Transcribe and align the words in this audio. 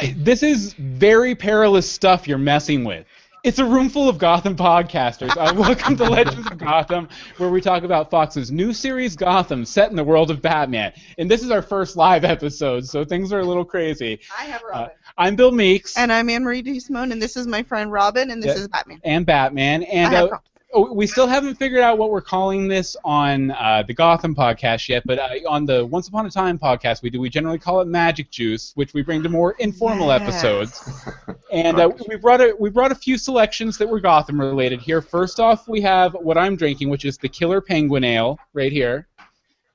I, 0.00 0.14
this 0.16 0.44
is 0.44 0.74
very 0.74 1.34
perilous 1.34 1.90
stuff 1.90 2.28
you're 2.28 2.38
messing 2.38 2.84
with. 2.84 3.04
It's 3.42 3.58
a 3.58 3.64
room 3.64 3.88
full 3.88 4.08
of 4.08 4.16
Gotham 4.16 4.54
podcasters. 4.54 5.30
Uh, 5.36 5.52
welcome 5.56 5.96
to 5.96 6.04
Legends 6.04 6.46
of 6.46 6.56
Gotham, 6.56 7.08
where 7.38 7.50
we 7.50 7.60
talk 7.60 7.82
about 7.82 8.08
Fox's 8.08 8.52
new 8.52 8.72
series 8.72 9.16
Gotham, 9.16 9.64
set 9.64 9.90
in 9.90 9.96
the 9.96 10.04
world 10.04 10.30
of 10.30 10.40
Batman. 10.40 10.92
And 11.18 11.28
this 11.28 11.42
is 11.42 11.50
our 11.50 11.62
first 11.62 11.96
live 11.96 12.24
episode, 12.24 12.86
so 12.86 13.04
things 13.04 13.32
are 13.32 13.40
a 13.40 13.44
little 13.44 13.64
crazy. 13.64 14.20
I 14.38 14.44
have 14.44 14.62
Uh, 14.62 14.68
Robin. 14.70 14.90
I'm 15.16 15.34
Bill 15.34 15.50
Meeks 15.50 15.96
and 15.96 16.12
I'm 16.12 16.30
Anne 16.30 16.44
Marie 16.44 16.62
DeSimone, 16.62 17.10
and 17.10 17.20
this 17.20 17.36
is 17.36 17.48
my 17.48 17.64
friend 17.64 17.90
Robin, 17.90 18.30
and 18.30 18.40
this 18.40 18.54
Yeah. 18.56 18.62
is 18.62 18.68
Batman. 18.68 19.00
and 19.02 19.26
Batman, 19.26 19.82
and 19.82 20.14
I 20.14 20.18
have 20.18 20.24
uh, 20.26 20.28
props. 20.28 20.48
We 20.92 21.06
still 21.06 21.26
haven't 21.26 21.54
figured 21.54 21.80
out 21.80 21.96
what 21.98 22.10
we're 22.10 22.20
calling 22.20 22.68
this 22.68 22.94
on 23.04 23.50
uh, 23.52 23.82
the 23.86 23.94
Gotham 23.94 24.34
podcast 24.34 24.88
yet. 24.88 25.02
But 25.06 25.18
uh, 25.18 25.28
on 25.48 25.64
the 25.64 25.84
Once 25.86 26.08
Upon 26.08 26.26
a 26.26 26.30
Time 26.30 26.58
podcast, 26.58 27.02
we 27.02 27.10
do 27.10 27.20
we 27.20 27.30
generally 27.30 27.58
call 27.58 27.80
it 27.80 27.88
Magic 27.88 28.30
Juice, 28.30 28.72
which 28.74 28.92
we 28.92 29.02
bring 29.02 29.22
to 29.22 29.28
more 29.28 29.52
informal 29.58 30.08
Yes. 30.08 30.22
episodes. 30.22 31.00
And 31.50 31.80
uh, 31.80 31.90
we 32.06 32.16
brought 32.16 32.42
a 32.42 32.54
we 32.58 32.68
brought 32.68 32.92
a 32.92 32.94
few 32.94 33.16
selections 33.16 33.78
that 33.78 33.88
were 33.88 34.00
Gotham 34.00 34.38
related 34.38 34.82
here. 34.82 35.00
First 35.00 35.40
off, 35.40 35.66
we 35.66 35.80
have 35.80 36.12
what 36.12 36.36
I'm 36.36 36.56
drinking, 36.56 36.90
which 36.90 37.06
is 37.06 37.16
the 37.16 37.28
Killer 37.30 37.62
Penguin 37.62 38.04
Ale 38.04 38.38
right 38.52 38.70
here, 38.70 39.06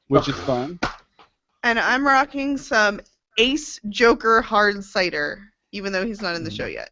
which 0.07 0.29
is 0.29 0.35
fun. 0.41 0.79
And 1.63 1.79
I'm 1.79 2.05
rocking 2.05 2.59
some 2.59 3.01
Ace 3.39 3.79
Joker 3.89 4.43
hard 4.43 4.84
cider, 4.84 5.41
even 5.71 5.91
though 5.91 6.05
he's 6.05 6.21
not 6.21 6.35
in 6.35 6.43
the 6.43 6.51
show 6.51 6.67
yet. 6.67 6.91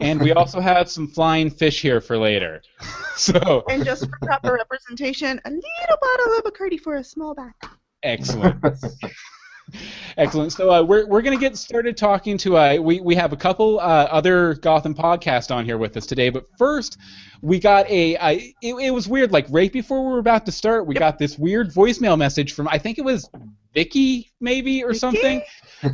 And 0.00 0.20
we 0.20 0.32
also 0.32 0.60
have 0.60 0.90
some 0.90 1.08
flying 1.08 1.50
fish 1.50 1.80
here 1.82 2.00
for 2.00 2.18
later. 2.18 2.62
So 3.16 3.64
And 3.70 3.82
just 3.82 4.04
for 4.04 4.18
proper 4.26 4.52
representation, 4.52 5.40
a 5.46 5.48
little 5.50 5.96
bottle 6.02 6.36
of 6.36 6.44
Bacardi 6.44 6.78
for 6.78 6.96
a 6.96 7.02
small 7.04 7.34
back. 7.34 7.54
excellent. 8.02 8.62
Excellent. 10.16 10.52
So 10.52 10.70
uh, 10.70 10.82
we're 10.82 11.06
we're 11.06 11.22
gonna 11.22 11.38
get 11.38 11.56
started 11.56 11.96
talking 11.96 12.38
to 12.38 12.56
uh, 12.56 12.76
we 12.76 13.00
we 13.00 13.14
have 13.16 13.32
a 13.32 13.36
couple 13.36 13.80
uh, 13.80 13.82
other 13.82 14.54
Gotham 14.54 14.94
podcasts 14.94 15.52
on 15.52 15.64
here 15.64 15.76
with 15.78 15.96
us 15.96 16.06
today, 16.06 16.28
but 16.28 16.44
first 16.56 16.98
we 17.42 17.58
got 17.58 17.88
a 17.90 18.16
uh, 18.18 18.30
it, 18.30 18.54
it 18.62 18.90
was 18.92 19.08
weird 19.08 19.32
like 19.32 19.46
right 19.50 19.72
before 19.72 20.04
we 20.06 20.12
were 20.12 20.18
about 20.20 20.46
to 20.46 20.52
start 20.52 20.86
we 20.86 20.94
got 20.94 21.18
this 21.18 21.36
weird 21.38 21.72
voicemail 21.72 22.16
message 22.16 22.52
from 22.52 22.68
I 22.68 22.78
think 22.78 22.98
it 22.98 23.04
was 23.04 23.28
Vicky 23.74 24.30
maybe 24.40 24.84
or 24.84 24.88
Vicky? 24.88 24.98
something 24.98 25.42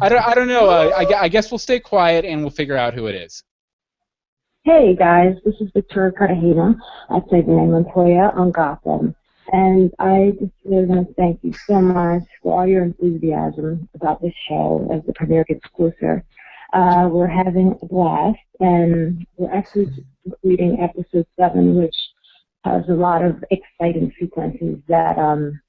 I 0.00 0.08
don't 0.08 0.26
I 0.26 0.34
don't 0.34 0.48
know 0.48 0.68
uh, 0.68 0.90
I, 0.94 1.22
I 1.22 1.28
guess 1.28 1.50
we'll 1.50 1.58
stay 1.58 1.80
quiet 1.80 2.24
and 2.24 2.42
we'll 2.42 2.50
figure 2.50 2.76
out 2.76 2.94
who 2.94 3.06
it 3.06 3.14
is. 3.14 3.42
Hey 4.64 4.94
guys, 4.94 5.34
this 5.44 5.56
is 5.60 5.72
Victoria 5.74 6.12
Cartagena. 6.12 6.76
I 7.10 7.18
played 7.18 7.48
the 7.48 7.50
name 7.50 7.72
Montoya 7.72 8.30
on 8.32 8.52
Gotham. 8.52 9.12
And 9.52 9.92
I 9.98 10.34
just 10.38 10.52
really 10.64 10.84
want 10.84 11.08
to 11.08 11.14
thank 11.14 11.40
you 11.42 11.52
so 11.66 11.80
much 11.82 12.22
for 12.40 12.60
all 12.60 12.66
your 12.68 12.84
enthusiasm 12.84 13.88
about 13.96 14.22
this 14.22 14.32
show 14.48 14.88
as 14.94 15.04
the 15.04 15.14
premiere 15.14 15.42
gets 15.48 15.64
closer. 15.74 16.24
Uh, 16.72 17.08
we're 17.10 17.26
having 17.26 17.76
a 17.82 17.86
blast, 17.86 18.38
and 18.60 19.26
we're 19.36 19.52
actually 19.52 19.88
completing 20.22 20.78
episode 20.78 21.26
7, 21.36 21.74
which 21.74 21.96
has 22.64 22.88
a 22.88 22.92
lot 22.92 23.24
of 23.24 23.42
exciting 23.50 24.12
sequences 24.20 24.78
that, 24.86 25.18
um, 25.18 25.60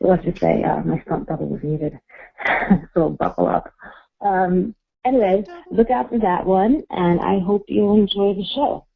let's 0.00 0.24
just 0.24 0.40
say, 0.40 0.64
uh, 0.64 0.80
my 0.80 0.98
front 1.06 1.28
double 1.28 1.46
was 1.46 1.62
needed. 1.62 1.96
so 2.94 3.10
buckle 3.10 3.46
up. 3.46 3.72
Um, 4.20 4.74
anyway, 5.08 5.44
look 5.70 5.90
out 5.90 6.10
for 6.10 6.18
that 6.18 6.46
one, 6.46 6.82
and 6.90 7.20
I 7.20 7.40
hope 7.40 7.64
you'll 7.68 7.96
enjoy 7.96 8.34
the 8.34 8.44
show. 8.54 8.86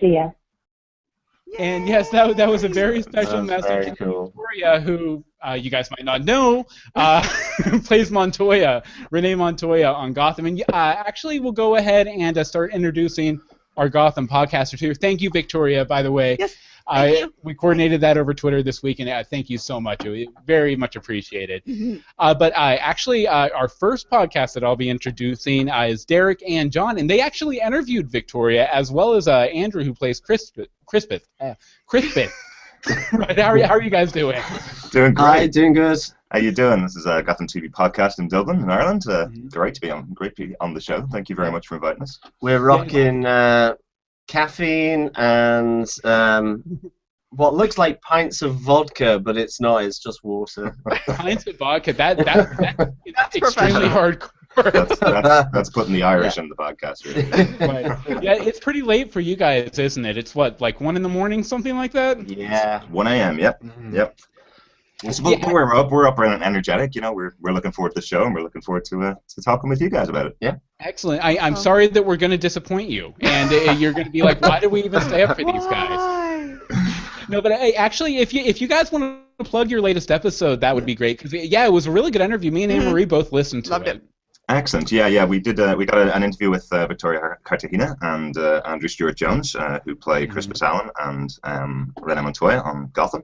See 0.00 0.14
ya. 0.14 0.30
And 1.58 1.88
yes, 1.88 2.10
that, 2.10 2.36
that 2.36 2.48
was 2.48 2.62
a 2.62 2.68
very 2.68 3.02
special 3.02 3.44
That's 3.44 3.62
message 3.62 3.84
very 3.84 3.90
to 3.90 3.96
cool. 3.96 4.26
Victoria, 4.26 4.80
who 4.80 5.24
uh, 5.46 5.54
you 5.54 5.68
guys 5.70 5.90
might 5.90 6.04
not 6.04 6.24
know, 6.24 6.64
uh, 6.94 7.26
plays 7.84 8.10
Montoya, 8.10 8.82
Renee 9.10 9.34
Montoya 9.34 9.92
on 9.92 10.12
Gotham. 10.12 10.46
And 10.46 10.62
uh, 10.62 10.64
actually, 10.72 11.40
we'll 11.40 11.52
go 11.52 11.74
ahead 11.74 12.06
and 12.06 12.38
uh, 12.38 12.44
start 12.44 12.72
introducing 12.72 13.40
our 13.76 13.88
Gotham 13.88 14.28
podcasters 14.28 14.78
here. 14.78 14.94
Thank 14.94 15.20
you, 15.20 15.30
Victoria, 15.30 15.84
by 15.84 16.02
the 16.02 16.12
way. 16.12 16.36
Yes, 16.38 16.54
I, 16.90 17.08
you. 17.16 17.34
We 17.42 17.54
coordinated 17.54 18.00
that 18.02 18.16
over 18.18 18.34
Twitter 18.34 18.62
this 18.62 18.82
week, 18.82 18.98
and 19.00 19.08
uh, 19.08 19.22
thank 19.24 19.48
you 19.48 19.58
so 19.58 19.80
much. 19.80 20.04
It 20.04 20.10
was 20.10 20.26
very 20.46 20.74
much 20.76 20.96
appreciated. 20.96 21.64
Mhm. 21.64 22.02
Uh, 22.18 22.34
but 22.34 22.52
uh, 22.54 22.76
actually, 22.80 23.26
uh, 23.28 23.48
our 23.54 23.68
first 23.68 24.10
podcast 24.10 24.54
that 24.54 24.64
I'll 24.64 24.76
be 24.76 24.90
introducing 24.90 25.70
uh, 25.70 25.82
is 25.82 26.04
Derek 26.04 26.42
and 26.48 26.70
John, 26.72 26.98
and 26.98 27.08
they 27.08 27.20
actually 27.20 27.60
interviewed 27.60 28.10
Victoria 28.10 28.68
as 28.72 28.90
well 28.90 29.14
as 29.14 29.28
uh, 29.28 29.40
Andrew, 29.54 29.84
who 29.84 29.94
plays 29.94 30.20
Crispith. 30.20 30.66
Crispith. 30.92 31.22
Uh, 31.40 31.54
Crispith. 31.90 32.30
right, 33.12 33.38
how, 33.38 33.48
are 33.50 33.58
you, 33.58 33.64
how 33.64 33.74
are 33.74 33.82
you 33.82 33.90
guys 33.90 34.10
doing? 34.10 34.40
Doing 34.90 35.14
Hi, 35.16 35.40
great. 35.40 35.52
doing 35.52 35.72
good. 35.74 35.98
How 36.30 36.38
you 36.38 36.50
doing? 36.50 36.80
This 36.82 36.96
is 36.96 37.06
uh, 37.06 37.20
Gotham 37.20 37.46
TV 37.46 37.70
podcast 37.70 38.18
in 38.20 38.28
Dublin, 38.28 38.60
in 38.62 38.70
Ireland. 38.70 39.02
Uh, 39.06 39.26
Mhm. 39.26 39.52
Great 39.52 39.74
to 39.74 39.80
be 39.80 39.90
on. 39.90 40.08
Great 40.14 40.34
to 40.36 40.46
be 40.46 40.54
on 40.60 40.72
the 40.74 40.80
show. 40.80 41.06
Thank 41.12 41.28
you 41.28 41.36
very 41.36 41.50
much 41.52 41.66
for 41.66 41.74
inviting 41.74 42.02
us. 42.02 42.18
We're 42.40 42.60
rocking 42.60 43.26
uh, 43.26 43.74
caffeine 44.30 45.10
and 45.16 45.86
um, 46.04 46.62
what 47.30 47.54
looks 47.54 47.76
like 47.78 48.00
pints 48.00 48.42
of 48.42 48.54
vodka, 48.56 49.18
but 49.18 49.36
it's 49.36 49.60
not. 49.60 49.84
It's 49.84 49.98
just 49.98 50.24
water. 50.24 50.74
Pints 51.06 51.46
of 51.46 51.58
vodka. 51.58 51.92
That, 51.92 52.16
that, 52.18 52.56
that 52.58 52.92
is 53.06 53.14
That's 53.16 53.36
extremely 53.36 53.88
hardcore. 53.88 54.30
That's, 54.56 54.98
that's, 54.98 55.52
that's 55.52 55.70
putting 55.70 55.92
the 55.92 56.02
Irish 56.02 56.38
in 56.38 56.48
the 56.48 56.56
podcast. 56.56 57.04
Really. 57.04 57.20
Right. 57.60 58.22
Yeah, 58.22 58.34
it's 58.42 58.58
pretty 58.58 58.82
late 58.82 59.12
for 59.12 59.20
you 59.20 59.36
guys, 59.36 59.78
isn't 59.78 60.04
it? 60.04 60.16
It's 60.16 60.34
what, 60.34 60.60
like 60.60 60.80
one 60.80 60.96
in 60.96 61.02
the 61.02 61.08
morning, 61.08 61.44
something 61.44 61.76
like 61.76 61.92
that. 61.92 62.28
yeah. 62.28 62.82
1 62.84 63.06
a.m. 63.06 63.38
Yep. 63.38 63.62
Mhm. 63.62 63.94
Yep. 63.94 64.18
So, 65.10 65.22
but 65.22 65.38
Yeah. 65.38 65.50
we're 65.52 65.74
up. 65.74 65.90
We're 65.90 66.06
up 66.06 66.18
and 66.18 66.42
energetic. 66.42 66.94
You 66.94 67.00
know, 67.00 67.12
we're 67.12 67.32
we're 67.40 67.52
looking 67.52 67.72
forward 67.72 67.90
to 67.94 68.00
the 68.00 68.06
show, 68.06 68.24
and 68.24 68.34
we're 68.34 68.42
looking 68.42 68.60
forward 68.60 68.84
to 68.86 69.02
uh, 69.02 69.14
to 69.28 69.42
talking 69.42 69.70
with 69.70 69.80
you 69.80 69.88
guys 69.88 70.08
about 70.10 70.26
it. 70.26 70.36
Yeah. 70.40 70.56
Excellent. 70.80 71.24
I, 71.24 71.38
I'm 71.38 71.54
Oh. 71.54 71.56
sorry 71.58 71.86
that 71.86 72.04
we're 72.04 72.16
going 72.18 72.30
to 72.32 72.38
disappoint 72.38 72.90
you, 72.90 73.14
and 73.20 73.50
uh, 73.52 73.72
you're 73.72 73.92
going 73.92 74.04
to 74.06 74.10
be 74.10 74.22
like, 74.22 74.40
why 74.42 74.60
did 74.60 74.70
we 74.70 74.82
even 74.84 75.00
stay 75.02 75.22
up 75.22 75.36
for 75.38 75.44
these 75.44 75.66
guys? 75.66 76.58
No, 77.28 77.40
but 77.40 77.52
hey, 77.52 77.72
actually, 77.74 78.18
if 78.18 78.34
you 78.34 78.42
if 78.42 78.60
you 78.60 78.68
guys 78.68 78.90
want 78.92 79.22
to 79.38 79.44
plug 79.44 79.70
your 79.70 79.80
latest 79.80 80.10
episode, 80.10 80.60
that 80.60 80.74
would 80.74 80.84
be 80.86 80.94
great. 80.94 81.16
Because 81.18 81.32
yeah, 81.32 81.64
it 81.64 81.72
was 81.72 81.86
a 81.86 81.90
really 81.90 82.10
good 82.10 82.22
interview. 82.22 82.50
Me 82.50 82.64
and 82.64 82.72
Anne 82.72 82.82
Mhm. 82.82 82.92
Marie 82.92 83.04
both 83.04 83.32
listened 83.32 83.64
to 83.66 83.70
Loved 83.70 83.88
it. 83.88 83.96
it. 83.96 84.02
Excellent. 84.48 84.90
Yeah, 84.90 85.06
yeah. 85.06 85.24
We 85.24 85.38
did. 85.38 85.60
Uh, 85.60 85.76
we 85.78 85.86
got 85.86 85.98
a, 85.98 86.14
an 86.14 86.24
interview 86.24 86.50
with 86.50 86.66
uh, 86.72 86.86
Victoria 86.88 87.20
Cartagena 87.44 87.96
and 88.02 88.36
uh, 88.36 88.60
Andrew 88.66 88.88
Stewart 88.88 89.16
Jones, 89.16 89.54
uh, 89.54 89.78
who 89.84 89.94
play 89.94 90.26
Crispus 90.26 90.60
Allen 90.60 90.90
and 91.00 91.30
um, 91.44 91.92
Renee 92.02 92.20
Montoya 92.22 92.60
on 92.62 92.90
Gotham. 92.92 93.22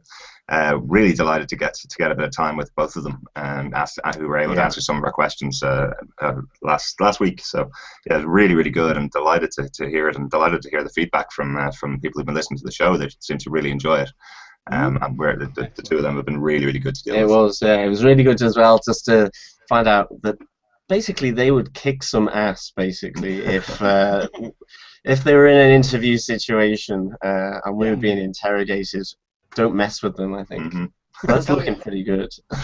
Uh, 0.49 0.79
really 0.83 1.13
delighted 1.13 1.49
to 1.49 1.57
get 1.57 1.75
to 1.75 1.97
get 1.99 2.13
a 2.13 2.15
bit 2.15 2.25
of 2.25 2.31
time 2.31 2.57
with 2.57 2.73
both 2.77 2.95
of 2.95 3.03
them 3.03 3.21
and 3.35 3.75
ask, 3.75 3.97
who 4.17 4.29
were 4.29 4.39
able 4.39 4.55
to 4.55 4.63
answer 4.63 4.81
some 4.81 4.97
of 4.97 5.03
our 5.03 5.11
questions 5.11 5.61
uh, 5.61 5.91
uh, 6.23 6.35
last 6.63 7.01
last 7.01 7.19
week. 7.19 7.45
So 7.45 7.69
yeah, 8.07 8.15
it 8.15 8.17
was 8.19 8.27
really 8.27 8.55
really 8.55 8.71
good 8.71 8.97
and 8.97 9.11
delighted 9.11 9.51
to, 9.53 9.69
to 9.69 9.89
hear 9.89 10.09
it 10.09 10.15
and 10.15 10.31
delighted 10.31 10.63
to 10.63 10.71
hear 10.71 10.85
the 10.85 10.91
feedback 10.91 11.33
from 11.33 11.57
uh, 11.57 11.73
from 11.73 12.01
people 12.01 12.21
who've 12.21 12.27
been 12.27 12.37
listening 12.37 12.59
to 12.59 12.65
the 12.65 12.71
show. 12.71 12.97
They 12.97 13.09
seem 13.19 13.39
to 13.39 13.51
really 13.51 13.73
enjoy 13.73 13.97
it. 14.03 14.11
Um, 14.71 14.99
and 15.03 15.19
where 15.19 15.37
the, 15.37 15.47
the, 15.55 15.71
the 15.75 15.83
two 15.83 15.97
of 15.97 16.03
them 16.03 16.15
have 16.17 16.27
been 16.27 16.41
really 16.41 16.67
really 16.67 16.79
good 16.79 16.95
to 16.95 17.03
deal 17.03 17.15
It 17.17 17.23
with. 17.23 17.31
was. 17.31 17.63
It 17.63 17.89
was 17.89 18.05
really 18.05 18.23
good 18.23 18.41
as 18.41 18.57
well, 18.57 18.81
just 18.85 19.05
to 19.07 19.31
find 19.69 19.89
out 19.89 20.09
that 20.23 20.37
basically 20.89 21.33
they 21.33 21.51
would 21.51 21.75
kick 21.75 22.03
some 22.03 22.29
ass, 22.29 22.73
basically, 22.77 23.39
if 23.45 23.83
uh, 23.83 24.29
if 25.05 25.25
they 25.25 25.35
were 25.35 25.49
in 25.49 25.59
an 25.59 25.71
interview 25.71 26.19
situation 26.19 27.13
uh, 27.25 27.61
and 27.65 27.77
we 27.77 27.91
were 27.91 27.97
being 27.97 28.19
interrogated. 28.19 29.07
Don't 29.57 29.75
mess 29.75 30.03
with 30.03 30.17
them. 30.17 30.35
I 30.35 30.45
think 30.45 30.73
Mhm. 30.73 30.93
that's 31.25 31.49
looking 31.49 31.77
pretty 31.77 32.05
good. 32.05 32.31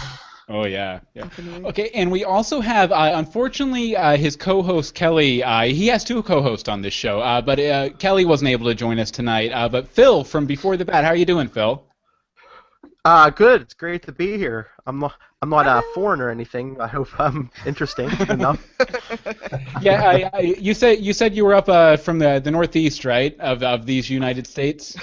Oh 0.49 0.65
yeah, 0.65 0.99
yeah. 1.13 1.29
Okay, 1.63 1.89
and 1.93 2.11
we 2.11 2.25
also 2.25 2.59
have, 2.59 2.91
uh, 2.91 3.13
unfortunately, 3.15 3.95
uh, 3.95 4.17
his 4.17 4.35
co-host 4.35 4.93
Kelly. 4.93 5.41
Uh, 5.41 5.61
he 5.61 5.87
has 5.87 6.03
two 6.03 6.21
co-hosts 6.21 6.67
on 6.67 6.81
this 6.81 6.93
show, 6.93 7.21
uh, 7.21 7.39
but 7.41 7.59
uh, 7.61 7.89
Kelly 7.97 8.25
wasn't 8.25 8.49
able 8.49 8.65
to 8.65 8.75
join 8.75 8.99
us 8.99 9.09
tonight. 9.09 9.51
Uh, 9.53 9.69
but 9.69 9.87
Phil 9.87 10.21
from 10.25 10.45
Before 10.45 10.75
the 10.75 10.83
Bat, 10.83 11.05
how 11.05 11.11
are 11.11 11.15
you 11.15 11.23
doing, 11.25 11.47
Phil? 11.47 11.81
Uh, 13.05 13.29
good. 13.29 13.61
It's 13.61 13.73
great 13.73 14.03
to 14.03 14.11
be 14.11 14.37
here. 14.37 14.67
I'm 14.85 14.99
not, 14.99 15.13
I'm 15.41 15.49
not 15.49 15.65
a 15.65 15.81
foreign 15.93 16.19
or 16.19 16.29
anything. 16.29 16.75
I 16.79 16.87
hope 16.87 17.07
I'm 17.19 17.49
interesting 17.65 18.09
enough. 18.29 18.61
Yeah, 19.81 20.03
I, 20.03 20.29
I, 20.33 20.39
you 20.41 20.73
said 20.73 20.99
you 20.99 21.13
said 21.13 21.33
you 21.35 21.45
were 21.45 21.55
up 21.55 21.69
uh, 21.69 21.95
from 21.95 22.19
the, 22.19 22.39
the 22.43 22.51
northeast, 22.51 23.05
right, 23.05 23.33
of 23.39 23.63
of 23.63 23.85
these 23.85 24.09
United 24.09 24.45
States. 24.45 24.97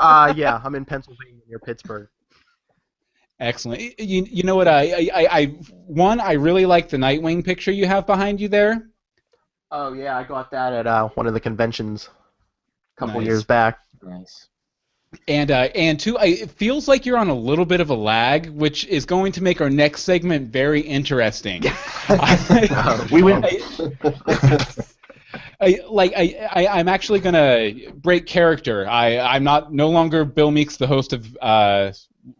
Uh, 0.00 0.32
yeah, 0.36 0.60
I'm 0.64 0.74
in 0.74 0.84
Pennsylvania 0.84 1.42
near 1.46 1.58
Pittsburgh. 1.58 2.08
Excellent. 3.38 3.80
You, 4.00 4.26
you 4.28 4.42
know 4.42 4.56
what? 4.56 4.68
I, 4.68 5.08
I, 5.14 5.26
I 5.30 5.44
one 5.86 6.20
I 6.20 6.32
really 6.32 6.66
like 6.66 6.88
the 6.88 6.96
Nightwing 6.96 7.44
picture 7.44 7.70
you 7.70 7.86
have 7.86 8.06
behind 8.06 8.40
you 8.40 8.48
there. 8.48 8.88
Oh 9.70 9.92
yeah, 9.92 10.16
I 10.16 10.24
got 10.24 10.50
that 10.50 10.72
at 10.72 10.86
uh, 10.86 11.08
one 11.14 11.26
of 11.26 11.34
the 11.34 11.40
conventions 11.40 12.08
a 12.96 13.00
couple 13.00 13.20
Nice. 13.20 13.26
years 13.26 13.44
back. 13.44 13.78
Nice. 14.02 14.48
And 15.26 15.50
uh, 15.50 15.68
and 15.74 15.98
two, 15.98 16.18
I, 16.18 16.26
it 16.26 16.50
feels 16.52 16.86
like 16.86 17.04
you're 17.04 17.18
on 17.18 17.28
a 17.28 17.34
little 17.34 17.64
bit 17.64 17.80
of 17.80 17.90
a 17.90 17.94
lag, 17.94 18.48
which 18.50 18.86
is 18.86 19.06
going 19.06 19.32
to 19.32 19.42
make 19.42 19.60
our 19.60 19.70
next 19.70 20.02
segment 20.02 20.50
very 20.50 20.80
interesting. 20.80 21.62
We 23.12 23.22
win. 23.22 23.44
I, 25.60 25.80
like 25.88 26.12
I, 26.16 26.48
I, 26.50 26.66
I'm 26.66 26.88
actually 26.88 27.20
gonna 27.20 27.72
break 27.94 28.26
character. 28.26 28.88
I, 28.88 29.18
I'm 29.18 29.44
not 29.44 29.72
no 29.72 29.90
longer 29.90 30.24
Bill 30.24 30.50
Meeks, 30.50 30.76
the 30.76 30.86
host 30.86 31.12
of 31.12 31.36
uh, 31.42 31.92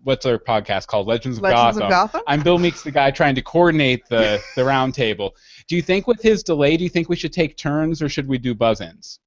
what's 0.02 0.24
our 0.24 0.38
podcast 0.38 0.86
called, 0.86 1.06
Legends 1.06 1.36
of 1.38 1.42
Legends 1.42 1.78
Gotham. 1.78 1.82
of 1.82 1.90
Gotham. 1.90 2.22
I'm 2.26 2.42
Bill 2.42 2.58
Meeks, 2.58 2.82
the 2.82 2.90
guy 2.90 3.10
trying 3.10 3.34
to 3.34 3.42
coordinate 3.42 4.06
the 4.08 4.42
the 4.56 4.64
round 4.64 4.94
table. 4.94 5.36
Do 5.68 5.76
you 5.76 5.82
think 5.82 6.06
with 6.06 6.22
his 6.22 6.42
delay, 6.42 6.76
do 6.76 6.84
you 6.84 6.90
think 6.90 7.08
we 7.08 7.16
should 7.16 7.32
take 7.32 7.56
turns 7.56 8.00
or 8.00 8.08
should 8.08 8.26
we 8.26 8.38
do 8.38 8.54
buzz-ins 8.54 9.20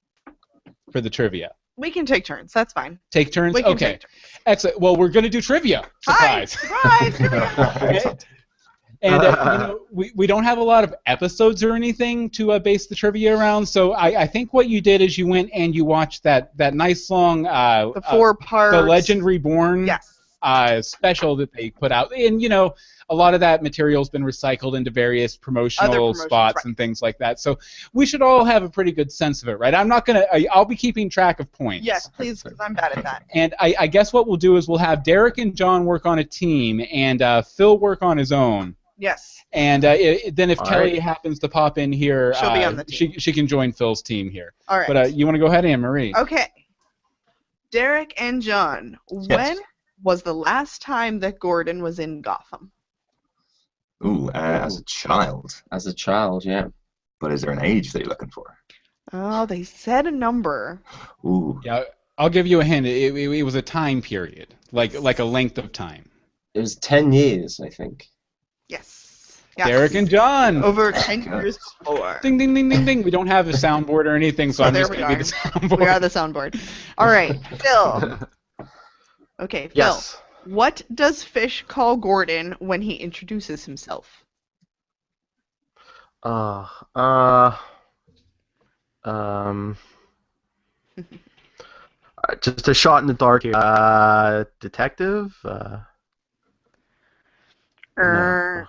for 0.91 0.99
the 0.99 1.09
trivia? 1.09 1.51
We 1.75 1.89
can 1.89 2.05
take 2.05 2.25
turns. 2.25 2.51
That's 2.51 2.73
fine. 2.73 2.99
Take 3.11 3.31
turns. 3.31 3.53
We 3.53 3.63
can 3.63 3.73
okay. 3.73 3.93
take 3.93 4.01
turns. 4.01 4.13
Excellent. 4.45 4.79
Well, 4.79 4.95
we're 4.95 5.09
gonna 5.09 5.29
do 5.29 5.41
trivia. 5.41 5.87
Hi, 6.07 6.45
Surprise. 6.45 8.25
and 9.03 9.21
uh, 9.21 9.27
you 9.27 9.57
know, 9.67 9.79
we, 9.91 10.11
we 10.15 10.25
don't 10.25 10.43
have 10.45 10.57
a 10.57 10.63
lot 10.63 10.83
of 10.83 10.95
episodes 11.05 11.63
or 11.63 11.73
anything 11.73 12.29
to 12.31 12.53
uh, 12.53 12.59
base 12.59 12.87
the 12.87 12.95
trivia 12.95 13.37
around. 13.37 13.65
So 13.65 13.91
I, 13.91 14.21
I 14.21 14.27
think 14.27 14.53
what 14.53 14.69
you 14.69 14.81
did 14.81 15.01
is 15.01 15.17
you 15.17 15.27
went 15.27 15.51
and 15.53 15.75
you 15.75 15.85
watched 15.85 16.23
that, 16.23 16.55
that 16.57 16.73
nice 16.73 17.09
long 17.09 17.45
uh, 17.45 17.91
the 17.93 18.01
four 18.01 18.33
parts. 18.33 18.73
uh, 18.75 18.81
the 18.81 18.87
Legend 18.87 19.23
Reborn 19.23 19.85
Yes. 19.85 20.17
uh, 20.41 20.81
special 20.81 21.35
that 21.35 21.51
they 21.51 21.69
put 21.69 21.91
out, 21.91 22.13
and 22.15 22.41
you 22.41 22.49
know 22.49 22.75
a 23.09 23.15
lot 23.15 23.33
of 23.33 23.41
that 23.41 23.61
material's 23.61 24.09
been 24.09 24.23
recycled 24.23 24.77
into 24.77 24.89
various 24.89 25.35
promotional 25.35 26.13
spots 26.13 26.55
right. 26.57 26.65
and 26.65 26.77
things 26.77 27.01
like 27.01 27.17
that. 27.17 27.39
So 27.39 27.59
we 27.91 28.05
should 28.05 28.21
all 28.21 28.45
have 28.45 28.63
a 28.63 28.69
pretty 28.69 28.93
good 28.93 29.11
sense 29.11 29.43
of 29.43 29.49
it, 29.49 29.59
right? 29.59 29.75
I'm 29.75 29.89
not 29.89 30.05
gonna. 30.05 30.25
I, 30.31 30.47
I'll 30.51 30.65
be 30.65 30.77
keeping 30.77 31.09
track 31.09 31.41
of 31.41 31.51
points. 31.51 31.85
Yes, 31.85 32.07
please, 32.07 32.41
because 32.41 32.59
I'm 32.61 32.73
bad 32.73 32.93
at 32.97 33.03
that. 33.03 33.23
And 33.35 33.53
I, 33.59 33.75
I 33.79 33.87
guess 33.87 34.13
what 34.13 34.27
we'll 34.27 34.37
do 34.37 34.57
is 34.57 34.67
we'll 34.67 34.77
have 34.77 35.03
Derek 35.03 35.37
and 35.39 35.55
John 35.55 35.85
work 35.85 36.05
on 36.05 36.19
a 36.19 36.23
team, 36.23 36.85
and 36.91 37.21
uh, 37.21 37.41
Phil 37.41 37.77
work 37.77 38.01
on 38.01 38.17
his 38.17 38.31
own. 38.31 38.75
Yes. 38.97 39.43
And 39.53 39.85
uh, 39.85 39.91
i 39.91 40.31
then 40.33 40.49
if 40.49 40.59
All 40.59 40.65
Kelly 40.65 40.93
right. 40.93 41.01
happens 41.01 41.39
to 41.39 41.49
pop 41.49 41.77
in 41.77 41.91
here, 41.91 42.33
She'll 42.35 42.53
be 42.53 42.63
uh, 42.63 42.69
on 42.69 42.75
the 42.77 42.85
she 42.89 43.13
she 43.13 43.33
can 43.33 43.47
join 43.47 43.71
Phil's 43.71 44.01
team 44.01 44.29
here. 44.29 44.53
All 44.67 44.77
right. 44.77 44.87
But 44.87 44.97
uh, 44.97 45.05
you 45.05 45.25
want 45.25 45.35
to 45.35 45.39
go 45.39 45.47
ahead, 45.47 45.65
Anne 45.65 45.81
Marie? 45.81 46.13
Okay. 46.15 46.47
Derek 47.71 48.13
and 48.21 48.41
John, 48.41 48.97
when 49.09 49.57
was 50.03 50.21
the 50.21 50.33
last 50.33 50.81
time 50.81 51.19
that 51.21 51.39
Gordon 51.39 51.81
was 51.81 51.97
in 51.97 52.21
Gotham? 52.21 52.71
Ooh, 54.05 54.29
uh, 54.29 54.61
as 54.63 54.77
a 54.77 54.83
child. 54.83 55.61
As 55.71 55.87
a 55.87 55.93
child, 55.93 56.45
yeah. 56.45 56.67
But 57.19 57.31
is 57.31 57.41
there 57.41 57.51
an 57.51 57.63
age 57.63 57.93
that 57.93 57.99
you're 57.99 58.09
looking 58.09 58.29
for? 58.29 58.57
Oh, 59.11 59.45
they 59.45 59.63
said 59.63 60.05
a 60.05 60.11
number. 60.11 60.81
Ooh. 61.25 61.59
Yeah, 61.63 61.83
I'll 62.17 62.29
give 62.29 62.45
you 62.45 62.59
a 62.59 62.63
hint. 62.63 62.85
It, 62.85 63.15
it, 63.15 63.29
it 63.31 63.43
was 63.43 63.55
a 63.55 63.61
time 63.61 64.01
period, 64.01 64.53
like 64.71 64.99
like 64.99 65.19
a 65.19 65.23
length 65.23 65.57
of 65.57 65.71
time. 65.71 66.09
It 66.53 66.59
was 66.59 66.75
10 66.75 67.11
years, 67.13 67.59
I 67.59 67.69
think. 67.69 68.07
Yes. 68.69 69.41
yes. 69.57 69.67
Derek 69.67 69.93
and 69.95 70.09
John. 70.09 70.63
Over 70.63 70.91
10 70.91 71.23
years 71.23 71.57
before. 71.79 72.19
Ding 72.21 72.37
ding 72.37 72.53
ding 72.53 72.69
ding 72.69 72.85
ding. 72.85 73.03
We 73.03 73.11
don't 73.11 73.27
have 73.27 73.47
a 73.47 73.51
soundboard 73.51 74.05
or 74.05 74.15
anything, 74.15 74.51
so 74.53 74.63
Oh, 74.63 74.67
I'm 74.67 74.73
there 74.73 74.83
just 74.83 74.91
we 74.91 74.97
gonna 74.97 75.15
be 75.15 75.21
are. 75.21 75.23
the 75.23 75.31
soundboard. 75.31 75.79
We 75.79 75.87
are 75.87 75.99
the 75.99 76.07
soundboard. 76.07 76.59
All 76.97 77.07
right, 77.07 77.39
Phil. 77.59 78.19
Okay, 79.39 79.67
Phil. 79.67 79.71
Yes. 79.75 80.15
What 80.45 80.83
does 80.93 81.23
Fish 81.23 81.65
call 81.67 81.97
Gordon 81.97 82.55
when 82.59 82.81
he 82.81 82.93
introduces 82.93 83.65
himself? 83.65 84.23
Uh, 86.21 86.67
uh, 86.95 87.57
um, 89.03 89.75
uh, 90.97 92.35
just 92.41 92.67
a 92.67 92.73
shot 92.73 93.01
in 93.01 93.07
the 93.07 93.13
dark 93.13 93.43
here. 93.43 93.53
Uh, 93.55 94.45
detective. 94.61 95.35
Uh, 95.43 95.79
Er, 97.97 98.67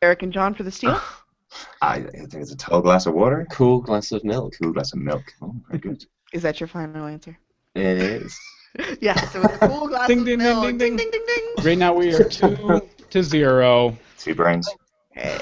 Derek 0.00 0.22
and 0.22 0.32
John 0.32 0.54
for 0.54 0.62
the 0.62 0.70
steal. 0.70 1.00
I, 1.82 1.96
I 1.96 2.00
think 2.02 2.34
it's 2.34 2.52
a 2.52 2.56
tall 2.56 2.80
glass 2.82 3.06
of 3.06 3.14
water. 3.14 3.46
Cool 3.50 3.80
glass 3.80 4.10
of 4.12 4.24
milk. 4.24 4.54
Cool 4.60 4.72
glass 4.72 4.92
of 4.92 4.98
milk. 4.98 5.22
Oh, 5.40 5.54
very 5.68 5.78
good. 5.78 6.04
Is 6.32 6.42
that 6.42 6.58
your 6.60 6.66
final 6.66 7.06
answer? 7.06 7.38
It 7.74 7.82
is. 7.98 8.38
Yes, 9.00 9.32
it 9.36 9.38
was 9.38 9.52
a 9.52 9.68
cool 9.68 9.86
glass 9.88 10.08
Ding, 10.08 10.18
of 10.18 10.24
ding, 10.24 10.40
ding, 10.40 10.48
milk. 10.48 10.64
ding, 10.64 10.78
ding, 10.78 10.96
ding. 10.96 11.10
ding, 11.12 11.22
ding, 11.26 11.54
ding. 11.56 11.64
Right 11.64 11.78
now 11.78 11.94
we 11.94 12.12
are 12.12 12.24
two 12.28 12.80
to 13.10 13.22
zero. 13.22 13.96
Two 14.18 14.34
brains. 14.34 14.68
Okay. 15.16 15.38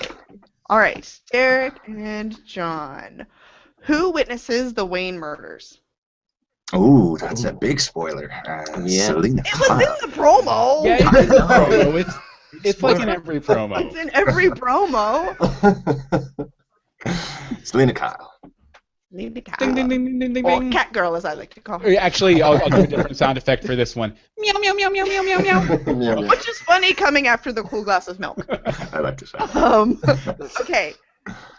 All 0.68 0.78
right, 0.78 1.18
Derek 1.32 1.80
and 1.88 2.44
John. 2.44 3.26
Who 3.84 4.10
witnesses 4.10 4.74
the 4.74 4.84
Wayne 4.84 5.18
murders? 5.18 5.80
Ooh, 6.74 7.16
that's 7.18 7.44
a 7.44 7.52
big 7.52 7.80
spoiler. 7.80 8.30
Uh, 8.46 8.64
Yeah. 8.84 9.06
Selina 9.06 9.42
It 9.44 9.58
was 9.60 9.70
in 9.70 10.10
the 10.10 10.16
promo. 10.16 10.84
Yeah, 10.84 10.96
it's, 11.00 11.22
in 11.22 11.28
the 11.28 11.34
promo. 11.36 12.00
it's 12.00 12.14
it's 12.64 12.82
like 12.82 13.00
in 13.00 13.08
every 13.08 13.40
promo. 13.40 13.80
It's 13.80 13.96
in 13.96 14.10
every 14.14 14.50
promo. 14.50 15.36
Selina 17.64 17.92
Kyle. 17.92 18.32
Need 19.14 19.34
to 19.34 19.42
Ding 19.58 19.74
ding 19.74 19.88
ding 19.88 20.04
ding 20.06 20.18
ding 20.18 20.32
ding. 20.32 20.46
Or 20.46 20.70
cat 20.72 20.90
girl, 20.94 21.14
as 21.16 21.26
I 21.26 21.34
like 21.34 21.52
to 21.54 21.60
call 21.60 21.78
her. 21.80 21.94
Actually, 21.98 22.40
I'll, 22.40 22.54
I'll 22.62 22.70
do 22.70 22.76
a 22.78 22.86
different 22.86 23.16
sound 23.18 23.36
effect 23.36 23.62
for 23.62 23.76
this 23.76 23.94
one. 23.94 24.16
Meow 24.38 24.54
meow 24.58 24.72
meow 24.72 24.88
meow 24.88 25.04
meow 25.04 25.22
meow 25.22 25.38
meow. 25.38 25.60
Yeah, 25.86 26.18
yeah. 26.18 26.28
Which 26.30 26.48
is 26.48 26.58
funny 26.60 26.94
coming 26.94 27.26
after 27.26 27.52
the 27.52 27.62
cool 27.62 27.84
glass 27.84 28.08
of 28.08 28.18
milk. 28.18 28.38
I 28.94 29.00
like 29.00 29.18
to 29.18 29.26
say. 29.26 29.36
Um, 29.38 30.00
okay, 30.60 30.94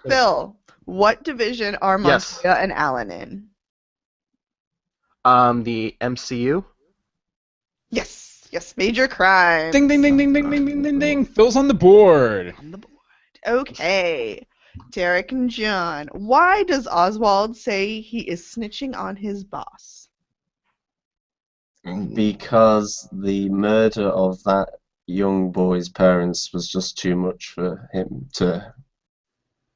Phil, 0.07 0.57
what 0.85 1.23
division 1.23 1.75
are 1.75 1.99
Yes. 2.01 2.41
And 2.43 2.73
Allen 2.73 3.11
in? 3.11 3.49
Um, 5.25 5.63
the 5.63 5.95
MCU. 6.01 6.63
Yes, 7.89 8.47
yes, 8.51 8.75
major 8.77 9.07
crime. 9.07 9.71
Ding 9.71 9.87
ding 9.87 10.01
ding 10.01 10.17
ding 10.17 10.33
ding 10.33 10.49
ding 10.49 10.65
ding 10.65 10.81
ding 10.83 10.99
ding. 10.99 11.25
Phil's 11.25 11.55
on 11.55 11.67
the 11.67 11.73
board. 11.73 12.53
On 12.57 12.71
the 12.71 12.77
board. 12.77 12.91
Okay, 13.45 14.45
Derek 14.91 15.31
and 15.31 15.49
John, 15.49 16.07
why 16.13 16.63
does 16.63 16.87
Oswald 16.87 17.57
say 17.57 18.01
he 18.01 18.21
is 18.21 18.41
snitching 18.43 18.95
on 18.95 19.15
his 19.15 19.43
boss? 19.43 20.07
Mm. 21.85 22.15
Because 22.15 23.07
the 23.11 23.49
murder 23.49 24.07
of 24.07 24.41
that 24.43 24.69
young 25.05 25.51
boy's 25.51 25.89
parents 25.89 26.53
was 26.53 26.67
just 26.67 26.97
too 26.97 27.15
much 27.15 27.49
for 27.49 27.89
him 27.91 28.29
to 28.33 28.73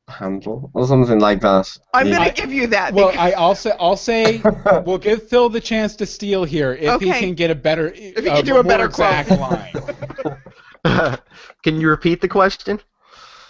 handle, 0.07 0.71
or 0.73 0.87
something 0.87 1.19
like 1.19 1.41
that. 1.41 1.77
I'm 1.93 2.07
Yeah. 2.07 2.11
gonna 2.11 2.31
give 2.31 2.51
you 2.51 2.67
that. 2.67 2.93
Well, 2.93 3.11
because- 3.11 3.17
I 3.17 3.31
also 3.33 3.71
I'll 3.79 3.97
say 3.97 4.47
we'll 4.85 4.97
give 4.97 5.27
Phil 5.27 5.49
the 5.49 5.61
chance 5.61 5.95
to 5.97 6.05
steal 6.05 6.43
here 6.43 6.73
if 6.73 6.99
he 6.99 7.13
can 7.13 7.33
get 7.33 7.51
a 7.51 7.55
better 7.55 7.91
If 8.15 8.23
he 8.25 8.31
can 8.31 8.45
do 8.45 8.57
a 8.57 8.63
better 8.63 8.85
exact 8.85 9.29
quote. 9.29 9.39
line. 9.39 9.81
Can 11.63 11.79
you 11.81 11.89
repeat 11.89 12.21
the 12.21 12.27
question? 12.27 12.79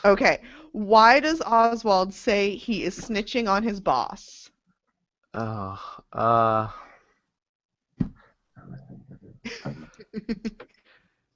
okay, 0.06 0.42
why 0.72 1.20
does 1.20 1.42
Oswald 1.42 2.14
say 2.14 2.56
he 2.56 2.84
is 2.84 2.98
snitching 2.98 3.48
on 3.50 3.64
his 3.64 3.80
boss? 3.80 4.50
Oh, 5.34 5.80
uh, 6.14 6.68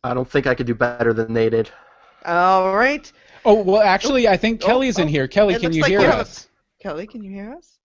I 0.04 0.14
don't 0.14 0.30
think 0.30 0.48
I 0.48 0.56
could 0.56 0.68
do 0.68 0.76
better 0.76 1.14
than 1.14 1.34
they 1.34 1.50
did. 1.50 1.70
All 2.26 2.76
right, 2.76 3.12
Oh 3.46 3.62
well, 3.64 3.82
actually, 3.82 4.28
I 4.28 4.38
think 4.38 4.62
Oh, 4.64 4.68
Kelly's 4.68 4.98
in 5.00 5.06
oh, 5.08 5.12
here. 5.12 5.28
Kelly, 5.28 5.58
can 5.58 5.74
you 5.74 5.82
like 5.82 5.90
hear 5.92 6.02
you 6.02 6.06
have 6.06 6.18
a- 6.18 6.22
us? 6.22 6.48
Kelly, 6.80 7.08
can 7.08 7.24
you 7.24 7.32
hear 7.32 7.54
us? 7.54 7.78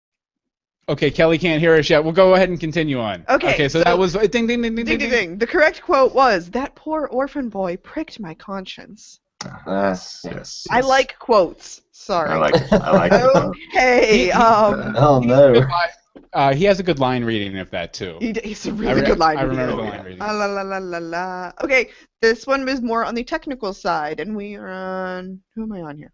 Okay, 0.89 1.11
Kelly 1.11 1.37
can't 1.39 1.61
hear 1.61 1.75
us 1.75 1.91
yet. 1.91 2.05
We'll 2.05 2.13
go 2.13 2.35
ahead 2.35 2.49
and 2.49 2.61
continue 2.61 3.01
on. 3.01 3.25
Okay, 3.29 3.55
Okay, 3.55 3.69
so, 3.69 3.81
so- 3.81 3.85
that 3.85 3.99
was 3.99 4.13
ding 4.15 4.47
ding 4.47 4.63
ding 4.63 4.63
ding 4.63 4.75
ding 4.75 4.85
Ding 4.85 4.99
ding 4.99 5.11
ding. 5.11 5.39
The 5.39 5.47
correct 5.47 5.83
quote 5.83 6.15
was, 6.15 6.51
"That 6.51 6.75
poor 6.75 7.07
orphan 7.07 7.49
boy 7.49 7.77
pricked 7.79 8.21
my 8.21 8.35
conscience." 8.35 9.21
Yes. 9.67 10.23
Yes. 10.25 10.67
I 10.71 10.77
yes. 10.79 10.87
like 10.87 11.19
quotes. 11.19 11.83
Sorry. 11.93 12.31
I 12.31 12.37
like. 12.37 12.73
I 12.73 12.91
like. 12.93 13.13
it. 13.13 13.57
Okay. 13.77 14.31
Um, 14.31 14.95
Oh 14.97 15.21
no. 15.21 15.67
Uh, 16.33 16.55
he 16.55 16.65
has 16.65 16.81
a 16.81 16.83
good 16.83 16.99
line 16.99 17.25
reading 17.25 17.59
of 17.59 17.71
that 17.71 17.93
too. 17.93 18.17
he, 18.21 18.35
he's 18.45 18.67
a 18.67 18.71
I 18.71 18.73
really 18.73 19.01
re- 19.01 19.07
good 19.07 19.19
line. 19.19 19.39
I 19.39 19.43
reader. 19.43 19.63
remember 19.63 19.83
the 19.83 19.89
Oh, 19.89 19.91
line 19.91 20.05
reading. 20.05 20.23
Ah, 20.23 20.33
la 20.33 20.47
la 20.47 20.63
la 20.63 20.79
la 20.79 20.99
la. 20.99 21.53
Okay, 21.63 21.91
this 22.21 22.47
one 22.47 22.69
is 22.69 22.83
more 22.83 23.05
on 23.05 23.15
the 23.15 23.25
technical 23.25 23.73
side, 23.73 24.21
and 24.21 24.37
we 24.37 24.55
are 24.57 24.69
on. 24.69 25.41
Who 25.55 25.63
am 25.63 25.73
I 25.73 25.81
on 25.83 25.97
here? 25.97 26.13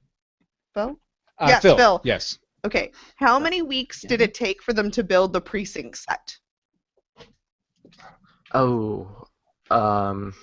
Phil. 0.75 0.97
Uh, 1.38 1.47
yes, 1.49 1.62
Phil. 1.62 1.76
Phil. 1.76 2.00
Yes. 2.04 2.38
Okay. 2.64 2.92
How 3.16 3.38
many 3.40 3.62
weeks 3.62 4.02
did 4.02 4.21
it 4.21 4.35
take 4.35 4.62
for 4.62 4.73
them 4.73 4.90
to 4.92 5.02
build 5.02 5.32
the 5.32 5.40
precinct 5.40 5.99
set? 5.99 6.37
Oh, 8.54 9.25
um, 9.71 10.35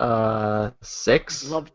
uh, 0.00 0.70
six. 0.82 1.48
Love. 1.48 1.70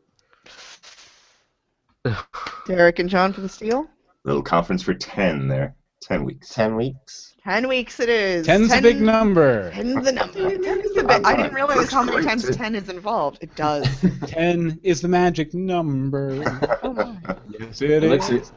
Derek 2.66 3.00
and 3.00 3.10
John 3.10 3.32
for 3.34 3.42
the 3.42 3.50
steal. 3.50 3.88
Little 4.28 4.44
conference 4.44 4.84
for 4.84 4.94
ten 4.94 5.48
there. 5.48 5.74
Ten 6.02 6.26
weeks. 6.26 6.50
Ten 6.54 6.76
weeks. 6.76 7.34
Ten 7.46 7.66
weeks 7.70 8.02
it 8.02 8.10
is. 8.10 8.46
Ten's 8.46 8.68
ten, 8.68 8.80
a 8.80 8.82
big 8.82 9.00
number. 9.02 9.72
Ten's 9.72 10.04
the 10.04 10.12
number. 10.12 10.34
Ten's 10.64 10.94
the 10.94 11.06
big. 11.08 11.24
I 11.26 11.36
didn't 11.38 11.54
realize 11.54 11.90
how 11.90 12.04
many 12.04 12.26
times 12.26 12.46
ten 12.56 12.76
is 12.76 12.90
involved. 12.90 13.38
It 13.40 13.56
does. 13.56 13.88
Ten 14.28 14.78
is 14.84 15.00
the 15.02 15.08
magic 15.08 15.54
number. 15.54 16.44
Oh 16.84 16.92
my. 16.94 17.16
yes, 17.58 17.82
it 17.82 17.90
It 17.90 18.04
looks 18.04 18.30
is. 18.30 18.52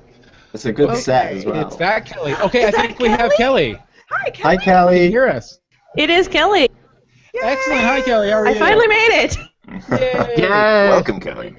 it's 0.53 0.65
a 0.65 0.73
good 0.73 0.91
Okay, 0.91 0.99
set 1.01 1.33
as 1.35 1.45
well. 1.47 1.65
It's 1.67 1.77
that 1.77 2.05
Kelly. 2.05 2.35
Okay, 2.35 2.65
I 2.65 2.69
Is 2.69 2.75
that 2.75 2.87
think 2.89 2.99
we 2.99 3.09
have 3.09 3.33
Kelly. 3.37 3.75
Hi, 3.75 3.85
Hi, 4.11 4.31
Kelly. 4.31 4.37
Can 4.37 4.53
you 4.55 4.59
Kelly. 4.61 5.11
hear 5.11 5.29
us? 5.29 5.61
It 5.97 6.11
is 6.11 6.27
Kelly. 6.27 6.69
Excellent. 7.41 7.81
Hi, 7.83 8.01
Kelly. 8.03 8.29
How 8.31 8.39
are 8.39 8.47
I 8.49 8.53
you? 8.55 8.59
finally 8.59 8.89
made 8.89 9.23
it. 9.25 9.37
Yay. 9.93 10.35
Yay! 10.43 10.49
Welcome, 10.49 11.21
Kelly. 11.21 11.57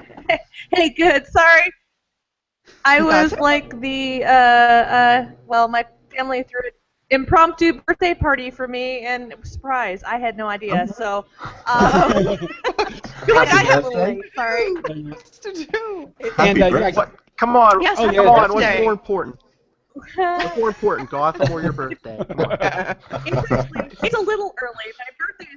Hey, 0.73 0.89
good. 0.89 1.25
Sorry. 1.27 1.71
I 2.85 3.01
was 3.11 3.33
like 3.39 3.79
the 3.81 4.23
uh, 4.23 4.27
uh, 4.27 5.25
well, 5.47 5.67
my 5.67 5.85
family 6.15 6.43
threw 6.43 6.59
an 6.65 6.71
impromptu 7.09 7.73
birthday 7.85 8.13
party 8.13 8.49
for 8.51 8.67
me, 8.67 9.01
and 9.01 9.31
it 9.31 9.39
was 9.39 9.49
a 9.49 9.53
surprise. 9.53 10.03
I 10.03 10.17
had 10.17 10.37
no 10.37 10.47
idea, 10.47 10.87
so 10.87 11.25
um, 11.41 11.57
I 11.67 13.63
have 13.67 13.83
a 13.85 13.87
little 13.87 13.91
birthday. 13.91 14.15
late. 14.15 14.35
Sorry. 14.35 14.65
to 15.41 15.65
do. 15.71 16.13
and 16.39 16.61
uh, 16.61 16.69
birthday. 16.69 16.91
What? 16.93 17.11
Come 17.37 17.55
on. 17.55 17.81
Yes, 17.81 17.97
Oh, 17.99 18.05
come 18.05 18.13
yeah, 18.15 18.21
on. 18.21 18.53
What's 18.53 18.79
more 18.81 18.91
important? 18.91 19.39
What's 20.15 20.57
more 20.57 20.67
important, 20.69 21.09
Gotham 21.09 21.51
or 21.51 21.61
your 21.61 21.73
birthday? 21.81 22.17
Come 22.29 22.39
on. 22.39 22.51
it's, 22.51 23.51
actually- 23.51 23.97
it's 24.03 24.15
a 24.15 24.21
little 24.21 24.53
early. 24.61 24.93
My 24.99 25.05
birthday, 25.19 25.51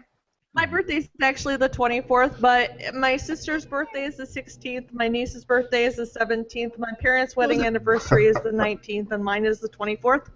my 0.54 0.66
birthday 0.66 0.96
is 0.96 1.08
actually 1.20 1.56
the 1.56 1.68
24th, 1.68 2.40
but 2.40 2.94
my 2.94 3.16
sister's 3.16 3.66
birthday 3.66 4.04
is 4.04 4.16
the 4.16 4.25
16th. 4.25 4.92
My 4.92 5.08
niece's 5.08 5.44
birthday 5.44 5.84
is 5.84 5.96
the 5.96 6.04
17th. 6.04 6.78
My 6.78 6.92
parents' 7.00 7.34
wedding 7.34 7.66
anniversary 7.66 8.26
is 8.26 8.37
the 8.37 8.50
19th, 8.50 9.11
and 9.11 9.23
mine 9.23 9.44
is 9.44 9.58
the 9.58 9.68
24th. 9.68 10.28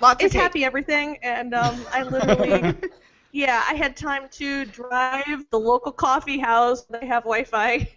Lots 0.00 0.24
It's 0.24 0.34
of 0.34 0.40
happy 0.40 0.64
everything, 0.64 1.18
and 1.22 1.54
um, 1.54 1.86
I 1.92 2.02
literally, 2.02 2.74
yeah, 3.32 3.62
I 3.68 3.74
had 3.74 3.96
time 3.96 4.28
to 4.32 4.64
drive 4.64 5.44
the 5.50 5.58
local 5.58 5.92
coffee 5.92 6.40
house. 6.40 6.82
They 6.86 7.06
have 7.06 7.22
Wi-Fi, 7.22 7.88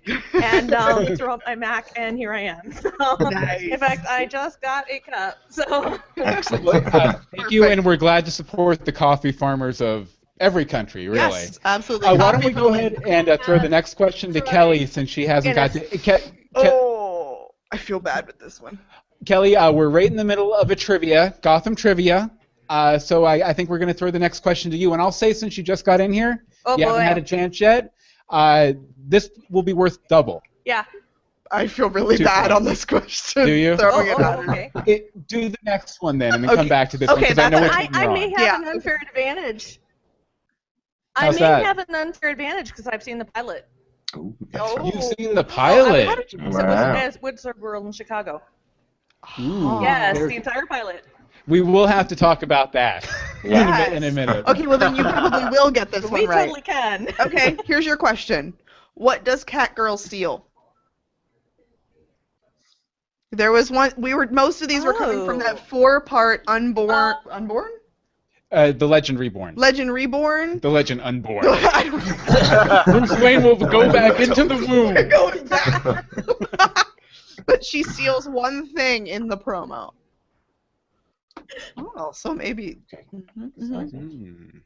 and 0.44 0.74
um, 0.74 1.06
throw 1.18 1.34
up 1.34 1.42
my 1.48 1.56
Mac, 1.56 1.92
and 1.96 2.18
here 2.18 2.34
I 2.34 2.42
am. 2.42 2.72
So, 3.00 3.16
Nice. 3.20 3.64
In 3.64 3.80
fact, 3.80 4.06
I 4.08 4.28
just 4.28 4.62
got 4.62 4.86
a 4.92 5.00
cup. 5.00 5.38
So. 5.50 6.00
Excellent. 6.18 6.94
uh, 6.94 7.14
thank 7.36 7.50
you, 7.50 7.66
and 7.66 7.84
we're 7.84 7.98
glad 7.98 8.26
to 8.26 8.32
support 8.32 8.86
the 8.86 8.92
coffee 8.92 9.32
farmers 9.32 9.82
of 9.82 10.10
every 10.40 10.66
country, 10.66 11.08
really. 11.08 11.18
Yes, 11.20 11.60
absolutely. 11.66 12.08
Uh, 12.08 12.16
why 12.18 12.32
don't 12.32 12.44
we 12.46 12.52
go 12.52 12.74
ahead 12.74 13.02
and 13.08 13.30
uh, 13.30 13.38
throw 13.38 13.60
the 13.60 13.70
next 13.70 13.96
question 13.96 14.34
to 14.34 14.42
Kelly 14.42 14.86
since 14.86 15.10
she 15.10 15.26
hasn't 15.26 15.56
got 15.56 15.72
to. 15.74 15.80
Ke- 15.80 16.22
Ke- 16.22 16.32
Oh, 16.58 17.50
I 17.72 17.78
feel 17.78 18.00
bad 18.00 18.28
with 18.28 18.40
this 18.40 18.62
one. 18.62 18.80
Kelly, 19.26 19.56
uh, 19.56 19.72
we're 19.72 19.90
right 19.90 20.10
in 20.10 20.16
the 20.16 20.24
middle 20.24 20.54
of 20.54 20.72
a 20.72 20.76
trivia, 20.76 21.36
Gotham 21.42 21.76
trivia. 21.76 22.32
Uh, 22.70 22.98
so 22.98 23.26
I, 23.26 23.50
I 23.50 23.54
think 23.54 23.70
we're 23.70 23.78
going 23.80 23.90
to 23.90 23.94
throw 23.94 24.10
the 24.12 24.20
next 24.20 24.40
question 24.42 24.72
to 24.72 24.78
you. 24.78 24.94
And 24.94 25.02
I'll 25.02 25.12
say, 25.12 25.34
since 25.34 25.58
you 25.58 25.64
just 25.64 25.86
got 25.86 26.00
in 26.02 26.12
here, 26.14 26.46
Oh 26.66 26.78
you 26.78 26.86
boy. 26.86 26.92
haven't 26.94 27.06
had 27.08 27.18
a 27.18 27.22
chance 27.22 27.60
yet, 27.62 27.94
uh, 28.30 28.74
this 29.08 29.30
will 29.50 29.64
be 29.64 29.74
worth 29.74 30.08
double. 30.08 30.42
yeah. 30.66 30.84
I 31.52 31.68
feel 31.68 31.92
really 31.92 32.18
Two 32.18 32.24
bad 32.24 32.50
points. 32.50 32.56
on 32.56 32.64
this 32.64 32.86
question. 32.86 33.46
Do 33.46 33.52
you? 33.54 33.78
Oh, 33.80 34.00
it 34.02 34.16
oh, 34.18 34.44
okay. 34.50 34.72
It, 34.88 35.28
do 35.28 35.48
the 35.48 35.58
next 35.64 36.02
one 36.02 36.18
then, 36.18 36.34
and 36.34 36.44
then 36.44 36.56
come 36.56 36.68
back 36.68 36.90
to 36.90 36.98
this 36.98 37.08
one 37.08 37.20
because 37.20 37.38
I 37.38 37.50
know 37.50 37.62
which 37.62 37.72
that's- 37.72 37.92
one 37.92 37.96
I, 37.96 38.04
you're 38.04 38.12
I 38.12 38.14
may 38.16 38.30
have 38.32 38.40
Yeah. 38.40 38.56
an 38.58 38.68
unfair 38.68 39.00
advantage. 39.08 39.80
How's 41.16 41.36
I 41.38 41.40
may 41.40 41.46
that? 41.62 41.66
have 41.66 41.78
an 41.80 41.96
unfair 41.96 42.30
advantage 42.32 42.70
because 42.70 42.88
I've 42.88 43.02
seen 43.04 43.18
the 43.18 43.26
pilot. 43.26 43.68
Ooh, 44.16 44.36
Oh. 44.54 44.86
You've 44.86 45.04
seen 45.18 45.36
the 45.36 45.42
Oh, 45.42 45.44
pilot. 45.44 46.08
how 46.08 46.16
did 46.16 46.32
you 46.34 46.40
guess 46.40 46.56
it 46.56 46.58
Wow. 46.58 46.94
was 47.06 47.16
at 47.16 47.22
Wizard 47.22 47.60
World 47.60 47.86
in 47.86 47.92
Chicago? 47.92 48.42
Ooh, 49.40 49.80
yes, 49.82 50.18
there- 50.18 50.28
the 50.28 50.36
entire 50.36 50.66
pilot. 50.68 51.06
we 51.48 51.62
will 51.62 51.88
have 51.88 52.08
to 52.10 52.16
talk 52.16 52.44
about 52.44 52.72
that 52.74 53.08
Yeah. 53.44 53.88
in, 53.88 53.94
a, 53.94 53.96
in 53.98 54.04
a 54.04 54.12
minute. 54.12 54.46
Okay, 54.48 54.68
well 54.68 54.78
then 54.78 54.96
you 54.96 55.04
probably 55.04 55.46
will 55.50 55.72
get 55.72 55.92
this 55.92 56.04
we 56.06 56.22
one 56.22 56.26
right. 56.30 56.48
We 56.50 56.56
totally 56.56 56.62
can. 56.62 57.08
Okay, 57.20 57.58
here's 57.66 57.86
your 57.86 57.98
question. 57.98 58.54
What 58.96 59.24
does 59.24 59.44
Catgirl 59.44 59.98
steal? 59.98 60.46
There 63.32 63.52
was 63.52 63.70
one. 63.70 63.92
We 63.98 64.14
were 64.14 64.28
most 64.28 64.62
of 64.62 64.68
these 64.70 64.86
were 64.86 64.94
coming 64.94 65.26
from 65.26 65.38
Oh. 65.38 65.44
that 65.44 65.68
four-part 65.68 66.44
unborn, 66.48 66.90
Uh, 66.92 67.16
unborn, 67.32 67.72
Uh, 68.56 68.72
the 68.72 68.88
Legend 68.88 69.20
Reborn. 69.20 69.54
Legend 69.58 69.92
Reborn. 69.92 70.60
the 70.60 70.70
Legend 70.70 71.02
Unborn. 71.02 71.46
I 71.50 71.84
don't 71.84 72.06
know. 72.06 72.84
Bruce 73.00 73.20
Wayne 73.22 73.44
will 73.44 73.58
go 73.58 73.92
back 73.92 74.18
into 74.22 74.46
the 74.46 74.56
We're 74.56 74.94
womb. 74.94 75.10
going 75.10 75.46
back. 75.48 76.86
but 77.46 77.66
she 77.66 77.84
steals 77.84 78.30
one 78.30 78.74
thing 78.74 79.08
in 79.08 79.28
the 79.28 79.38
promo. 79.38 79.92
Oh, 81.78 82.12
so 82.14 82.34
maybe. 82.34 82.78
Mhm, 83.14 83.52
mhm. 83.62 83.90
Hmm. 83.92 84.58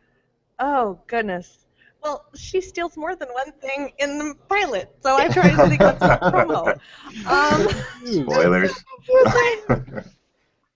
Oh 0.60 1.00
goodness. 1.08 1.66
Well, 2.04 2.26
she 2.36 2.62
steals 2.62 2.96
more 2.96 3.16
than 3.16 3.30
one 3.30 3.52
thing 3.54 3.92
in 3.98 4.20
the 4.20 4.36
pilot, 4.48 4.96
so 5.02 5.16
I 5.18 5.30
try 5.30 5.50
to 5.50 5.68
think 5.68 5.82
what's 5.82 6.02
in 6.02 6.10
the 6.10 6.20
promo. 6.32 6.80
Um, 7.26 7.68
Spoilers. 8.06 8.72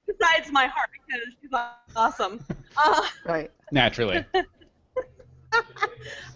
Besides 0.07 0.51
my 0.51 0.67
heart, 0.67 0.89
because 1.07 1.21
she's 1.41 1.51
awesome. 1.95 2.43
Uh, 2.77 3.05
Right. 3.25 3.51
Naturally. 3.71 4.23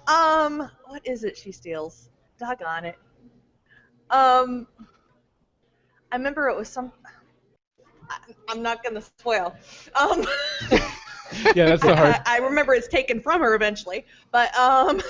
um, 0.08 0.70
what 0.86 1.06
is 1.06 1.24
it 1.24 1.38
she 1.38 1.52
steals? 1.52 2.10
Doggone 2.40 2.86
it. 2.86 2.96
Um, 4.10 4.68
I 6.12 6.16
remember 6.16 6.48
it 6.48 6.58
was 6.58 6.70
some. 6.70 6.92
I, 8.10 8.18
I'm 8.50 8.62
not 8.62 8.84
gonna 8.84 9.02
spoil. 9.02 9.56
Um, 9.96 10.26
Yeah, 11.56 11.66
that's 11.66 11.82
the 11.82 11.96
hard. 11.96 12.16
I, 12.26 12.36
I 12.38 12.38
remember 12.38 12.74
it's 12.74 12.88
taken 12.88 13.20
from 13.20 13.42
her 13.42 13.56
eventually, 13.56 14.06
but 14.32 14.56
um. 14.58 15.02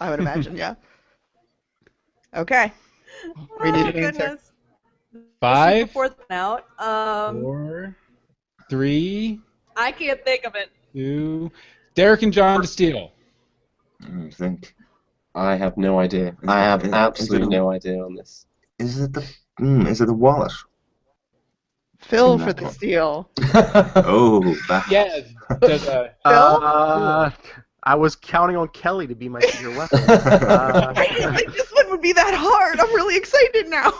I 0.00 0.10
would 0.10 0.20
imagine. 0.20 0.56
Yeah. 0.56 0.74
Okay. 2.36 2.70
We 3.62 3.72
need 3.72 3.86
oh, 3.86 3.88
an 3.88 3.96
answer. 3.96 4.38
Goodness. 5.12 5.28
Five, 5.40 5.86
Before 5.88 6.08
the 6.08 6.16
out. 6.30 6.66
Um, 6.80 7.42
four, 7.42 7.96
three, 8.70 9.40
I 9.76 9.92
can't 9.92 10.22
think 10.24 10.44
of 10.44 10.54
it. 10.54 10.70
two. 10.92 11.50
Derek 11.94 12.22
and 12.22 12.32
John 12.32 12.60
to 12.62 12.66
steal. 12.66 13.12
I 14.02 14.30
think. 14.30 14.74
I 15.34 15.54
have 15.56 15.76
no 15.76 15.98
idea. 16.00 16.36
I 16.46 16.60
have 16.60 16.84
it- 16.84 16.92
absolutely 16.92 17.46
it- 17.48 17.58
no 17.58 17.70
idea 17.70 18.02
on 18.02 18.14
this. 18.14 18.46
Is 18.78 19.00
it 19.00 19.12
the? 19.12 19.24
Mm, 19.60 19.88
is 19.88 20.00
it 20.00 20.06
the 20.06 20.14
wallet? 20.14 20.52
Phil 21.98 22.38
for 22.38 22.52
the 22.52 22.62
one. 22.64 22.72
steal. 22.72 23.30
Oh, 23.54 24.40
that. 24.68 24.84
Yeah. 24.88 25.20
does, 25.60 25.86
uh, 25.88 26.10
Uh, 26.24 27.30
I 27.82 27.94
was 27.96 28.14
counting 28.14 28.56
on 28.56 28.68
Kelly 28.68 29.06
to 29.08 29.14
be 29.16 29.28
my 29.28 29.40
secret 29.40 29.76
weapon. 29.76 29.98
Uh, 30.08 30.92
I 30.96 31.06
didn't 31.08 31.34
think 31.34 31.52
this 31.54 31.70
one 31.72 31.90
would 31.90 32.00
be 32.02 32.12
that 32.12 32.34
hard. 32.34 32.78
I'm 32.78 32.94
really 32.94 33.16
excited 33.16 33.68
now. 33.68 33.92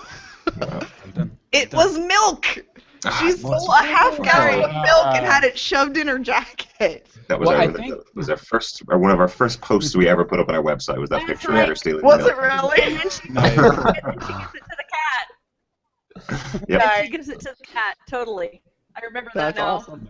It 1.52 1.72
was 1.72 1.98
milk. 1.98 2.64
Ah, 3.04 3.16
She 3.20 3.26
it 3.28 3.38
stole 3.38 3.70
a 3.72 3.82
half 3.82 4.20
gallon 4.22 4.64
of 4.64 4.70
Ah. 4.74 4.82
milk 4.82 5.06
and 5.16 5.24
had 5.26 5.44
it 5.44 5.56
shoved 5.58 5.96
in 5.96 6.08
her 6.08 6.18
jacket. 6.18 7.06
That 7.28 7.38
was 7.38 7.48
Well, 7.48 7.56
our, 7.56 7.62
I 7.62 7.66
that 7.68 7.76
think- 7.76 7.94
was 8.14 8.28
our 8.28 8.36
first, 8.36 8.82
or 8.88 8.98
one 8.98 9.10
of 9.12 9.20
our 9.20 9.28
first 9.28 9.60
posts 9.60 9.94
we 9.94 10.08
ever 10.08 10.24
put 10.24 10.40
up 10.40 10.48
on 10.48 10.54
our 10.56 10.62
website. 10.62 10.98
Was 10.98 11.08
that 11.10 11.24
That's 11.26 11.40
picture 11.42 11.54
of 11.56 11.68
her 11.68 11.74
stealing 11.76 12.04
Was 12.04 12.18
milk. 12.18 12.36
Was 12.36 12.38
it 12.38 12.82
really? 12.82 12.82
And 12.82 12.96
then 13.00 13.10
she, 13.10 13.28
nice. 13.30 13.56
and 13.58 13.76
then 13.94 14.20
she 14.26 14.32
gives 14.32 14.54
it 14.54 14.62
to 14.64 14.76
the 14.76 14.84
cat. 14.90 16.64
Yep. 16.68 16.82
And 16.82 17.04
she 17.06 17.10
gives 17.12 17.28
it 17.28 17.40
to 17.40 17.54
the 17.58 17.66
cat. 17.66 17.96
Totally. 18.10 18.62
I 18.96 19.00
remember 19.04 19.30
that 19.34 19.54
That's 19.54 19.58
now. 19.58 19.76
awesome. 19.76 20.08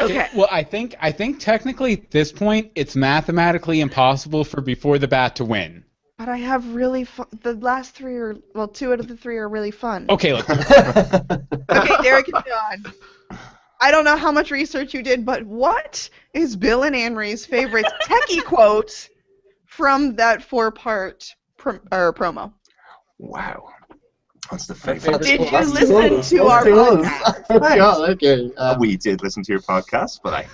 Okay. 0.00 0.28
Well, 0.34 0.48
I 0.50 0.62
think 0.62 0.94
I 1.00 1.12
think 1.12 1.38
technically 1.40 1.92
at 1.92 2.10
this 2.10 2.32
point 2.32 2.70
it's 2.74 2.96
mathematically 2.96 3.80
impossible 3.80 4.42
for 4.44 4.62
Before 4.62 4.98
the 4.98 5.06
Bat 5.08 5.36
to 5.36 5.44
win. 5.44 5.84
But 6.16 6.28
I 6.28 6.36
have 6.36 6.74
really 6.74 7.04
fun. 7.04 7.26
The 7.42 7.54
last 7.54 7.94
three 7.94 8.16
are 8.16 8.36
well, 8.54 8.68
two 8.68 8.92
out 8.92 9.00
of 9.00 9.08
the 9.08 9.16
three 9.16 9.36
are 9.36 9.48
really 9.48 9.72
fun. 9.72 10.06
Okay, 10.08 10.32
let's. 10.32 10.48
Okay, 11.70 12.02
Derek 12.02 12.28
and 12.28 12.44
John. 12.46 12.92
I 13.80 13.90
don't 13.90 14.04
know 14.04 14.16
how 14.16 14.30
much 14.30 14.50
research 14.52 14.94
you 14.94 15.02
did, 15.02 15.24
but 15.26 15.42
what 15.44 16.08
is 16.32 16.54
Bill 16.56 16.84
and 16.84 16.94
Anne 16.94 17.14
Marie's 17.14 17.44
favorite 17.44 17.86
techie 18.04 18.44
quote 18.46 19.08
from 19.66 20.14
that 20.16 20.42
four-part 20.42 21.34
prom- 21.56 21.80
or 21.90 22.12
promo? 22.12 22.52
Wow. 23.18 23.68
What's 24.50 24.66
the 24.66 24.74
favorite 24.74 25.02
favorite? 25.02 25.22
Did 25.22 25.40
you 25.40 25.50
That's 25.50 25.70
listen 25.72 26.22
two. 26.22 26.36
to 26.38 26.44
our 26.46 26.64
podcast? 26.64 27.44
Oh 27.50 27.58
my 27.58 27.76
god, 27.76 28.10
okay. 28.10 28.50
Uh, 28.56 28.74
Um, 28.74 28.78
we 28.80 28.96
did 28.96 29.22
listen 29.22 29.42
to 29.42 29.52
your 29.52 29.60
podcast, 29.62 30.20
but 30.22 30.46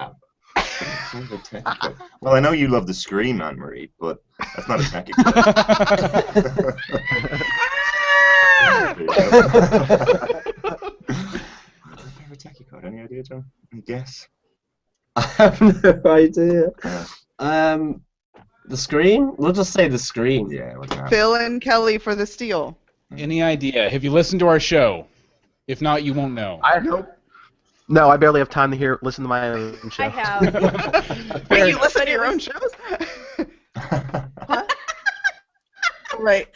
I. 0.00 0.10
well, 2.20 2.34
I 2.34 2.40
know 2.40 2.52
you 2.52 2.68
love 2.68 2.86
the 2.86 2.94
scream, 2.94 3.40
Anne 3.40 3.56
Marie, 3.56 3.90
but 4.00 4.22
that's 4.54 4.68
not 4.68 4.80
a 4.80 4.84
techie. 4.84 5.12
What's 11.86 12.02
your 12.02 12.10
favorite 12.18 12.40
techie 12.40 12.68
code? 12.70 12.84
Any 12.84 13.00
idea, 13.00 13.22
John? 13.22 13.44
Any 13.72 13.82
guess? 13.82 14.28
I 15.16 15.22
have 15.22 15.60
no 15.60 16.00
idea. 16.06 16.70
Yeah. 16.84 17.04
Um, 17.38 18.02
the 18.66 18.76
scream? 18.76 19.34
We'll 19.36 19.52
just 19.52 19.72
say 19.72 19.88
the 19.88 19.98
scream. 19.98 20.50
Yeah, 20.50 20.76
we're 20.76 20.86
gonna 20.86 21.02
have 21.02 21.10
Phil 21.10 21.34
and 21.36 21.60
Kelly 21.60 21.98
for 21.98 22.14
the 22.14 22.26
steal. 22.26 22.76
Any 23.16 23.42
idea? 23.42 23.88
Have 23.88 24.04
you 24.04 24.10
listened 24.10 24.40
to 24.40 24.48
our 24.48 24.60
show? 24.60 25.06
If 25.66 25.80
not, 25.80 26.02
you 26.02 26.14
won't 26.14 26.34
know. 26.34 26.60
I 26.62 26.80
hope. 26.80 27.08
No, 27.88 28.10
I 28.10 28.16
barely 28.16 28.40
have 28.40 28.48
time 28.48 28.70
to 28.72 28.76
hear 28.76 28.98
listen 29.02 29.22
to 29.24 29.28
my 29.28 29.48
own 29.50 29.90
show. 29.90 30.02
I 30.04 30.08
have. 30.08 31.46
Wait, 31.50 31.68
you 31.68 31.78
listen 31.80 32.04
to 32.04 32.10
your 32.10 32.26
own 32.26 32.34
was- 32.34 32.44
shows? 32.44 32.70
right. 36.18 36.48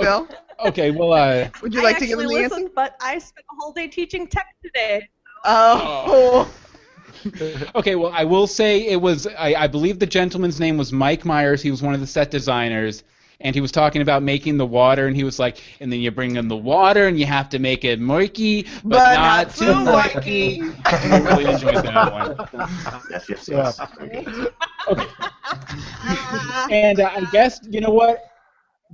Phil, 0.00 0.28
Okay, 0.66 0.90
well, 0.92 1.12
uh, 1.12 1.48
would 1.60 1.74
you 1.74 1.80
I 1.80 1.84
like 1.84 1.98
to 1.98 2.06
give 2.06 2.18
actually 2.20 2.34
him 2.36 2.38
the 2.38 2.44
answer? 2.44 2.54
listened, 2.56 2.70
but 2.74 2.94
I 3.00 3.18
spent 3.18 3.44
a 3.50 3.54
whole 3.60 3.72
day 3.72 3.88
teaching 3.88 4.26
tech 4.28 4.46
today. 4.62 5.08
Oh. 5.44 6.48
okay, 7.74 7.96
well, 7.96 8.12
I 8.14 8.24
will 8.24 8.46
say 8.46 8.86
it 8.86 9.00
was. 9.00 9.26
I, 9.26 9.54
I 9.54 9.66
believe 9.66 9.98
the 9.98 10.06
gentleman's 10.06 10.60
name 10.60 10.76
was 10.76 10.92
Mike 10.92 11.24
Myers. 11.24 11.62
He 11.62 11.70
was 11.70 11.82
one 11.82 11.94
of 11.94 12.00
the 12.00 12.06
set 12.06 12.30
designers, 12.30 13.02
and 13.42 13.54
he 13.54 13.60
was 13.60 13.72
talking 13.72 14.02
about 14.02 14.22
making 14.22 14.56
the 14.56 14.66
water, 14.66 15.06
and 15.06 15.16
he 15.16 15.24
was 15.24 15.38
like, 15.38 15.62
and 15.80 15.92
then 15.92 16.00
you 16.00 16.10
bring 16.10 16.36
in 16.36 16.48
the 16.48 16.56
water, 16.56 17.06
and 17.08 17.18
you 17.18 17.26
have 17.26 17.48
to 17.50 17.58
make 17.58 17.84
it 17.84 18.00
murky, 18.00 18.62
but, 18.84 19.04
But 19.04 19.14
not, 19.14 19.48
not 19.48 19.54
too 19.54 19.66
too 19.66 19.74
murky. 19.84 20.62
I 20.84 21.18
really 21.18 21.46
enjoyed 21.50 21.82
that 21.84 22.12
one. 22.12 22.36
Yes, 23.10 23.28
yes, 23.28 23.48
Yeah. 23.48 23.56
yes. 23.58 23.80
Okay. 24.88 25.06
And 26.70 27.00
uh, 27.00 27.10
I 27.16 27.24
guess 27.32 27.60
you 27.68 27.80
know 27.80 27.90
what? 27.90 28.18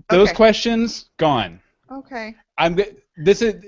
Those 0.09 0.29
Okay. 0.29 0.37
questions 0.37 1.11
gone. 1.19 1.61
Okay. 1.91 2.35
I'm. 2.59 2.77
This 3.17 3.43
is 3.43 3.65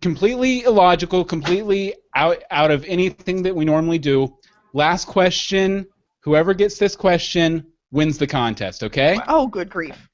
completely 0.00 0.62
illogical, 0.64 1.24
completely 1.24 1.94
out 2.14 2.42
out 2.50 2.70
of 2.70 2.84
anything 2.86 3.42
that 3.42 3.54
we 3.54 3.64
normally 3.64 3.98
do. 3.98 4.36
Last 4.72 5.06
question. 5.06 5.86
Whoever 6.20 6.54
gets 6.54 6.78
this 6.78 6.96
question 6.96 7.66
wins 7.92 8.18
the 8.18 8.26
contest. 8.26 8.82
Okay? 8.82 9.20
Oh, 9.28 9.46
good 9.46 9.70
grief. 9.70 10.08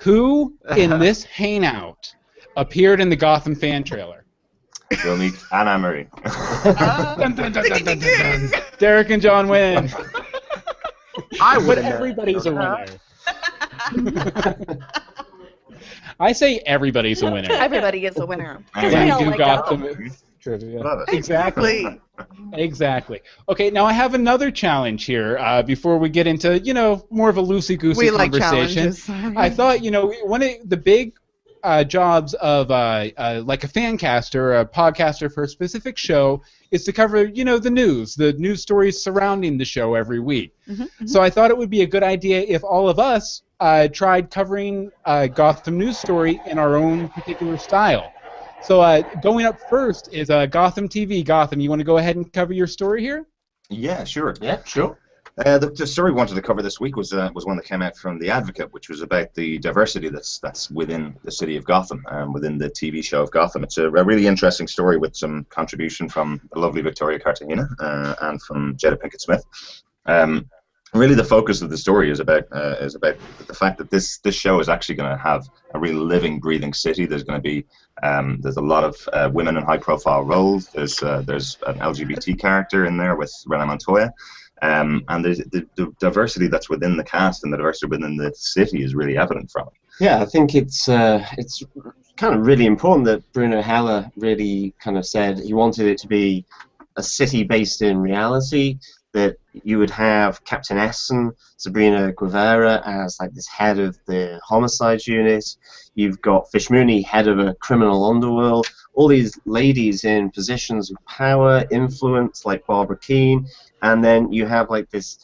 Who 0.00 0.54
in 0.76 0.90
this 0.98 1.24
hangout 1.24 2.14
appeared 2.56 3.00
in 3.00 3.08
the 3.08 3.16
Gotham 3.16 3.54
fan 3.54 3.84
trailer? 3.84 4.24
We'll 5.04 5.16
meet 5.16 5.32
Anna 5.52 5.78
Marie. 5.78 6.06
Ah, 6.24 7.14
dun, 7.18 7.34
dun, 7.34 7.52
dun, 7.52 7.64
dun, 7.64 7.84
dun, 7.84 7.98
dun, 7.98 8.50
dun. 8.50 8.50
Derek 8.78 9.10
and 9.10 9.22
John 9.22 9.48
win. 9.48 9.90
I 11.40 11.56
But 11.56 11.66
would 11.66 11.78
have 11.78 11.94
everybody's 11.94 12.46
a 12.46 12.52
winner. 12.52 12.86
I 16.20 16.32
say 16.32 16.58
everybody's 16.66 17.22
a 17.22 17.30
winner. 17.30 17.48
Everybody 17.52 18.04
is 18.06 18.18
a 18.18 18.26
winner. 18.26 18.62
Because 18.74 18.94
we 18.94 19.10
all 19.10 19.18
do 19.18 19.30
like 19.30 19.38
Gotham 19.38 19.80
Gotham. 19.80 20.12
Trivia. 20.42 20.80
Love 20.80 21.00
it. 21.00 21.14
Exactly. 21.14 22.00
Exactly. 22.54 23.20
Okay, 23.48 23.70
now 23.70 23.84
I 23.86 23.92
have 23.92 24.14
another 24.14 24.50
challenge 24.50 25.04
here. 25.06 25.38
Uh, 25.38 25.62
before 25.62 25.98
we 25.98 26.08
get 26.10 26.26
into, 26.26 26.58
you 26.60 26.74
know, 26.74 27.06
more 27.10 27.30
of 27.30 27.38
a 27.38 27.42
loosey 27.42 27.78
goosey 27.78 28.06
We 28.06 28.10
like 28.10 28.30
conversation, 28.32 28.92
challenges. 28.94 29.08
I 29.36 29.48
thought, 29.48 29.82
you 29.82 29.90
know, 29.90 30.12
one 30.24 30.42
of 30.42 30.50
the 30.68 30.76
big 30.76 31.12
uh, 31.62 31.84
jobs 31.84 32.34
of 32.34 32.70
uh, 32.70 33.08
uh, 33.16 33.42
like 33.44 33.64
a 33.64 33.68
fan 33.68 33.96
caster, 33.96 34.54
a 34.54 34.66
podcaster 34.66 35.32
for 35.32 35.44
a 35.44 35.48
specific 35.48 35.96
show, 35.96 36.42
is 36.70 36.84
to 36.84 36.92
cover, 36.92 37.24
you 37.24 37.44
know, 37.44 37.58
the 37.58 37.70
news, 37.70 38.14
the 38.14 38.32
news 38.34 38.60
stories 38.62 39.02
surrounding 39.02 39.56
the 39.56 39.64
show 39.64 39.94
every 39.94 40.20
week. 40.20 40.52
Mhm, 40.68 40.88
So 41.06 41.22
I 41.22 41.30
thought 41.30 41.50
it 41.50 41.56
would 41.56 41.70
be 41.70 41.82
a 41.82 41.86
good 41.86 42.02
idea 42.02 42.40
if 42.46 42.62
all 42.64 42.88
of 42.88 42.98
us 42.98 43.42
uh, 43.60 43.88
tried 43.88 44.30
covering 44.30 44.90
a 45.06 45.28
Gotham 45.28 45.78
news 45.78 45.98
story 45.98 46.42
in 46.44 46.58
our 46.58 46.76
own 46.76 47.08
particular 47.08 47.56
style. 47.56 48.11
So 48.64 48.80
uh, 48.80 49.02
going 49.20 49.44
up 49.44 49.58
first 49.68 50.12
is 50.12 50.30
uh, 50.30 50.46
Gotham 50.46 50.88
TV. 50.88 51.24
Gotham, 51.24 51.60
you 51.60 51.68
want 51.68 51.80
to 51.80 51.84
go 51.84 51.98
ahead 51.98 52.16
and 52.16 52.32
cover 52.32 52.52
your 52.52 52.68
story 52.68 53.02
here? 53.02 53.26
Yeah, 53.70 54.04
sure. 54.04 54.34
Yeah, 54.40 54.62
sure. 54.64 54.98
Uh, 55.44 55.58
the, 55.58 55.70
the 55.70 55.86
story 55.86 56.12
we 56.12 56.16
wanted 56.16 56.34
to 56.34 56.42
cover 56.42 56.60
this 56.60 56.78
week 56.78 56.94
was 56.94 57.12
uh, 57.14 57.30
was 57.34 57.46
one 57.46 57.56
that 57.56 57.64
came 57.64 57.80
out 57.80 57.96
from 57.96 58.18
the 58.18 58.30
Advocate, 58.30 58.72
which 58.72 58.90
was 58.90 59.00
about 59.00 59.32
the 59.34 59.58
diversity 59.58 60.10
that's 60.10 60.38
that's 60.38 60.70
within 60.70 61.16
the 61.24 61.30
city 61.30 61.56
of 61.56 61.64
Gotham, 61.64 62.04
um, 62.10 62.32
within 62.34 62.58
the 62.58 62.68
TV 62.68 63.02
show 63.02 63.22
of 63.22 63.30
Gotham. 63.30 63.64
It's 63.64 63.78
a, 63.78 63.86
a 63.86 64.04
really 64.04 64.26
interesting 64.26 64.68
story 64.68 64.98
with 64.98 65.16
some 65.16 65.44
contribution 65.48 66.08
from 66.08 66.40
the 66.52 66.60
lovely 66.60 66.82
Victoria 66.82 67.18
Cartagena 67.18 67.66
uh, 67.80 68.14
and 68.20 68.42
from 68.42 68.76
Jada 68.76 68.96
Pinkett 68.96 69.22
Smith. 69.22 69.42
Um, 70.04 70.50
really, 70.92 71.14
the 71.14 71.24
focus 71.24 71.62
of 71.62 71.70
the 71.70 71.78
story 71.78 72.10
is 72.10 72.20
about 72.20 72.44
uh, 72.52 72.76
is 72.80 72.94
about 72.94 73.16
the 73.46 73.54
fact 73.54 73.78
that 73.78 73.90
this 73.90 74.18
this 74.18 74.34
show 74.34 74.60
is 74.60 74.68
actually 74.68 74.96
going 74.96 75.10
to 75.10 75.22
have 75.22 75.48
a 75.74 75.78
real 75.78 75.96
living, 75.96 76.40
breathing 76.40 76.74
city. 76.74 77.06
There's 77.06 77.24
going 77.24 77.38
to 77.38 77.42
be 77.42 77.64
um, 78.02 78.38
there's 78.40 78.56
a 78.56 78.62
lot 78.62 78.84
of 78.84 78.96
uh, 79.12 79.30
women 79.32 79.56
in 79.56 79.64
high 79.64 79.78
profile 79.78 80.22
roles. 80.22 80.68
There's 80.68 81.02
uh, 81.02 81.22
there's 81.22 81.58
an 81.66 81.78
LGBT 81.78 82.38
character 82.38 82.86
in 82.86 82.96
there 82.96 83.16
with 83.16 83.32
Renee 83.46 83.66
Montoya. 83.66 84.12
Um, 84.62 85.04
and 85.08 85.24
the, 85.24 85.44
the, 85.50 85.66
the 85.74 85.92
diversity 85.98 86.46
that's 86.46 86.70
within 86.70 86.96
the 86.96 87.02
cast 87.02 87.42
and 87.42 87.52
the 87.52 87.56
diversity 87.56 87.86
within 87.86 88.16
the 88.16 88.32
city 88.36 88.84
is 88.84 88.94
really 88.94 89.18
evident 89.18 89.50
from 89.50 89.66
it. 89.66 89.72
Yeah, 89.98 90.22
I 90.22 90.24
think 90.24 90.54
it's 90.54 90.88
uh, 90.88 91.26
it's 91.36 91.62
kind 92.16 92.34
of 92.34 92.46
really 92.46 92.66
important 92.66 93.06
that 93.06 93.32
Bruno 93.32 93.60
Heller 93.60 94.10
really 94.16 94.74
kind 94.78 94.96
of 94.96 95.04
said 95.04 95.38
he 95.38 95.52
wanted 95.52 95.86
it 95.86 95.98
to 95.98 96.06
be 96.06 96.46
a 96.96 97.02
city 97.02 97.42
based 97.42 97.82
in 97.82 97.98
reality. 97.98 98.78
That 99.12 99.36
you 99.52 99.78
would 99.78 99.90
have 99.90 100.42
Captain 100.44 100.78
Essen, 100.78 101.32
Zabryna 101.58 102.16
Guevara 102.16 102.82
as 102.86 103.18
like 103.20 103.34
this 103.34 103.46
head 103.46 103.78
of 103.78 103.98
the 104.06 104.40
homicide 104.42 105.06
unit. 105.06 105.44
You've 105.94 106.22
got 106.22 106.50
Fish 106.50 106.70
Mooney, 106.70 107.02
head 107.02 107.28
of 107.28 107.38
a 107.38 107.54
criminal 107.54 108.04
underworld. 108.04 108.66
All 108.94 109.08
these 109.08 109.38
ladies 109.44 110.04
in 110.04 110.30
positions 110.30 110.90
of 110.90 110.96
power, 111.06 111.64
influence, 111.70 112.46
like 112.46 112.66
Barbara 112.66 112.98
Kean, 112.98 113.46
and 113.82 114.02
then 114.02 114.32
you 114.32 114.46
have 114.46 114.70
like 114.70 114.88
this 114.90 115.18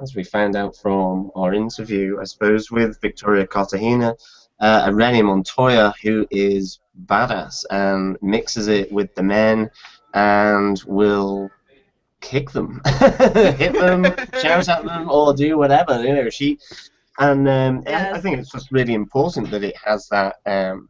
as 0.00 0.14
we 0.14 0.24
found 0.24 0.56
out 0.56 0.76
from 0.76 1.30
our 1.34 1.54
interview, 1.54 2.18
I 2.20 2.24
suppose, 2.24 2.70
with 2.70 3.00
Victoria 3.00 3.46
Cartagena, 3.46 4.16
uh, 4.60 4.82
a 4.86 5.22
Montoya 5.22 5.94
who 6.02 6.26
is 6.30 6.80
badass 7.06 7.64
and 7.70 8.16
mixes 8.22 8.68
it 8.68 8.90
with 8.92 9.14
the 9.14 9.22
men 9.22 9.70
and 10.14 10.82
will 10.86 11.50
kick 12.22 12.50
them, 12.52 12.80
hit 12.86 13.74
them, 13.74 14.04
shout 14.40 14.68
at 14.68 14.84
them, 14.84 15.10
or 15.10 15.34
do 15.34 15.58
whatever. 15.58 16.02
You 16.02 16.14
know, 16.14 16.30
she. 16.30 16.58
And 17.18 17.46
um, 17.48 17.82
I- 17.86 18.12
I 18.12 18.20
think 18.20 18.38
it's 18.38 18.50
just 18.50 18.72
really 18.72 18.94
important 18.94 19.50
that 19.50 19.62
it 19.62 19.76
has 19.84 20.08
that 20.08 20.36
um, 20.46 20.88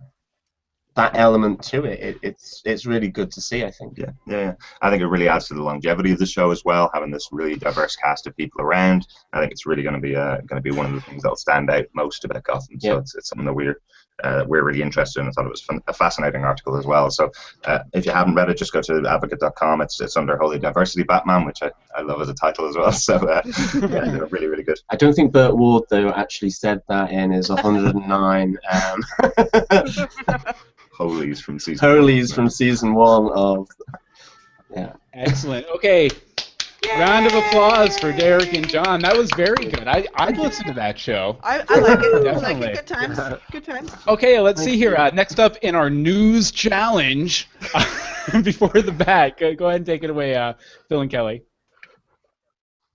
that 0.94 1.16
element 1.16 1.62
to 1.64 1.84
it. 1.84 1.98
it. 2.00 2.18
It's 2.22 2.62
it's 2.64 2.86
really 2.86 3.08
good 3.08 3.30
to 3.32 3.40
see. 3.40 3.64
I 3.64 3.70
think. 3.72 3.98
Yeah, 3.98 4.10
yeah, 4.28 4.38
yeah. 4.38 4.54
I 4.82 4.90
think 4.90 5.02
it 5.02 5.08
really 5.08 5.26
adds 5.28 5.48
to 5.48 5.54
the 5.54 5.62
longevity 5.62 6.12
of 6.12 6.18
the 6.20 6.26
show 6.26 6.50
as 6.52 6.64
well, 6.64 6.90
having 6.94 7.10
this 7.10 7.28
really 7.32 7.56
diverse 7.56 7.96
cast 7.96 8.26
of 8.28 8.36
people 8.36 8.60
around. 8.60 9.06
I 9.32 9.40
think 9.40 9.50
it's 9.52 9.66
really 9.66 9.82
going 9.82 9.94
to 9.96 10.00
be 10.00 10.14
uh, 10.14 10.36
going 10.46 10.62
to 10.62 10.70
be 10.70 10.70
one 10.70 10.86
of 10.86 10.92
the 10.92 11.00
things 11.00 11.22
that'll 11.22 11.34
stand 11.36 11.70
out 11.70 11.86
most 11.94 12.24
about 12.24 12.44
Gotham. 12.44 12.78
So 12.78 12.92
Yeah. 12.92 12.98
it's, 12.98 13.14
it's 13.16 13.28
something 13.30 13.46
that 13.46 13.54
we're 13.54 13.80
uh, 14.22 14.44
we're 14.46 14.62
really 14.62 14.82
interested 14.82 15.20
in. 15.20 15.28
I 15.28 15.30
thought 15.30 15.46
it 15.46 15.50
was 15.50 15.62
fun, 15.62 15.82
a 15.88 15.92
fascinating 15.92 16.44
article 16.44 16.76
as 16.76 16.86
well. 16.86 17.10
So 17.10 17.32
uh, 17.64 17.80
if 17.92 18.06
you 18.06 18.12
haven't 18.12 18.34
read 18.34 18.50
it, 18.50 18.56
just 18.56 18.72
go 18.72 18.80
to 18.82 19.06
advocate.com. 19.08 19.80
It's 19.80 20.00
it's 20.00 20.16
under 20.16 20.36
Holy 20.36 20.58
Diversity 20.58 21.02
Batman, 21.02 21.44
which 21.44 21.62
I, 21.62 21.70
I 21.96 22.02
love 22.02 22.20
as 22.20 22.28
a 22.28 22.34
title 22.34 22.68
as 22.68 22.76
well. 22.76 22.92
So 23.02 23.16
uh, 23.16 23.42
yeah, 23.44 23.88
they're 23.88 24.26
really 24.26 24.46
really 24.46 24.62
good. 24.62 24.78
I 24.88 24.96
don't 24.96 25.12
think 25.12 25.32
Burt 25.32 25.56
Ward 25.56 25.84
though 25.90 26.10
actually 26.10 26.50
said 26.50 26.80
that 26.88 27.10
in 27.10 27.32
his 27.32 27.48
109 27.48 28.58
um, 28.70 29.02
Holies 30.92 31.40
from 31.40 31.58
season. 31.58 31.86
Holies 31.86 32.32
from 32.32 32.48
season 32.48 32.94
one 32.94 33.32
of. 33.32 33.68
Yeah. 34.74 34.92
Excellent. 35.12 35.66
Okay, 35.74 36.10
round 36.90 37.26
of 37.26 37.34
applause 37.34 37.98
for 37.98 38.12
Derek 38.12 38.52
and 38.54 38.68
John. 38.68 39.00
That 39.00 39.16
was 39.16 39.30
very 39.36 39.66
good. 39.66 39.86
I 39.86 40.06
I'd 40.14 40.36
listen 40.38 40.66
to 40.66 40.72
that 40.74 40.98
show. 40.98 41.38
I, 41.42 41.62
I 41.68 41.78
like 41.78 41.98
it. 42.00 42.26
I 42.26 42.32
like 42.32 42.60
Definitely. 42.60 42.66
it. 42.68 42.74
Good 42.76 42.86
times. 42.86 43.40
Good 43.50 43.64
times. 43.64 43.92
Okay, 44.06 44.38
let's 44.40 44.62
see 44.62 44.76
here. 44.76 44.96
Uh, 44.96 45.10
next 45.10 45.40
up 45.40 45.56
in 45.62 45.74
our 45.74 45.90
news 45.90 46.50
challenge, 46.50 47.48
before 48.42 48.70
the 48.70 48.92
bat, 48.92 49.38
go, 49.38 49.54
go 49.54 49.66
ahead 49.66 49.80
and 49.80 49.86
take 49.86 50.02
it 50.02 50.10
away, 50.10 50.34
uh, 50.34 50.54
Phil 50.88 51.00
and 51.00 51.10
Kelly. 51.10 51.42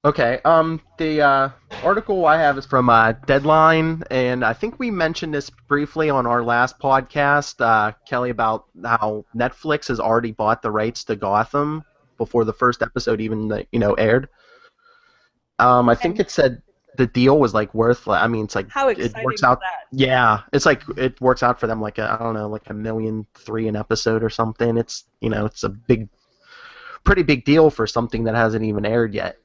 Okay. 0.06 0.40
Um, 0.46 0.80
the 0.98 1.22
uh, 1.22 1.50
article 1.84 2.26
I 2.26 2.38
have 2.38 2.58
is 2.58 2.66
from 2.66 2.90
uh, 2.90 3.14
Deadline, 3.26 4.04
and 4.10 4.46
I 4.46 4.54
think 4.54 4.80
we 4.80 4.90
mentioned 4.92 5.34
this 5.34 5.50
briefly 5.50 6.10
on 6.10 6.26
our 6.26 6.44
last 6.44 6.80
podcast, 6.80 7.60
uh, 7.60 7.92
Kelly, 8.08 8.30
about 8.30 8.66
how 8.86 9.26
Netflix 9.36 9.88
has 9.90 10.00
already 10.00 10.32
bought 10.32 10.62
the 10.62 10.72
rights 10.72 11.04
to 11.06 11.16
Gotham 11.16 11.84
before 12.18 12.46
the 12.46 12.54
first 12.54 12.82
episode 12.82 13.22
even 13.22 13.66
you 13.72 13.80
know 13.80 13.94
aired. 13.94 14.30
Um, 15.60 15.90
I 15.90 15.96
think 15.96 16.20
it 16.20 16.30
said 16.30 16.62
the 16.98 17.08
deal 17.08 17.40
was 17.40 17.54
like 17.54 17.74
worth. 17.74 18.06
like, 18.08 18.22
I 18.22 18.28
mean, 18.28 18.46
it's 18.46 18.56
like 18.56 18.70
How 18.70 18.90
it 18.90 19.14
works 19.24 19.44
out. 19.44 19.60
Yeah, 19.92 20.42
it's 20.54 20.66
like 20.66 20.84
it 20.98 21.20
works 21.22 21.44
out 21.44 21.60
for 21.60 21.68
them 21.68 21.82
like 21.82 21.98
a, 21.98 22.12
I 22.12 22.24
don't 22.24 22.34
know, 22.34 22.48
like 22.48 22.70
a 22.70 22.74
million 22.74 23.26
three 23.34 23.68
an 23.68 23.76
episode 23.76 24.24
or 24.24 24.30
something. 24.30 24.78
It's 24.78 25.06
you 25.22 25.30
know, 25.30 25.46
it's 25.46 25.64
a 25.64 25.70
big, 25.70 26.10
pretty 27.04 27.24
big 27.24 27.46
deal 27.46 27.70
for 27.70 27.88
something 27.88 28.24
that 28.26 28.36
hasn't 28.36 28.66
even 28.66 28.86
aired 28.86 29.14
yet. 29.14 29.38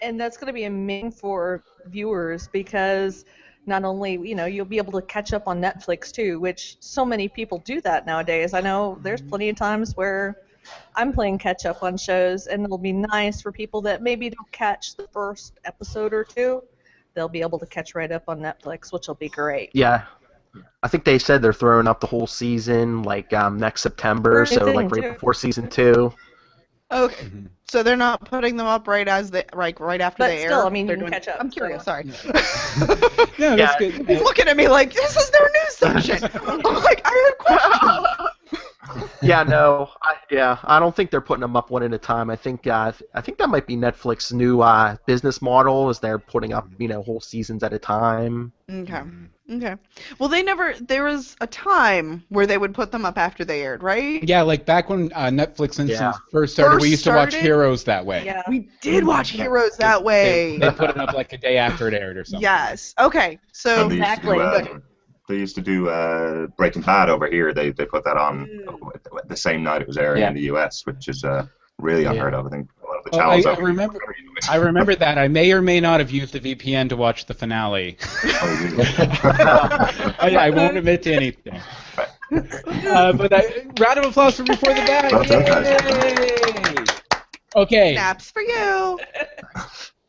and 0.00 0.20
that's 0.20 0.36
going 0.36 0.46
to 0.46 0.52
be 0.52 0.64
a 0.64 0.68
amazing 0.68 1.10
for 1.10 1.64
viewers 1.86 2.48
because 2.48 3.24
not 3.66 3.84
only 3.84 4.12
you 4.12 4.34
know 4.34 4.46
you'll 4.46 4.64
be 4.64 4.78
able 4.78 4.92
to 4.92 5.06
catch 5.06 5.32
up 5.32 5.46
on 5.46 5.60
Netflix 5.60 6.12
too, 6.12 6.40
which 6.40 6.76
so 6.80 7.04
many 7.04 7.28
people 7.28 7.58
do 7.58 7.80
that 7.82 8.06
nowadays. 8.06 8.54
I 8.54 8.60
know 8.60 8.98
there's 9.02 9.20
plenty 9.20 9.48
of 9.48 9.56
times 9.56 9.96
where 9.96 10.36
I'm 10.94 11.12
playing 11.12 11.38
catch 11.38 11.66
up 11.66 11.82
on 11.82 11.96
shows, 11.96 12.46
and 12.46 12.64
it'll 12.64 12.78
be 12.78 12.92
nice 12.92 13.40
for 13.40 13.52
people 13.52 13.80
that 13.82 14.02
maybe 14.02 14.30
don't 14.30 14.50
catch 14.52 14.96
the 14.96 15.06
first 15.12 15.54
episode 15.64 16.12
or 16.12 16.24
two. 16.24 16.62
They'll 17.14 17.28
be 17.28 17.40
able 17.40 17.58
to 17.58 17.66
catch 17.66 17.94
right 17.94 18.10
up 18.10 18.24
on 18.28 18.40
Netflix, 18.40 18.92
which 18.92 19.08
will 19.08 19.14
be 19.14 19.28
great. 19.28 19.70
Yeah. 19.72 20.04
I 20.82 20.88
think 20.88 21.04
they 21.04 21.18
said 21.18 21.42
they're 21.42 21.52
throwing 21.52 21.86
up 21.86 22.00
the 22.00 22.06
whole 22.06 22.26
season 22.26 23.02
like 23.02 23.32
um, 23.32 23.58
next 23.58 23.82
September, 23.82 24.46
so 24.46 24.64
like 24.72 24.90
right 24.90 25.02
too. 25.02 25.12
before 25.12 25.34
season 25.34 25.68
two. 25.68 26.12
Okay. 26.92 27.24
Mm-hmm. 27.24 27.46
So 27.68 27.82
they're 27.82 27.96
not 27.96 28.24
putting 28.24 28.56
them 28.56 28.66
up 28.66 28.86
right 28.86 29.08
as 29.08 29.32
they 29.32 29.44
like 29.52 29.80
right 29.80 30.00
after 30.00 30.18
But 30.22 30.28
they 30.28 30.44
still, 30.44 30.60
air. 30.60 30.66
I 30.66 30.70
mean, 30.70 30.86
they're 30.86 30.94
you 30.96 31.02
can 31.02 31.10
doing- 31.10 31.20
catch 31.20 31.26
up, 31.28 31.36
I'm 31.40 31.50
so- 31.50 31.54
curious. 31.56 31.82
Sorry. 31.82 32.04
No, 32.04 32.12
that's 32.36 33.58
Yeah. 33.58 33.76
good. 33.78 34.06
He's 34.08 34.20
looking 34.20 34.46
at 34.46 34.56
me 34.56 34.68
like 34.68 34.92
this 34.94 35.16
is 35.16 35.30
their 35.30 35.50
news 35.52 36.04
section. 36.04 36.30
I'm 36.46 36.60
like 36.62 37.02
I 37.04 37.34
have 37.34 37.38
questions. 37.38 38.06
yeah, 39.22 39.42
no, 39.42 39.90
I, 40.02 40.14
yeah, 40.30 40.58
I 40.64 40.78
don't 40.78 40.94
think 40.94 41.10
they're 41.10 41.20
putting 41.20 41.40
them 41.40 41.56
up 41.56 41.70
one 41.70 41.82
at 41.82 41.92
a 41.92 41.98
time. 41.98 42.30
I 42.30 42.36
think 42.36 42.66
uh, 42.66 42.92
I 43.14 43.20
think 43.20 43.38
that 43.38 43.48
might 43.48 43.66
be 43.66 43.76
Netflix's 43.76 44.32
new 44.32 44.60
uh, 44.60 44.96
business 45.06 45.40
model, 45.42 45.90
is 45.90 45.98
they're 45.98 46.18
putting 46.18 46.52
up 46.52 46.68
you 46.78 46.88
know 46.88 47.02
whole 47.02 47.20
seasons 47.20 47.62
at 47.62 47.72
a 47.72 47.78
time. 47.78 48.52
Okay. 48.70 49.02
Okay. 49.48 49.76
Well, 50.18 50.28
they 50.28 50.42
never. 50.42 50.74
There 50.80 51.04
was 51.04 51.36
a 51.40 51.46
time 51.46 52.24
where 52.30 52.46
they 52.46 52.58
would 52.58 52.74
put 52.74 52.90
them 52.90 53.04
up 53.04 53.16
after 53.16 53.44
they 53.44 53.62
aired, 53.62 53.82
right? 53.82 54.22
Yeah, 54.24 54.42
like 54.42 54.66
back 54.66 54.88
when 54.88 55.12
uh, 55.14 55.26
Netflix 55.26 55.78
instance 55.78 55.90
Yeah. 55.90 56.12
first 56.32 56.54
started, 56.54 56.74
First 56.74 56.82
we 56.82 56.90
used 56.90 57.04
to 57.04 57.12
watch? 57.12 57.34
Heroes 57.34 57.84
that 57.84 58.04
way. 58.04 58.24
Yeah. 58.24 58.42
We 58.48 58.68
did 58.82 59.06
watch 59.06 59.30
Heroes 59.30 59.76
that 59.76 60.02
way. 60.02 60.58
They, 60.58 60.66
they 60.66 60.72
put 60.72 60.90
it 60.90 60.98
up 60.98 61.14
like 61.14 61.32
a 61.32 61.38
day 61.38 61.58
after 61.58 61.86
it 61.86 61.94
aired 61.94 62.16
or 62.16 62.24
something. 62.24 62.42
Yes. 62.42 62.92
Okay. 62.98 63.38
So 63.52 63.82
And 63.82 63.90
they 63.90 63.96
used 63.96 64.22
to 64.22 64.32
Exactly. 64.32 64.80
They 65.28 65.36
used 65.36 65.56
to 65.56 65.60
do 65.62 65.88
uh, 65.88 66.46
Breaking 66.56 66.82
Bad 66.82 67.08
over 67.10 67.26
here. 67.28 67.52
They 67.52 67.70
they 67.70 67.84
put 67.84 68.04
that 68.04 68.16
on 68.16 68.46
Mm. 68.46 69.28
the 69.28 69.36
same 69.36 69.62
night 69.64 69.80
it 69.82 69.88
was 69.88 69.96
airing 69.96 70.22
Yeah. 70.22 70.28
in 70.28 70.34
the 70.34 70.42
US, 70.54 70.86
which 70.86 71.08
is 71.08 71.24
uh, 71.24 71.46
really 71.78 72.04
unheard 72.04 72.32
of. 72.34 72.46
I 72.46 72.50
think 72.50 72.68
a 72.82 72.86
lot 72.86 72.98
of 72.98 73.04
the 73.04 73.10
Oh, 73.14 73.18
I, 73.18 73.22
channels 73.22 73.46
I 73.46 73.50
over 73.52 73.62
remember. 73.64 73.98
don't 73.98 74.16
do 74.16 74.32
it. 74.36 74.50
I 74.50 74.56
remember 74.56 74.94
that. 75.04 75.18
I 75.18 75.26
may 75.28 75.50
or 75.52 75.60
may 75.62 75.80
not 75.80 75.98
have 76.00 76.10
used 76.12 76.32
the 76.32 76.40
VPN 76.40 76.88
to 76.90 76.96
watch 76.96 77.26
the 77.26 77.34
finale. 77.34 77.96
Oh, 78.24 78.60
really? 78.62 78.84
I, 80.36 80.46
I 80.46 80.50
won't 80.50 80.76
admit 80.76 81.02
to 81.04 81.12
anything. 81.14 81.60
Uh, 82.30 83.12
but 83.12 83.32
I, 83.32 83.66
round 83.80 83.98
of 83.98 84.04
applause 84.06 84.36
for 84.36 84.44
Before 84.44 84.74
the 84.74 84.80
Bat. 84.80 85.12
Well 85.12 85.24
done, 85.24 85.44
guys. 85.44 86.88
Okay, 87.56 87.94
snaps 87.94 88.30
for 88.30 88.42
you. 88.42 88.98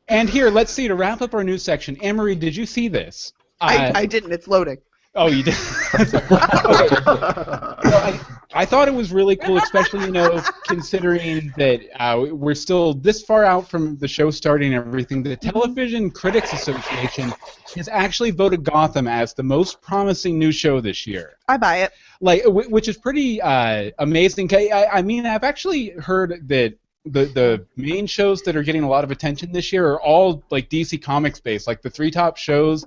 and 0.10 0.30
here, 0.30 0.50
let's 0.50 0.72
see, 0.72 0.88
to 0.88 0.96
wrap 0.96 1.22
up 1.22 1.34
our 1.34 1.44
news 1.44 1.64
section, 1.64 1.96
Emery, 2.02 2.36
did 2.36 2.56
you 2.56 2.66
see 2.66 2.88
this? 2.88 3.34
I, 3.62 3.88
Uh, 3.88 3.92
I 3.96 4.06
didn't. 4.06 4.32
It's 4.34 4.48
loading. 4.48 4.78
Oh, 5.18 5.28
you 5.28 5.44
did. 5.44 5.56
okay. 5.96 6.22
Well, 7.84 8.04
I, 8.04 8.20
I 8.54 8.66
thought 8.66 8.88
it 8.88 8.94
was 8.94 9.12
really 9.12 9.36
cool, 9.36 9.58
especially 9.58 10.06
you 10.06 10.12
know 10.12 10.42
considering 10.66 11.54
that 11.58 11.82
uh, 12.00 12.26
we're 12.32 12.56
still 12.56 12.94
this 12.94 13.22
far 13.22 13.44
out 13.46 13.70
from 13.70 13.98
the 13.98 14.08
show 14.08 14.30
starting 14.30 14.74
and 14.74 14.86
everything. 14.86 15.24
The 15.24 15.36
Television 15.38 16.12
Critics 16.12 16.54
Association 16.54 17.34
has 17.76 17.88
actually 17.88 18.32
voted 18.32 18.64
Gotham 18.64 19.08
as 19.08 19.34
the 19.34 19.44
most 19.44 19.82
promising 19.82 20.38
new 20.38 20.52
show 20.52 20.82
this 20.82 21.08
year. 21.08 21.38
I 21.48 21.58
buy 21.58 21.78
it. 21.78 21.92
Like, 22.20 22.44
wh- 22.44 22.70
which 22.70 22.88
is 22.88 22.98
pretty 22.98 23.42
uh, 23.42 23.92
amazing. 24.00 24.54
I, 24.54 24.88
I 24.92 25.02
mean, 25.02 25.26
I've 25.26 25.44
actually 25.44 25.90
heard 25.92 26.48
that. 26.50 26.78
The, 27.06 27.24
the 27.24 27.66
main 27.78 28.06
shows 28.06 28.42
that 28.42 28.58
are 28.58 28.64
getting 28.64 28.84
a 28.84 28.90
lot 28.90 29.06
of 29.06 29.12
attention 29.12 29.54
this 29.54 29.72
year 29.72 29.88
are 29.92 30.02
all 30.02 30.44
like 30.50 30.70
DC 30.70 31.02
Comics 31.02 31.40
based. 31.40 31.66
Like 31.66 31.82
the 31.82 31.90
three 31.90 32.12
top 32.12 32.36
shows 32.36 32.84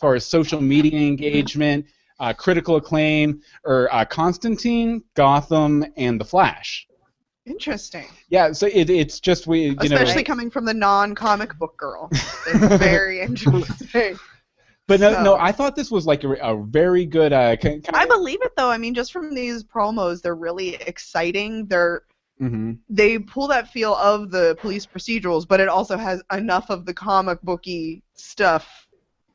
far 0.00 0.14
as 0.14 0.26
social 0.26 0.60
media 0.60 0.98
engagement, 0.98 1.86
uh, 2.18 2.32
critical 2.32 2.76
acclaim, 2.76 3.40
or 3.64 3.92
uh, 3.94 4.04
Constantine, 4.04 5.02
Gotham, 5.14 5.84
and 5.96 6.20
The 6.20 6.24
Flash. 6.24 6.86
Interesting. 7.46 8.06
Yeah, 8.28 8.52
so 8.52 8.66
it, 8.66 8.90
it's 8.90 9.20
just 9.20 9.46
we, 9.46 9.60
you 9.60 9.76
Especially 9.78 10.22
know, 10.22 10.26
coming 10.26 10.50
from 10.50 10.64
the 10.64 10.74
non-comic 10.74 11.58
book 11.58 11.76
girl. 11.76 12.10
It's 12.46 12.76
very 12.78 13.20
interesting. 13.22 14.18
but 14.86 15.00
no, 15.00 15.12
so- 15.12 15.22
no, 15.22 15.36
I 15.36 15.52
thought 15.52 15.76
this 15.76 15.90
was 15.90 16.06
like 16.06 16.24
a, 16.24 16.32
a 16.34 16.64
very 16.64 17.06
good 17.06 17.32
uh, 17.32 17.56
kind 17.56 17.84
I 17.92 18.06
believe 18.06 18.42
it 18.42 18.52
though. 18.56 18.70
I 18.70 18.78
mean, 18.78 18.94
just 18.94 19.12
from 19.12 19.34
these 19.34 19.64
promos, 19.64 20.22
they're 20.22 20.34
really 20.34 20.74
exciting. 20.74 21.66
They're 21.66 22.02
hmm 22.38 22.72
they 22.88 23.18
pull 23.18 23.46
that 23.48 23.68
feel 23.68 23.94
of 23.96 24.30
the 24.30 24.56
police 24.60 24.86
procedurals, 24.86 25.46
but 25.46 25.60
it 25.60 25.68
also 25.68 25.96
has 25.96 26.22
enough 26.32 26.70
of 26.70 26.86
the 26.86 26.94
comic 26.94 27.40
booky 27.42 28.02
stuff 28.14 28.88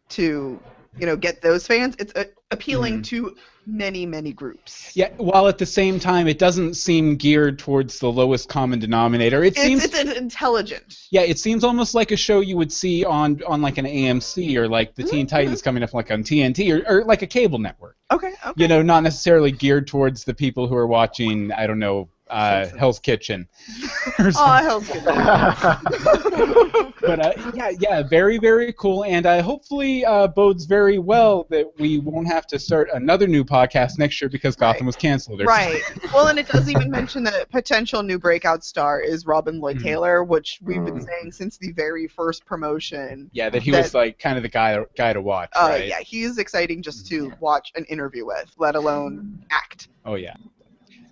to, 0.09 0.59
you 0.97 1.05
know, 1.05 1.15
get 1.15 1.41
those 1.41 1.67
fans. 1.67 1.95
It's 1.99 2.13
uh, 2.15 2.25
appealing 2.51 2.95
mm-hmm. 2.95 3.01
to 3.03 3.35
many, 3.67 4.05
many 4.05 4.31
groups. 4.31 4.95
Yeah, 4.95 5.09
while 5.17 5.47
at 5.47 5.57
the 5.57 5.65
same 5.65 5.99
time 5.99 6.27
it 6.27 6.37
doesn't 6.39 6.75
seem 6.75 7.15
geared 7.15 7.59
towards 7.59 7.99
the 7.99 8.11
lowest 8.11 8.49
common 8.49 8.79
denominator. 8.79 9.43
It 9.43 9.57
It's, 9.57 9.61
seems 9.61 9.83
it's 9.83 10.17
intelligent. 10.17 11.07
Yeah, 11.11 11.21
it 11.21 11.39
seems 11.39 11.63
almost 11.63 11.95
like 11.95 12.11
a 12.11 12.17
show 12.17 12.39
you 12.39 12.57
would 12.57 12.71
see 12.71 13.03
on 13.03 13.41
on 13.47 13.61
like 13.61 13.77
an 13.77 13.85
AMC 13.85 14.55
or 14.55 14.67
like 14.67 14.95
the 14.95 15.03
Teen 15.03 15.25
mm-hmm, 15.25 15.35
Titans 15.35 15.59
mm-hmm. 15.59 15.65
coming 15.65 15.83
up 15.83 15.93
like 15.93 16.11
on 16.11 16.23
TNT 16.23 16.71
or, 16.71 16.87
or 16.87 17.03
like 17.03 17.21
a 17.21 17.27
cable 17.27 17.59
network. 17.59 17.97
Okay. 18.11 18.33
Okay. 18.45 18.61
You 18.61 18.67
know, 18.67 18.81
not 18.81 19.03
necessarily 19.03 19.51
geared 19.51 19.87
towards 19.87 20.23
the 20.23 20.33
people 20.33 20.67
who 20.67 20.75
are 20.75 20.87
watching, 20.87 21.51
I 21.51 21.67
don't 21.67 21.79
know, 21.79 22.09
uh, 22.29 22.67
Hell's 22.77 22.99
Kitchen. 22.99 23.47
or 24.19 24.31
Oh, 24.35 24.53
hell's 24.55 24.87
good. 24.87 25.03
but 27.01 27.19
uh, 27.19 27.33
yeah, 27.53 27.71
yeah, 27.79 28.03
very 28.03 28.37
very 28.37 28.73
cool, 28.73 29.03
and 29.05 29.25
uh, 29.25 29.41
hopefully 29.41 30.03
uh, 30.05 30.27
bodes 30.27 30.65
very 30.65 30.97
well 30.99 31.45
that 31.49 31.67
we 31.79 31.99
won't 31.99 32.27
have 32.27 32.47
to 32.47 32.59
start 32.59 32.89
another 32.93 33.27
new 33.27 33.43
podcast 33.43 33.97
next 33.99 34.19
year 34.21 34.29
because 34.29 34.55
Gotham 34.55 34.85
was 34.85 34.95
canceled. 34.95 35.41
Or 35.41 35.45
Right. 35.45 35.81
Well, 36.13 36.27
and 36.27 36.39
it 36.39 36.47
does 36.47 36.69
even 36.69 36.89
mention 36.89 37.23
that 37.25 37.33
a 37.41 37.45
potential 37.47 38.01
new 38.01 38.17
breakout 38.17 38.63
star 38.63 39.01
is 39.01 39.25
Robin 39.25 39.59
Lord 39.59 39.77
Mhm. 39.77 39.83
Taylor, 39.83 40.23
which 40.23 40.59
we've 40.61 40.83
been 40.85 40.99
Mm. 40.99 41.05
saying 41.05 41.31
since 41.33 41.57
the 41.57 41.71
very 41.73 42.07
first 42.07 42.45
promotion. 42.45 43.29
Yeah, 43.33 43.49
that 43.49 43.61
he 43.61 43.71
That- 43.71 43.83
was 43.83 43.93
like 43.93 44.17
kind 44.19 44.37
of 44.37 44.43
the 44.43 44.49
guy 44.49 44.83
guy 44.95 45.13
to 45.13 45.21
watch, 45.21 45.49
Uh, 45.53 45.67
right? 45.71 45.87
Yeah, 45.87 45.99
he 45.99 46.23
is 46.23 46.37
exciting 46.37 46.81
just 46.81 47.07
to 47.07 47.33
watch 47.39 47.71
an 47.75 47.83
interview 47.85 48.25
with, 48.25 48.49
let 48.57 48.75
alone 48.75 49.39
act. 49.51 49.89
Oh 50.05 50.15
yeah. 50.15 50.35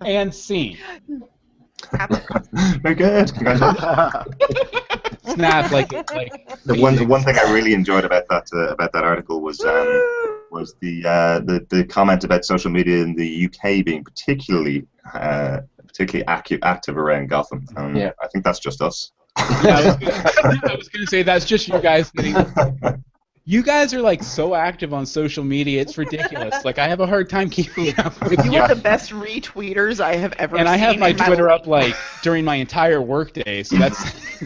And 0.00 0.34
scene. 0.34 0.78
Very 2.82 2.94
good. 2.94 3.32
Congratulations. 3.34 4.34
Snap 5.34 5.70
like 5.72 5.92
like 6.12 6.62
The 6.64 6.78
one, 6.80 6.96
the 6.96 7.04
one 7.06 7.22
thing 7.22 7.36
I 7.38 7.52
really 7.52 7.72
enjoyed 7.74 8.04
about 8.04 8.24
that 8.28 8.46
uh, 8.54 8.68
about 8.68 8.92
that 8.92 9.04
article 9.04 9.40
was 9.40 9.60
um, 9.64 9.86
was 10.50 10.74
the, 10.80 11.04
uh, 11.04 11.38
the 11.40 11.66
the 11.70 11.84
comment 11.84 12.24
about 12.24 12.44
social 12.44 12.70
media 12.70 13.02
in 13.02 13.14
the 13.14 13.46
UK 13.46 13.84
being 13.84 14.04
particularly 14.04 14.86
uh, 15.12 15.60
particularly 15.86 16.24
acu- 16.26 16.58
active 16.62 16.96
around 16.98 17.28
Gotham. 17.28 17.66
Um, 17.76 17.96
Yeah. 17.96 18.10
I 18.22 18.28
think 18.28 18.44
that's 18.44 18.60
just 18.60 18.80
us. 18.82 19.12
Yeah, 19.38 19.44
I 19.78 19.84
was 19.86 19.96
gonna- 19.96 20.60
I 20.70 20.74
was 20.76 20.88
gonna 20.88 21.06
say 21.06 21.22
that's 21.22 21.44
just 21.46 21.68
you 21.68 21.80
guys. 21.80 22.10
Getting, 23.46 23.54
you 23.58 23.62
guys 23.62 23.92
are 23.94 24.00
like 24.00 24.22
so 24.22 24.54
active 24.54 24.92
on 24.94 25.06
social 25.06 25.44
media, 25.44 25.80
it's 25.80 25.98
ridiculous. 25.98 26.64
Like 26.64 26.78
I 26.78 26.88
have 26.88 27.00
a 27.00 27.06
hard 27.06 27.28
time 27.28 27.50
keeping 27.50 27.98
up 28.00 28.18
with 28.28 28.44
You 28.44 28.52
you. 28.52 28.60
are 28.60 28.68
the 28.68 28.76
best 28.76 29.10
retweeters 29.10 30.00
I 30.00 30.16
have 30.16 30.32
ever 30.38 30.56
And 30.56 30.66
seen. 30.66 30.74
I 30.74 30.76
have 30.76 30.98
my 30.98 31.08
in 31.08 31.16
Twitter 31.16 31.48
life. 31.48 31.60
up 31.62 31.66
like 31.66 31.94
during 32.22 32.44
my 32.44 32.56
entire 32.56 33.02
workday, 33.02 33.62
so 33.62 33.76
that's 33.76 34.02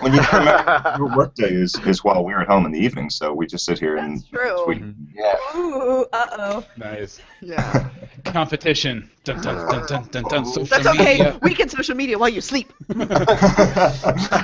when 0.00 0.12
you 0.14 0.20
remember, 0.32 0.94
your 0.98 1.16
workday 1.16 1.52
is, 1.52 1.74
is 1.86 2.02
while 2.04 2.24
we're 2.24 2.40
at 2.40 2.48
home 2.48 2.64
in 2.66 2.72
the 2.72 2.78
evening, 2.78 3.10
so 3.10 3.32
we 3.32 3.46
just 3.46 3.64
sit 3.64 3.78
here 3.78 3.96
and 3.96 4.18
That's 4.18 4.28
true. 4.28 4.64
tweet. 4.64 4.82
Yeah. 5.14 5.34
Ooh, 5.56 6.06
uh 6.12 6.26
oh. 6.32 6.64
nice 6.76 7.20
Yeah. 7.40 7.90
competition. 8.24 9.10
Dun, 9.24 9.40
dun, 9.42 9.56
dun, 9.68 9.86
dun, 9.86 10.08
dun, 10.10 10.22
dun, 10.24 10.44
social 10.46 10.64
That's 10.66 10.86
okay. 10.86 11.04
media. 11.18 11.38
We 11.42 11.54
can 11.54 11.68
social 11.68 11.94
media 11.96 12.18
while 12.18 12.28
you 12.28 12.40
sleep. 12.40 12.72
but 12.88 12.98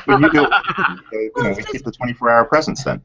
you 0.07 0.31
do, 0.31 0.49
you 1.12 1.33
know, 1.37 1.53
we 1.57 1.62
keep 1.64 1.85
the 1.85 1.93
24-hour 2.01 2.45
presence 2.47 2.85
then. 2.85 3.01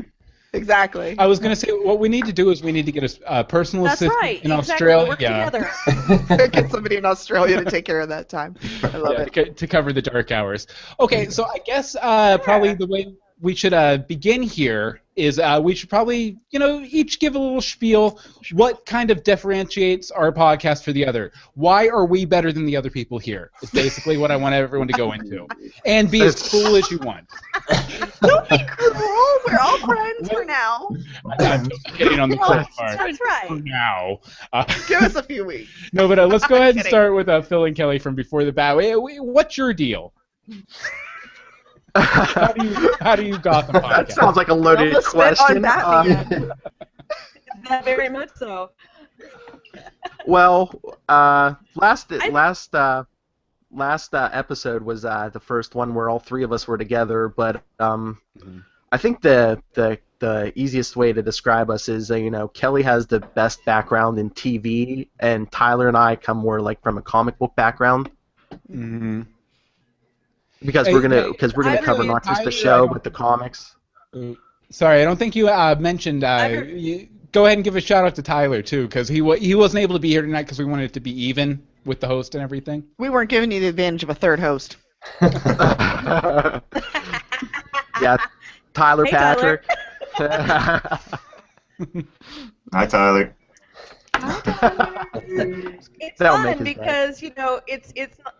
Exactly. 0.53 1.15
I 1.17 1.25
was 1.25 1.39
gonna 1.39 1.55
say 1.55 1.71
what 1.71 1.99
we 1.99 2.07
need 2.09 2.25
to 2.25 2.33
do 2.33 2.51
is 2.51 2.61
we 2.61 2.71
need 2.71 2.85
to 2.85 2.91
get 2.91 3.03
a, 3.03 3.29
uh, 3.29 3.43
personal 3.43 3.85
That's 3.85 4.01
assistant 4.01 4.21
right. 4.21 4.43
in 4.43 4.51
exactly. 4.51 4.73
Australia. 4.73 5.09
Work 5.09 5.21
yeah. 5.21 5.49
together. 5.49 6.47
Get 6.49 6.71
somebody 6.71 6.97
in 6.97 7.05
Australia 7.05 7.63
to 7.63 7.69
take 7.69 7.85
care 7.85 7.99
of 7.99 8.09
that 8.09 8.29
time. 8.29 8.55
I 8.83 8.97
love 8.97 9.13
yeah, 9.13 9.21
it. 9.21 9.33
to, 9.33 9.51
to 9.51 9.67
cover 9.67 9.91
the 9.91 10.01
dark 10.01 10.31
hours. 10.31 10.67
Okay, 10.99 11.29
so 11.29 11.45
I 11.45 11.57
guess 11.65 11.95
uh, 11.99 12.37
probably 12.37 12.75
the 12.75 12.87
way 12.87 13.15
we 13.41 13.55
should 13.55 13.73
uh, 13.73 13.97
begin 13.97 14.41
here 14.41 15.01
is 15.15 15.37
uh, 15.37 15.59
we 15.61 15.75
should 15.75 15.89
probably, 15.89 16.37
you 16.49 16.59
know, 16.59 16.81
each 16.81 17.19
give 17.19 17.35
a 17.35 17.39
little 17.39 17.61
spiel. 17.61 18.19
What 18.51 18.85
kind 18.85 19.11
of 19.11 19.23
differentiates 19.23 20.11
our 20.11 20.31
podcast 20.31 20.83
for 20.83 20.91
the 20.91 21.05
other? 21.05 21.31
Why 21.53 21.87
are 21.87 22.05
we 22.05 22.25
better 22.25 22.51
than 22.53 22.65
the 22.65 22.77
other 22.77 22.89
people 22.89 23.19
here? 23.19 23.51
Is 23.61 23.69
basically 23.69 24.17
what 24.17 24.31
I 24.31 24.37
want 24.37 24.55
everyone 24.55 24.87
to 24.87 24.93
go 24.93 25.11
into, 25.11 25.47
and 25.85 26.09
be 26.09 26.21
as 26.21 26.49
cool 26.49 26.75
as 26.75 26.89
you 26.89 26.99
want. 26.99 27.27
Don't 28.21 28.49
be 28.49 28.59
cruel. 28.65 29.12
We're 29.63 29.69
all 29.71 29.77
friends 29.87 30.29
for 30.29 30.45
now. 30.45 30.89
I'm 31.39 31.69
just 31.69 31.85
kidding 31.85 32.19
on 32.19 32.29
the 32.29 32.37
first 32.47 32.69
part. 32.71 32.97
That's 32.97 33.19
right. 33.21 33.47
For 33.47 33.59
now. 33.59 34.19
Uh, 34.51 34.63
Give 34.87 35.01
us 35.01 35.15
a 35.15 35.23
few 35.23 35.45
weeks. 35.45 35.69
no, 35.93 36.07
but 36.07 36.19
uh, 36.19 36.25
let's 36.27 36.45
go 36.47 36.55
ahead 36.55 36.75
and 36.75 36.85
start 36.85 37.15
with 37.15 37.29
uh, 37.29 37.41
Phil 37.41 37.65
and 37.65 37.75
Kelly 37.75 37.99
from 37.99 38.15
Before 38.15 38.43
the 38.43 38.51
Bat. 38.51 38.77
Wait, 38.77 38.95
wait, 38.95 39.23
What's 39.23 39.57
your 39.57 39.73
deal? 39.73 40.13
How 41.95 42.51
do 42.53 42.65
you 42.67 42.93
how 42.99 43.15
do 43.15 43.23
you 43.23 43.37
Gotham 43.37 43.75
podcast? 43.75 44.07
that 44.07 44.11
sounds 44.13 44.35
like 44.35 44.47
a 44.47 44.53
loaded 44.53 44.87
Almost 44.89 45.09
spit 45.09 45.21
on 45.21 45.35
question. 45.35 45.61
Batman. 45.61 46.51
Um, 46.51 46.53
That 47.69 47.85
very 47.85 48.09
much 48.09 48.29
so. 48.35 48.71
well, 50.25 50.73
uh, 51.07 51.53
last 51.75 52.11
I- 52.11 52.29
last 52.29 52.73
uh, 52.75 53.03
last 53.71 54.13
uh, 54.15 54.29
episode 54.33 54.81
was 54.83 55.05
uh, 55.05 55.29
the 55.31 55.39
first 55.39 55.75
one 55.75 55.93
where 55.93 56.09
all 56.09 56.19
three 56.19 56.43
of 56.43 56.51
us 56.51 56.67
were 56.67 56.77
together, 56.77 57.27
but 57.29 57.61
um, 57.79 58.19
Mhm. 58.39 58.63
I 58.93 58.97
think 58.97 59.21
the 59.21 59.61
the 59.73 59.97
the 60.19 60.53
easiest 60.55 60.95
way 60.95 61.11
to 61.11 61.21
describe 61.21 61.69
us 61.69 61.89
is 61.89 62.11
uh, 62.11 62.15
you 62.15 62.29
know 62.31 62.47
Kelly 62.47 62.83
has 62.83 63.07
the 63.07 63.19
best 63.19 63.65
background 63.65 64.19
in 64.19 64.29
TV, 64.29 65.07
and 65.19 65.51
Tyler 65.51 65.87
and 65.87 65.97
I 65.97 66.15
come 66.15 66.37
more 66.37 66.61
like 66.61 66.81
from 66.83 66.97
a 66.97 67.01
comic 67.01 67.37
book 67.39 67.55
background 67.55 68.09
Mm-hmm. 68.71 69.21
because 70.63 70.85
Hey, 70.87 70.93
we're 70.93 71.01
gonna 71.01 71.23
hey, 71.23 71.31
because 71.31 71.55
we're 71.55 71.63
gonna 71.63 71.77
I 71.81 71.81
cover 71.81 71.99
really- 72.03 72.13
not 72.13 72.23
just 72.23 72.41
I- 72.41 72.45
the 72.45 72.51
show 72.51 72.87
I- 72.87 72.93
but 72.93 73.03
the 73.03 73.09
comics. 73.11 73.75
Sorry, 74.69 75.01
I 75.01 75.05
don't 75.05 75.17
think 75.17 75.35
you 75.35 75.49
uh, 75.49 75.75
mentioned. 75.79 76.23
Uh, 76.23 76.61
you, 76.67 77.07
go 77.31 77.45
ahead 77.45 77.57
and 77.57 77.63
give 77.65 77.75
a 77.75 77.81
shout 77.81 78.05
out 78.05 78.13
to 78.15 78.21
Tyler 78.21 78.61
too, 78.61 78.83
because 78.87 79.07
he 79.07 79.21
wa- 79.21 79.35
he 79.37 79.55
wasn't 79.55 79.81
able 79.81 79.95
to 79.95 79.99
be 79.99 80.09
here 80.09 80.21
tonight 80.21 80.43
because 80.43 80.59
we 80.59 80.65
wanted 80.65 80.85
it 80.85 80.93
to 80.93 80.99
be 80.99 81.11
even. 81.29 81.61
with 81.85 81.99
the 81.99 82.07
host 82.07 82.33
and 82.35 82.41
everything. 82.43 82.83
We 82.97 83.09
weren't 83.09 83.29
giving 83.29 83.51
you 83.51 83.59
the 83.59 83.67
advantage 83.67 84.03
of 84.03 84.09
a 84.09 84.15
third 84.15 84.39
host. 84.39 84.77
yeah, 88.01 88.17
Tyler 88.73 89.05
Hey, 89.05 89.15
Tyler. 89.15 89.61
Patrick. 89.61 89.63
Hi, 92.73 92.85
Tyler. 92.87 93.35
it's 95.99 96.21
That'll 96.21 96.37
fun 96.37 96.57
his 96.59 96.73
day. 96.73 96.73
because 96.75 97.21
you 97.21 97.31
know 97.37 97.59
it's 97.67 97.91
it's 97.95 98.17
not 98.23 98.35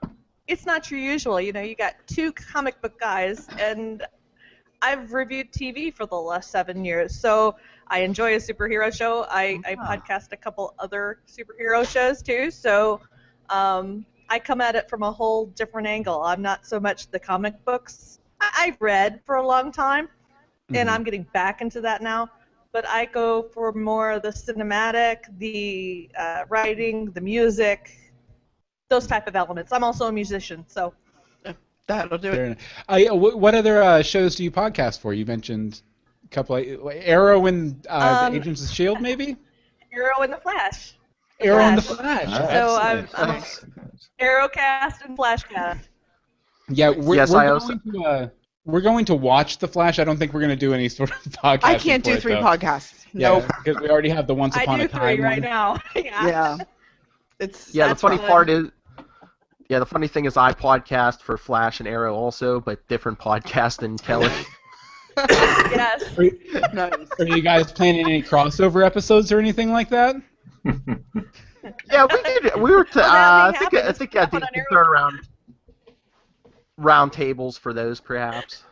it's 0.48 0.66
not 0.66 0.92
your 0.92 1.00
usual. 1.00 1.40
You 1.40 1.52
know, 1.54 1.62
you 1.62 1.76
got 1.76 1.96
two 2.08 2.32
comic 2.34 2.82
book 2.82 3.00
guys, 3.00 3.50
and 3.58 4.04
I've 4.82 5.14
reviewed 5.14 5.52
TV 5.52 5.92
for 5.92 6.06
the 6.06 6.16
last 6.16 6.52
seven 6.52 6.84
years, 6.86 7.16
so 7.20 7.56
I 7.88 8.00
enjoy 8.00 8.34
a 8.36 8.38
superhero 8.38 8.94
show. 8.94 9.26
I, 9.30 9.60
I 9.66 9.76
Ah. 9.78 9.98
podcast 9.98 10.32
a 10.32 10.38
couple 10.38 10.74
other 10.80 11.20
superhero 11.28 11.88
shows 11.90 12.22
too, 12.22 12.52
so 12.52 13.02
um, 13.50 14.06
I 14.30 14.40
come 14.40 14.62
at 14.62 14.76
it 14.76 14.90
from 14.90 15.04
a 15.04 15.12
whole 15.12 15.48
different 15.48 15.88
angle. 15.88 16.22
I'm 16.24 16.42
not 16.42 16.66
so 16.66 16.80
much 16.80 17.10
the 17.12 17.20
comic 17.20 17.64
books. 17.66 18.20
I, 18.42 18.50
I've 18.68 18.82
read 18.82 19.22
for 19.26 19.36
a 19.36 19.46
long 19.48 19.72
time, 19.72 20.10
and 20.70 20.88
Mhm. 20.90 20.92
I'm 20.94 21.04
getting 21.04 21.24
back 21.34 21.62
into 21.62 21.82
that 21.82 22.02
now. 22.02 22.30
But 22.72 22.88
I 22.88 23.06
go 23.06 23.44
for 23.44 23.72
more 23.72 24.12
of 24.12 24.24
the 24.24 24.30
cinematic, 24.30 25.26
the 25.38 26.10
uh, 26.18 26.46
writing, 26.50 27.12
the 27.12 27.22
music, 27.22 27.92
those 28.90 29.06
type 29.06 29.28
of 29.28 29.36
elements. 29.36 29.72
I'm 29.72 29.84
also 29.84 30.08
a 30.08 30.12
musician, 30.12 30.66
so 30.68 30.94
That'll 31.86 32.18
do 32.18 32.32
Fair 32.32 32.44
it. 32.44 32.48
enough. 32.48 32.58
Uh, 32.90 32.96
yeah, 32.96 33.10
wh- 33.10 33.38
what 33.38 33.54
other 33.54 33.84
uh, 33.84 34.02
shows 34.02 34.36
do 34.38 34.44
you 34.46 34.52
podcast 34.52 35.02
for? 35.02 35.14
You 35.14 35.26
mentioned 35.26 35.82
a 36.24 36.28
couple, 36.30 36.56
of, 36.56 36.66
Arrow 36.94 37.46
and 37.48 37.86
uh, 37.90 38.22
Um, 38.28 38.34
the 38.34 38.40
Agents 38.40 38.64
of 38.64 38.70
Shield, 38.74 39.02
maybe. 39.02 39.36
Arrow 39.94 40.22
and 40.22 40.32
the 40.32 40.38
Flash, 40.38 40.94
Arrow 41.42 41.60
and 41.60 41.78
the 41.78 41.82
Flash. 41.82 42.24
Flash. 42.24 42.54
So 42.54 42.78
I'm, 42.78 43.08
I'm 43.16 43.44
Arrowcast 44.22 45.04
and 45.04 45.18
Flashcast. 45.18 45.82
Yeah, 46.70 46.90
we're, 46.92 47.16
Yes, 47.18 47.32
we're 47.32 47.40
I 47.40 47.48
going 47.48 47.54
also- 47.62 47.76
to 47.92 48.04
uh, 48.06 48.30
we're 48.66 48.82
going 48.82 49.06
to 49.06 49.16
watch 49.16 49.58
the 49.58 49.68
Flash. 49.68 50.00
I 50.00 50.04
don't 50.04 50.18
think 50.18 50.34
we're 50.34 50.40
going 50.42 50.50
to 50.52 50.56
do 50.56 50.74
any 50.74 50.90
sort 50.90 51.12
of 51.12 51.18
podcast. 51.32 51.64
I 51.64 51.76
can't 51.76 52.04
do 52.04 52.12
for 52.12 52.18
it, 52.18 52.22
three 52.22 52.34
though. 52.34 52.42
podcasts. 52.42 53.06
Yeah, 53.14 53.46
because 53.64 53.80
we 53.82 53.90
already 53.90 54.10
have 54.10 54.28
the 54.28 54.34
Once 54.36 54.56
Upon 54.62 54.82
a 54.82 54.88
Time. 54.88 55.02
I 55.02 55.16
do 55.16 55.18
three 55.22 55.24
Time 55.24 55.24
right 55.24 55.42
one. 55.42 55.50
now. 55.50 55.80
yeah. 55.96 56.28
Yeah. 56.28 56.58
It's 57.40 57.74
yeah, 57.76 57.90
the 57.90 57.96
funny 57.96 58.18
fun. 58.18 58.28
part 58.28 58.50
is, 58.50 58.68
yeah, 59.68 59.80
the 59.80 59.86
funny 59.86 60.08
thing 60.08 60.26
is 60.26 60.38
I 60.38 60.54
podcast 60.54 61.22
for 61.22 61.38
Flash 61.38 61.80
and 61.80 61.90
Arrow 61.90 62.16
also, 62.16 62.60
but 62.62 62.88
different 62.88 63.20
podcast 63.20 63.80
than 63.80 63.98
Kelly. 63.98 64.30
Yes. 65.18 66.04
nice. 66.74 66.94
Are 67.20 67.26
you 67.26 67.42
guys 67.42 67.72
planning 67.72 68.06
any 68.08 68.22
crossover 68.24 68.86
episodes 68.86 69.32
or 69.32 69.40
anything 69.40 69.72
like 69.72 69.90
that? 69.90 70.16
yeah, 70.66 72.06
we 72.12 72.24
did. 72.24 72.56
We 72.56 72.72
were. 72.72 72.84
T- 72.86 72.92
Well, 72.96 73.06
uh, 73.10 73.52
I 73.54 73.58
think. 73.58 73.74
I 73.74 73.92
think 73.92 74.16
I 74.16 74.26
Put 74.26 74.32
think 74.32 74.44
on 74.44 74.50
we 74.56 74.60
Arrow. 74.62 74.66
throw 74.72 74.82
around 74.92 75.20
round 76.78 77.14
tables 77.14 77.58
for 77.58 77.74
those, 77.74 78.00
perhaps. 78.00 78.64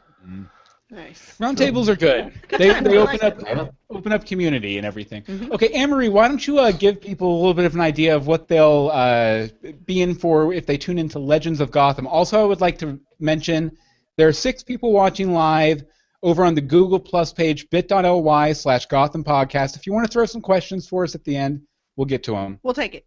Nice. 0.90 1.38
Roundtables 1.40 1.88
are 1.88 1.96
good. 1.96 2.34
Good 2.50 2.60
They, 2.60 2.68
they 2.82 2.98
open 2.98 3.20
like 3.22 3.24
up 3.24 3.74
open 3.90 4.12
up 4.12 4.26
community 4.26 4.78
and 4.78 4.86
everything. 4.86 5.24
Mhm. 5.24 5.52
Okay, 5.52 5.70
Amory, 5.70 6.10
why 6.10 6.28
don't 6.28 6.46
you 6.46 6.60
uh, 6.60 6.72
give 6.72 7.00
people 7.00 7.34
a 7.34 7.38
little 7.38 7.54
bit 7.54 7.64
of 7.66 7.74
an 7.76 7.80
idea 7.82 8.14
of 8.14 8.28
what 8.28 8.50
they'll 8.50 8.90
uh, 8.92 9.48
be 9.86 10.02
in 10.02 10.14
for 10.16 10.52
if 10.54 10.66
they 10.66 10.78
tune 10.78 11.00
into 11.00 11.18
Legends 11.18 11.62
of 11.62 11.72
Gotham? 11.72 12.08
Also, 12.08 12.42
I 12.42 12.44
would 12.44 12.60
like 12.60 12.78
to 12.80 13.00
mention 13.20 13.72
there 14.18 14.28
are 14.28 14.34
six 14.34 14.64
people 14.64 14.92
watching 14.92 15.32
live 15.32 15.86
over 16.24 16.44
on 16.44 16.56
the 16.56 16.62
Google 16.62 17.00
Plus 17.00 17.32
page, 17.32 17.70
bit.ly 17.70 18.52
slash 18.54 18.86
Gotham 18.88 19.24
Podcast. 19.24 19.78
If 19.78 19.88
you 19.88 19.94
want 19.94 20.06
to 20.06 20.12
throw 20.12 20.26
some 20.26 20.42
questions 20.42 20.88
for 20.90 21.06
us 21.06 21.16
at 21.16 21.24
the 21.24 21.38
end, 21.38 21.62
we'll 21.96 22.06
get 22.06 22.22
to 22.24 22.32
them. 22.32 22.60
We'll 22.64 22.74
take 22.74 22.96
it. 22.96 23.06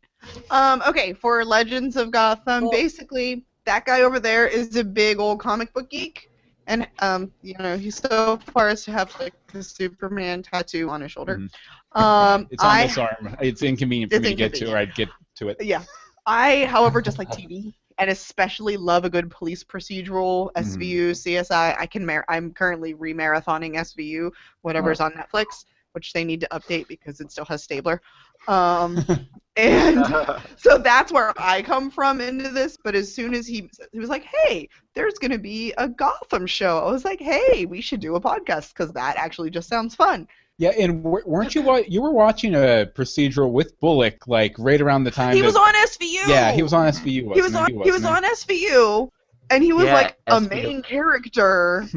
Um, 0.50 0.82
okay, 0.88 1.12
for 1.12 1.44
Legends 1.44 1.96
of 1.96 2.10
Gotham, 2.10 2.62
Cool. 2.62 2.70
basically 2.70 3.44
that 3.66 3.84
guy 3.84 4.02
over 4.02 4.20
there 4.20 4.46
is 4.46 4.76
a 4.76 4.84
big 4.84 5.18
old 5.18 5.40
comic 5.40 5.72
book 5.72 5.90
geek, 5.90 6.30
and 6.66 6.86
um, 7.00 7.32
you 7.42 7.54
know 7.58 7.76
he's 7.76 7.96
so 7.96 8.38
far 8.38 8.68
as 8.68 8.84
to 8.84 8.92
have 8.92 9.14
like 9.20 9.34
the 9.52 9.62
Superman 9.62 10.42
tattoo 10.42 10.88
on 10.90 11.00
his 11.00 11.12
shoulder. 11.12 11.42
Um, 11.94 12.48
It's 12.50 12.64
on 12.64 12.70
I 12.70 12.82
this 12.82 12.98
arm. 12.98 13.36
It's 13.40 13.62
inconvenient 13.62 14.12
for 14.12 14.18
It's 14.18 14.24
me 14.24 14.30
to 14.30 14.34
get 14.34 14.54
to, 14.54 14.72
or. 14.72 14.76
I'd 14.76 14.94
get 14.94 15.08
to 15.36 15.48
it. 15.48 15.58
yeah, 15.60 15.82
I 16.26 16.64
however 16.66 17.00
just 17.00 17.18
like 17.18 17.30
TV 17.30 17.74
and 17.98 18.10
especially 18.10 18.76
love 18.76 19.04
a 19.04 19.10
good 19.10 19.30
police 19.30 19.62
procedural 19.62 20.50
SVU 20.56 21.14
CSI. 21.14 21.76
I 21.78 21.86
can 21.86 22.04
mar- 22.04 22.24
I'm 22.28 22.52
currently 22.52 22.94
remarathoning 22.94 23.76
SVU 23.76 24.32
whatever's 24.62 25.00
on 25.00 25.12
Netflix, 25.12 25.64
which 25.94 26.12
they 26.12 26.24
need 26.24 26.40
to 26.40 26.48
update 26.48 26.88
because 26.88 27.20
it 27.20 27.30
still 27.30 27.44
has 27.46 27.62
Stabler. 27.62 28.02
Um, 28.48 28.98
and 29.56 30.04
so 30.56 30.78
that's 30.78 31.12
where 31.12 31.32
I 31.38 31.62
come 31.62 31.90
from 31.90 32.20
into 32.20 32.50
this. 32.50 32.76
But 32.82 32.94
as 32.94 33.12
soon 33.14 33.34
as 33.34 33.46
he 33.46 33.70
he 33.92 33.98
was 33.98 34.08
like, 34.10 34.24
"Hey, 34.24 34.68
there's 34.94 35.14
gonna 35.14 35.38
be 35.38 35.72
a 35.78 35.88
Gotham 35.88 36.46
show," 36.46 36.78
I 36.78 36.90
was 36.90 37.04
like, 37.04 37.20
"Hey, 37.20 37.64
we 37.66 37.80
should 37.80 38.00
do 38.00 38.16
a 38.16 38.20
podcast 38.20 38.74
because 38.74 38.92
that 38.92 39.16
actually 39.16 39.50
just 39.50 39.68
sounds 39.68 39.94
fun." 39.94 40.28
Yeah, 40.56 40.70
and 40.78 41.02
weren't 41.02 41.54
you 41.54 41.84
you 41.88 42.00
were 42.02 42.12
watching 42.12 42.54
a 42.54 42.86
procedural 42.94 43.50
with 43.50 43.78
Bullock 43.80 44.28
like 44.28 44.54
right 44.58 44.80
around 44.80 45.02
the 45.04 45.10
time 45.10 45.34
He 45.34 45.40
that- 45.40 45.46
was 45.46 45.56
on 45.56 45.74
SVU. 45.74 46.28
Yeah, 46.28 46.52
he 46.52 46.62
was 46.62 46.72
on 46.72 46.86
SVU. 46.88 47.04
He 47.06 47.22
wasn't 47.22 47.44
was 47.44 47.54
on. 47.54 47.70
He 47.70 47.76
was 47.90 48.02
wasn't 48.02 48.16
on 48.16 48.24
SVU, 48.24 49.10
and 49.50 49.64
he 49.64 49.72
was 49.72 49.86
Yeah, 49.86 49.94
like 49.94 50.16
a 50.26 50.40
SVU. 50.40 50.50
main 50.50 50.82
character. 50.82 51.86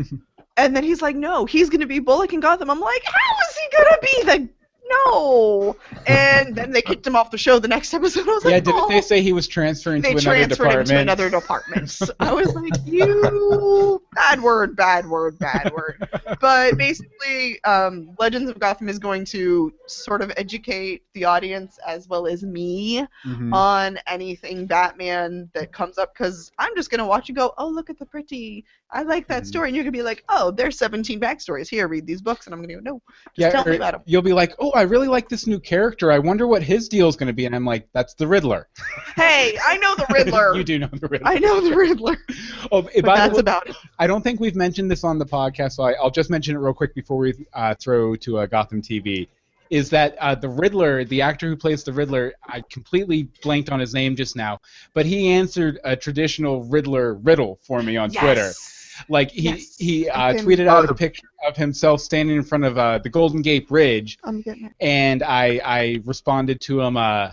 and 0.57 0.75
then 0.75 0.83
he's 0.83 1.01
like, 1.01 1.15
"No, 1.15 1.45
he's 1.45 1.69
gonna 1.69 1.87
be 1.87 1.99
Bullock 1.99 2.33
in 2.33 2.39
Gotham." 2.39 2.69
I'm 2.69 2.79
like, 2.81 3.03
"How 3.05 3.35
is 3.49 3.57
he 3.57 3.77
gonna 3.77 3.97
be 4.01 4.23
the 4.23 4.49
no?" 4.89 5.75
And 6.07 6.55
then 6.55 6.71
they 6.71 6.81
kicked 6.81 7.05
him 7.05 7.15
off 7.15 7.29
the 7.31 7.37
show 7.37 7.59
the 7.59 7.67
next 7.67 7.93
episode. 7.93 8.27
I 8.27 8.31
was 8.33 8.43
Yeah, 8.45 8.51
like, 8.51 8.63
didn't 8.63 8.79
"Oh." 8.81 8.87
they 8.89 9.01
say 9.01 9.21
he 9.21 9.33
was 9.33 9.47
transferring 9.47 10.01
they 10.01 10.13
to 10.13 10.17
another 10.19 10.55
transferred 10.55 10.65
him 10.65 10.69
department? 10.69 10.87
to 10.89 10.97
another 10.99 11.29
department. 11.29 11.89
So 11.89 12.13
I 12.19 12.33
was 12.33 12.53
like, 12.55 12.73
you 12.85 14.01
bad 14.13 14.41
word, 14.41 14.75
bad 14.75 15.05
word, 15.07 15.37
bad 15.39 15.71
word. 15.73 16.07
But 16.39 16.77
basically, 16.77 17.61
um, 17.63 18.15
Legends 18.19 18.49
of 18.49 18.59
Gotham 18.59 18.87
is 18.89 18.97
going 18.99 19.25
to 19.25 19.73
sort 19.87 20.21
of 20.21 20.31
educate 20.37 21.03
the 21.13 21.25
audience 21.25 21.77
as 21.85 22.07
well 22.07 22.25
as 22.27 22.43
me 22.43 23.05
Mhm. 23.25 23.53
on 23.53 23.99
anything 24.07 24.65
Batman 24.67 25.49
that 25.53 25.71
comes 25.73 25.97
up 25.97 26.13
because 26.13 26.51
I'm 26.57 26.75
just 26.75 26.89
gonna 26.89 27.05
watch 27.07 27.29
and 27.29 27.37
go, 27.37 27.53
oh 27.57 27.67
look 27.67 27.89
at 27.89 27.99
the 27.99 28.05
pretty, 28.05 28.65
I 28.89 29.03
like 29.03 29.27
that 29.27 29.43
Mhm. 29.43 29.47
story, 29.47 29.69
and 29.69 29.75
you're 29.75 29.83
gonna 29.83 29.91
be 29.91 30.01
like, 30.01 30.23
oh, 30.29 30.51
there's 30.51 30.77
17 30.77 31.19
backstories 31.19 31.67
here, 31.67 31.87
read 31.89 32.07
these 32.07 32.21
books, 32.21 32.45
and 32.47 32.53
I'm 32.53 32.61
gonna 32.61 32.75
go, 32.75 32.79
no, 32.79 33.01
just 33.07 33.37
yeah, 33.37 33.49
tell 33.49 33.65
me 33.65 33.75
about 33.75 33.91
them. 33.93 34.01
you'll 34.05 34.21
be 34.21 34.31
like, 34.33 34.53
"Oh, 34.59 34.71
I 34.71 34.83
really 34.83 35.07
like 35.09 35.27
this 35.27 35.45
new 35.45 35.59
character. 35.59 36.09
I 36.11 36.19
wonder 36.19 36.47
what 36.47 36.63
his 36.63 36.87
deal 36.87 37.09
is 37.09 37.15
going 37.17 37.27
to 37.27 37.33
be." 37.33 37.45
And 37.45 37.53
I'm 37.55 37.65
like, 37.65 37.89
"That's 37.93 38.13
the 38.13 38.27
Riddler." 38.27 38.67
Hey, 39.17 39.57
I 39.65 39.77
know 39.77 39.95
the 39.95 40.05
Riddler. 40.13 40.55
you 40.57 40.63
do 40.63 40.77
know 40.79 40.87
the 40.93 41.07
Riddler. 41.07 41.27
I 41.27 41.39
know 41.39 41.59
the 41.59 41.75
Riddler, 41.75 42.17
Oh, 42.71 42.83
but 42.83 42.93
by 42.93 42.99
the 42.99 43.03
that's 43.03 43.33
way, 43.33 43.39
about 43.39 43.67
it. 43.67 43.75
I 43.99 44.05
don't 44.07 44.21
think 44.21 44.39
we've 44.39 44.55
mentioned 44.55 44.89
this 44.91 45.03
on 45.03 45.17
the 45.17 45.25
podcast, 45.25 45.73
so 45.73 45.83
I, 45.83 45.93
I'll 45.93 46.11
just 46.11 46.29
mention 46.29 46.55
it 46.55 46.59
real 46.59 46.73
quick 46.73 46.93
before 46.95 47.17
we 47.17 47.33
uh, 47.53 47.73
throw 47.75 48.15
to 48.15 48.37
uh, 48.39 48.45
Gotham 48.45 48.81
TV. 48.81 49.27
Is 49.69 49.89
that 49.89 50.15
uh, 50.19 50.33
the 50.35 50.47
Riddler, 50.47 51.03
the 51.03 51.21
actor 51.21 51.49
who 51.49 51.55
plays 51.57 51.83
the 51.83 51.91
Riddler? 51.91 52.33
I 52.47 52.61
completely 52.69 53.27
blanked 53.43 53.69
on 53.69 53.79
his 53.81 53.93
name 53.93 54.15
just 54.15 54.35
now, 54.35 54.59
but 54.93 55.05
he 55.05 55.27
answered 55.29 55.79
a 55.83 55.95
traditional 55.95 56.63
Riddler 56.63 57.15
riddle 57.15 57.59
for 57.63 57.81
me 57.83 57.97
on 57.97 58.09
Twitter. 58.11 58.53
Yes. 58.97 59.05
Like 59.09 59.31
he 59.31 59.41
Yes, 59.41 59.75
he 59.77 60.09
uh, 60.09 60.33
can- 60.33 60.45
tweeted 60.45 60.67
out 60.67 60.85
Oh, 60.85 60.91
a 60.91 60.95
picture 60.95 61.27
of 61.47 61.55
himself 61.55 62.01
standing 62.01 62.35
in 62.35 62.43
front 62.43 62.63
of 62.63 62.77
uh, 62.77 62.97
the 62.99 63.09
Golden 63.09 63.41
Gate 63.41 63.67
Bridge, 63.67 64.17
I'm 64.23 64.43
and 64.79 65.23
I 65.23 65.61
I 65.63 66.01
responded 66.05 66.61
to 66.61 66.81
him. 66.81 66.97
Uh, 66.97 67.31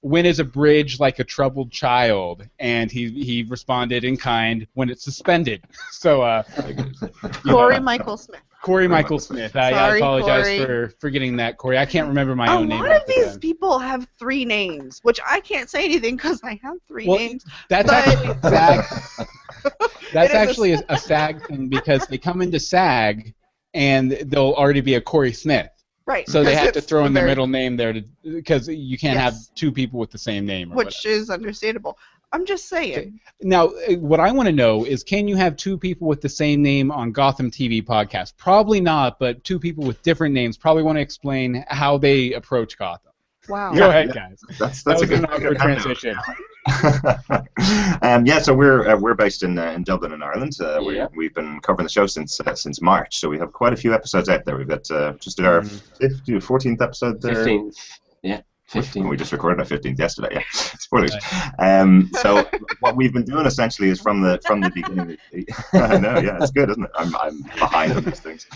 when 0.00 0.26
is 0.26 0.38
a 0.38 0.44
bridge 0.44 1.00
like 1.00 1.18
a 1.18 1.24
troubled 1.24 1.70
child? 1.70 2.46
And 2.58 2.90
he 2.90 3.08
he 3.08 3.42
responded 3.44 4.04
in 4.04 4.16
kind 4.16 4.66
when 4.74 4.90
it's 4.90 5.04
suspended. 5.04 5.62
So 5.92 6.22
uh, 6.22 6.42
Corey 7.46 7.76
know, 7.76 7.80
Michael 7.92 8.16
Smith. 8.16 8.40
Corey 8.64 8.88
Michael 8.88 9.18
Smith. 9.18 9.54
I, 9.56 9.70
I 9.72 9.96
apologize 9.96 10.46
Corey. 10.46 10.58
for 10.64 10.88
forgetting 10.98 11.36
that 11.36 11.58
Corey. 11.58 11.76
I 11.78 11.84
can't 11.86 12.08
remember 12.08 12.34
my 12.34 12.46
A 12.46 12.56
own 12.58 12.68
name. 12.68 12.80
A 12.80 12.88
lot 12.88 12.96
of 12.96 13.06
these 13.06 13.26
time. 13.32 13.40
people 13.40 13.78
have 13.78 14.08
three 14.18 14.44
names, 14.46 15.00
which 15.02 15.20
I 15.28 15.40
can't 15.40 15.68
say 15.68 15.84
anything 15.84 16.16
because 16.16 16.40
I 16.42 16.58
have 16.62 16.76
three 16.88 17.06
Well, 17.06 17.18
names. 17.18 17.44
That's 17.68 17.88
but- 17.90 18.08
actually 18.08 18.30
a 18.32 18.50
SAG. 18.50 19.28
That's 20.12 20.30
It 20.30 20.30
is 20.30 20.30
a 20.30 20.36
actually 20.38 20.72
a, 20.72 20.82
a 20.88 20.98
SAG 21.10 21.46
thing 21.46 21.68
because 21.68 22.06
they 22.06 22.18
come 22.18 22.40
into 22.42 22.58
SAG 22.58 23.34
and 23.74 24.12
there'll 24.12 24.54
already 24.54 24.80
be 24.80 24.94
a 24.94 25.00
Corey 25.00 25.32
Smith. 25.32 25.68
Right. 26.06 26.28
So 26.28 26.44
they 26.44 26.54
have 26.54 26.72
to 26.72 26.82
throw 26.82 27.06
in 27.06 27.14
the 27.14 27.20
very- 27.20 27.30
middle 27.30 27.46
name 27.46 27.76
there 27.76 27.92
to 27.92 28.02
because 28.22 28.68
you 28.68 28.98
can't 28.98 29.18
have 29.18 29.34
two 29.54 29.72
people 29.72 29.98
with 29.98 30.10
the 30.10 30.18
same 30.18 30.44
name. 30.46 30.72
Or 30.72 30.76
Which 30.76 31.06
is 31.06 31.30
understandable. 31.30 31.98
I'm 32.34 32.44
just 32.46 32.68
saying. 32.68 33.20
Now, 33.42 33.66
uh, 33.68 33.94
what 33.94 34.18
I 34.18 34.32
want 34.32 34.48
to 34.48 34.52
know 34.52 34.84
is, 34.84 35.04
can 35.04 35.28
you 35.28 35.36
have 35.36 35.56
two 35.56 35.78
people 35.78 36.08
with 36.08 36.20
the 36.20 36.28
same 36.28 36.62
name 36.62 36.90
on 36.90 37.12
Gotham 37.12 37.48
TV 37.48 37.80
podcast? 37.80 38.36
Probably 38.36 38.80
not, 38.80 39.20
but 39.20 39.44
two 39.44 39.60
people 39.60 39.84
with 39.84 40.02
different 40.02 40.34
names 40.34 40.56
probably 40.56 40.82
want 40.82 40.96
to 40.96 41.00
explain 41.02 41.64
how 41.68 41.96
they 41.96 42.32
approach 42.32 42.76
Gotham. 42.76 43.12
Wow. 43.48 43.72
Go 43.74 43.88
ahead, 43.88 44.12
guys. 44.12 44.40
That's 44.58 44.82
That 44.82 44.98
that's 44.98 45.02
a 45.02 45.06
was 45.06 45.10
an 45.10 45.20
good, 45.20 45.30
awkward 45.30 45.40
good 45.42 45.58
transition. 45.58 46.16
um, 48.02 48.24
yeah, 48.26 48.38
so 48.40 48.54
we're 48.54 48.88
uh, 48.88 48.96
we're 48.98 49.14
based 49.14 49.42
in 49.42 49.58
uh, 49.58 49.70
in 49.72 49.82
Dublin 49.84 50.12
in 50.12 50.22
Ireland. 50.22 50.56
Uh, 50.60 50.80
we, 50.84 50.96
Yeah. 50.96 51.08
We've 51.14 51.34
been 51.34 51.60
covering 51.60 51.84
the 51.84 51.90
show 51.92 52.06
since 52.06 52.40
uh, 52.40 52.54
since 52.54 52.80
March, 52.80 53.18
so 53.18 53.28
we 53.28 53.38
have 53.38 53.52
quite 53.52 53.72
a 53.72 53.76
few 53.76 53.92
episodes 53.94 54.28
out 54.28 54.44
there. 54.44 54.56
We've 54.56 54.66
got 54.68 54.90
uh, 54.90 55.12
just 55.20 55.36
did 55.36 55.46
our 55.46 55.60
Mhm. 55.60 55.82
15th, 56.00 56.42
14th 56.42 56.80
episode 56.82 57.20
there. 57.20 57.34
15th. 57.46 57.76
Yeah. 58.74 58.82
15. 58.82 59.08
We 59.08 59.16
just 59.16 59.32
recorded 59.32 59.60
our 59.60 59.66
15th 59.66 59.98
yesterday. 59.98 60.28
Yeah, 60.32 60.42
it's 60.52 60.84
spoilers. 60.84 61.14
Um, 61.58 62.10
so 62.14 62.48
what 62.80 62.96
we've 62.96 63.12
been 63.12 63.24
doing 63.24 63.46
essentially 63.46 63.88
is 63.88 64.00
from 64.00 64.20
the 64.20 64.40
from 64.46 64.60
the 64.60 64.70
beginning. 64.70 65.16
I 65.72 65.98
know, 65.98 66.18
yeah, 66.18 66.38
it's 66.40 66.50
good, 66.50 66.70
isn't 66.70 66.84
it? 66.84 66.90
I'm, 66.96 67.14
I'm 67.16 67.42
behind 67.42 67.92
on 67.92 68.04
these 68.04 68.20
things. 68.20 68.46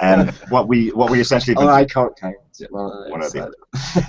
And 0.00 0.28
um, 0.28 0.34
what 0.48 0.68
we 0.68 0.90
what 0.90 1.10
we 1.10 1.20
essentially 1.20 1.54
been 1.54 1.64
oh, 1.64 1.70
I 1.70 1.84
can't 1.84 2.16
count. 2.16 2.36
One 2.70 3.22
of 3.22 3.32
the 3.32 3.52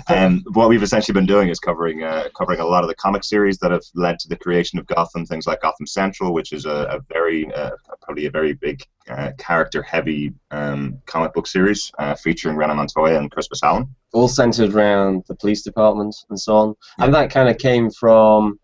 um, 0.08 0.42
what 0.52 0.68
we've 0.68 0.82
essentially 0.82 1.12
been 1.12 1.26
doing 1.26 1.48
is 1.48 1.58
covering 1.58 2.02
uh, 2.02 2.28
covering 2.36 2.60
a 2.60 2.64
lot 2.64 2.84
of 2.84 2.88
the 2.88 2.94
comic 2.94 3.24
series 3.24 3.58
that 3.58 3.70
have 3.70 3.82
led 3.94 4.18
to 4.20 4.28
the 4.28 4.36
creation 4.36 4.78
of 4.78 4.86
Gotham. 4.86 5.26
Things 5.26 5.46
like 5.46 5.62
Gotham 5.62 5.86
Central, 5.86 6.32
which 6.32 6.52
is 6.52 6.64
a, 6.64 6.86
a 6.90 7.00
very 7.12 7.52
uh, 7.52 7.70
probably 8.02 8.26
a 8.26 8.30
very 8.30 8.52
big 8.54 8.82
uh, 9.08 9.32
character-heavy 9.38 10.32
um, 10.50 10.98
comic 11.06 11.32
book 11.34 11.46
series 11.46 11.90
uh, 11.98 12.14
featuring 12.14 12.56
Renee 12.56 12.74
Montoya 12.74 13.18
and 13.18 13.30
Crispus 13.30 13.62
Allen. 13.62 13.86
All 14.12 14.28
centered 14.28 14.74
around 14.74 15.24
the 15.28 15.34
police 15.34 15.62
department 15.62 16.14
and 16.30 16.38
so 16.38 16.56
on, 16.56 16.74
yeah. 16.98 17.04
and 17.04 17.14
that 17.14 17.30
kind 17.30 17.48
of 17.48 17.58
came 17.58 17.90
from 17.90 18.58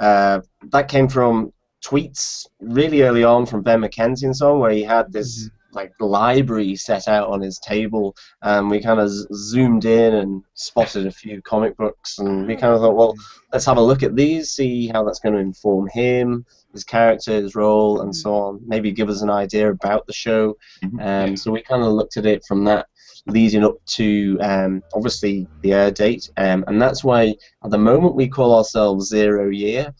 uh, 0.00 0.40
that 0.70 0.88
came 0.88 1.08
from 1.08 1.52
tweets 1.84 2.46
really 2.60 3.02
early 3.02 3.24
on 3.24 3.46
from 3.46 3.62
Ben 3.62 3.80
McKenzie 3.80 4.24
and 4.24 4.36
so 4.36 4.54
on, 4.54 4.60
where 4.60 4.72
he 4.72 4.82
had 4.82 5.12
this. 5.12 5.50
Like 5.78 5.92
library 6.00 6.74
set 6.74 7.06
out 7.06 7.28
on 7.28 7.40
his 7.40 7.60
table, 7.60 8.16
and 8.42 8.68
we 8.68 8.80
kind 8.80 8.98
of 8.98 9.08
z- 9.10 9.26
zoomed 9.32 9.84
in 9.84 10.14
and 10.14 10.42
spotted 10.54 11.06
a 11.06 11.12
few 11.12 11.40
comic 11.42 11.76
books, 11.76 12.18
and 12.18 12.48
we 12.48 12.56
kind 12.56 12.74
of 12.74 12.80
thought, 12.80 12.96
well, 12.96 13.14
let's 13.52 13.64
have 13.66 13.76
a 13.76 13.88
look 13.90 14.02
at 14.02 14.16
these, 14.16 14.50
see 14.50 14.88
how 14.88 15.04
that's 15.04 15.20
going 15.20 15.36
to 15.36 15.40
inform 15.40 15.88
him, 15.92 16.44
his 16.72 16.82
character, 16.82 17.32
his 17.32 17.54
role, 17.54 18.00
and 18.00 18.14
so 18.14 18.34
on. 18.34 18.60
Maybe 18.66 18.90
give 18.90 19.08
us 19.08 19.22
an 19.22 19.30
idea 19.30 19.70
about 19.70 20.04
the 20.08 20.12
show. 20.12 20.56
Mm-hmm. 20.82 21.00
Um, 21.00 21.36
so 21.36 21.52
we 21.52 21.62
kind 21.62 21.84
of 21.84 21.92
looked 21.92 22.16
at 22.16 22.26
it 22.26 22.42
from 22.48 22.64
that 22.64 22.86
leading 23.26 23.64
up 23.64 23.76
to 23.98 24.36
um, 24.40 24.82
obviously 24.94 25.46
the 25.62 25.72
air 25.74 25.92
date, 25.92 26.28
um, 26.38 26.64
and 26.66 26.82
that's 26.82 27.04
why 27.04 27.34
at 27.64 27.70
the 27.70 27.78
moment 27.78 28.16
we 28.16 28.28
call 28.28 28.56
ourselves 28.58 29.08
Zero 29.08 29.48
Year. 29.48 29.94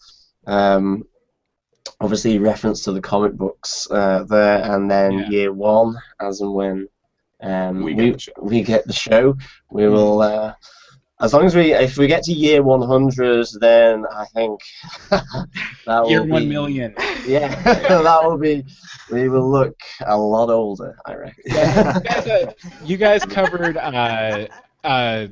Um, 0.45 1.03
obviously 1.99 2.39
reference 2.39 2.83
to 2.83 2.91
the 2.91 3.01
comic 3.01 3.33
books 3.33 3.87
uh, 3.91 4.23
there, 4.23 4.63
and 4.63 4.89
then 4.89 5.11
yeah. 5.13 5.29
year 5.29 5.53
one, 5.53 5.95
as 6.19 6.41
and 6.41 6.53
when 6.53 6.87
um, 7.41 7.83
we, 7.83 7.93
we, 7.93 8.11
get 8.11 8.27
we, 8.41 8.63
get 8.63 8.87
the 8.87 8.93
show, 8.93 9.35
we 9.71 9.83
mm. 9.83 9.91
will. 9.91 10.21
Uh, 10.21 10.53
as 11.21 11.33
long 11.33 11.45
as 11.45 11.53
we, 11.53 11.73
if 11.73 11.97
we 11.97 12.07
get 12.07 12.23
to 12.23 12.31
year 12.31 12.63
100, 12.63 13.47
then 13.59 14.05
I 14.09 14.23
think 14.33 14.61
that 15.09 16.05
year 16.07 16.23
be, 16.23 16.45
million. 16.45 16.95
Yeah, 17.25 17.47
that 17.63 18.23
will 18.23 18.37
be. 18.37 18.63
We 19.11 19.27
will 19.27 19.49
look 19.49 19.77
a 20.05 20.17
lot 20.17 20.49
older, 20.49 20.97
I 21.05 21.15
reckon. 21.15 21.43
Yeah, 21.45 21.99
you, 22.05 22.25
guys, 22.25 22.53
you 22.85 22.97
guys 22.97 23.25
covered 23.25 23.75
uh, 23.75 24.47
uh, 24.85 25.27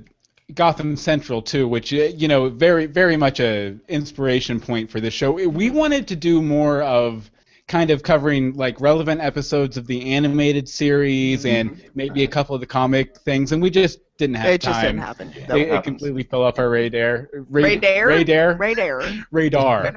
Gotham 0.53 0.95
Central 0.95 1.41
too, 1.41 1.67
which 1.67 1.93
uh, 1.93 1.97
you 2.15 2.27
know 2.27 2.49
very 2.49 2.85
very 2.85 3.17
much 3.17 3.39
a 3.39 3.77
inspiration 3.87 4.59
point 4.59 4.89
for 4.89 5.01
this 5.01 5.13
show. 5.13 5.31
We 5.31 5.69
wanted 5.69 6.07
to 6.07 6.15
do 6.15 6.41
more 6.41 6.81
of 6.83 7.29
kind 7.67 7.91
of 7.91 8.01
covering 8.01 8.53
like 8.53 8.79
relevant 8.79 9.19
episodes 9.19 9.75
of 9.75 9.87
the 9.87 10.13
animated 10.13 10.69
series 10.69 11.45
and 11.45 11.71
mm-hmm. 11.71 11.87
maybe 11.95 12.23
a 12.23 12.27
couple 12.27 12.55
of 12.55 12.61
the 12.61 12.67
comic 12.67 13.17
things, 13.17 13.51
and 13.51 13.61
we 13.61 13.69
just 13.69 13.99
didn't 14.17 14.37
have 14.37 14.49
it 14.49 14.61
time. 14.61 14.71
It 14.71 14.73
just 14.73 14.81
didn't 14.81 15.01
happen. 15.01 15.33
It, 15.35 15.67
it 15.69 15.83
completely 15.83 16.23
fell 16.23 16.43
off 16.43 16.59
our 16.59 16.69
radar. 16.69 17.29
Ra- 17.49 17.63
radar. 17.63 18.07
Radar. 18.07 18.55
Radar. 18.55 19.25
Radar. 19.31 19.95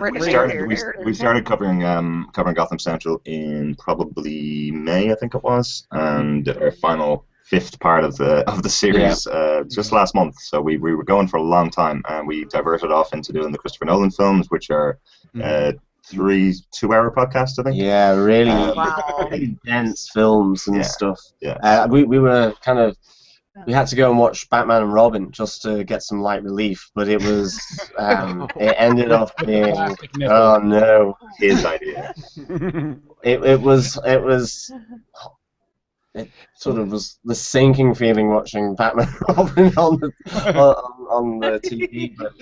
we, 0.00 0.20
started, 0.20 0.66
we, 0.66 0.76
we 1.04 1.14
started 1.14 1.46
covering 1.46 1.84
um, 1.84 2.28
covering 2.32 2.56
Gotham 2.56 2.80
Central 2.80 3.22
in 3.24 3.76
probably 3.76 4.72
May, 4.72 5.12
I 5.12 5.14
think 5.14 5.36
it 5.36 5.44
was, 5.44 5.86
and 5.92 6.48
our 6.48 6.72
final 6.72 7.26
fifth 7.50 7.80
part 7.80 8.04
of 8.04 8.16
the 8.16 8.48
of 8.48 8.62
the 8.62 8.68
series 8.68 9.26
yeah. 9.26 9.36
uh, 9.36 9.64
just 9.64 9.90
last 9.90 10.14
month. 10.14 10.36
So 10.40 10.60
we, 10.60 10.76
we 10.76 10.94
were 10.94 11.02
going 11.02 11.26
for 11.26 11.38
a 11.38 11.42
long 11.42 11.68
time, 11.68 12.02
and 12.08 12.26
we 12.26 12.44
diverted 12.44 12.92
off 12.92 13.12
into 13.12 13.32
doing 13.32 13.50
the 13.50 13.58
Christopher 13.58 13.86
Nolan 13.86 14.12
films, 14.12 14.46
which 14.50 14.70
are 14.70 14.98
mm-hmm. 15.34 15.42
uh, 15.44 15.72
three 16.06 16.54
two-hour 16.72 17.10
podcasts, 17.10 17.58
I 17.58 17.64
think. 17.64 17.76
Yeah, 17.76 18.14
really, 18.14 18.50
um, 18.50 18.76
wow. 18.76 19.30
dense 19.66 20.08
films 20.14 20.68
and 20.68 20.76
yeah. 20.76 20.82
stuff. 20.82 21.20
Yeah, 21.40 21.58
uh, 21.62 21.88
we 21.90 22.04
we 22.04 22.20
were 22.20 22.54
kind 22.64 22.78
of. 22.78 22.96
We 23.66 23.72
had 23.72 23.88
to 23.88 23.96
go 23.96 24.08
and 24.08 24.18
watch 24.18 24.48
Batman 24.48 24.82
and 24.82 24.92
Robin 24.92 25.32
just 25.32 25.62
to 25.62 25.82
get 25.82 26.04
some 26.04 26.22
light 26.22 26.44
relief, 26.44 26.88
but 26.94 27.08
it 27.08 27.20
was 27.20 27.60
um, 27.98 28.48
it 28.56 28.76
ended 28.78 29.10
up 29.10 29.36
being 29.44 29.76
oh 30.22 30.58
no 30.62 31.18
his 31.38 31.64
idea. 31.64 32.14
it, 33.24 33.44
it 33.44 33.60
was 33.60 33.98
it 34.06 34.22
was 34.22 34.72
it 36.14 36.30
sort 36.56 36.78
of 36.78 36.90
was 36.90 37.18
the 37.24 37.34
sinking 37.34 37.94
feeling 37.94 38.30
watching 38.30 38.74
Batman 38.74 39.08
Robin 39.28 39.66
on 39.76 40.00
the 40.00 40.12
on, 40.54 41.06
on 41.08 41.38
the 41.38 41.60
TV. 41.64 42.16
But, 42.16 42.32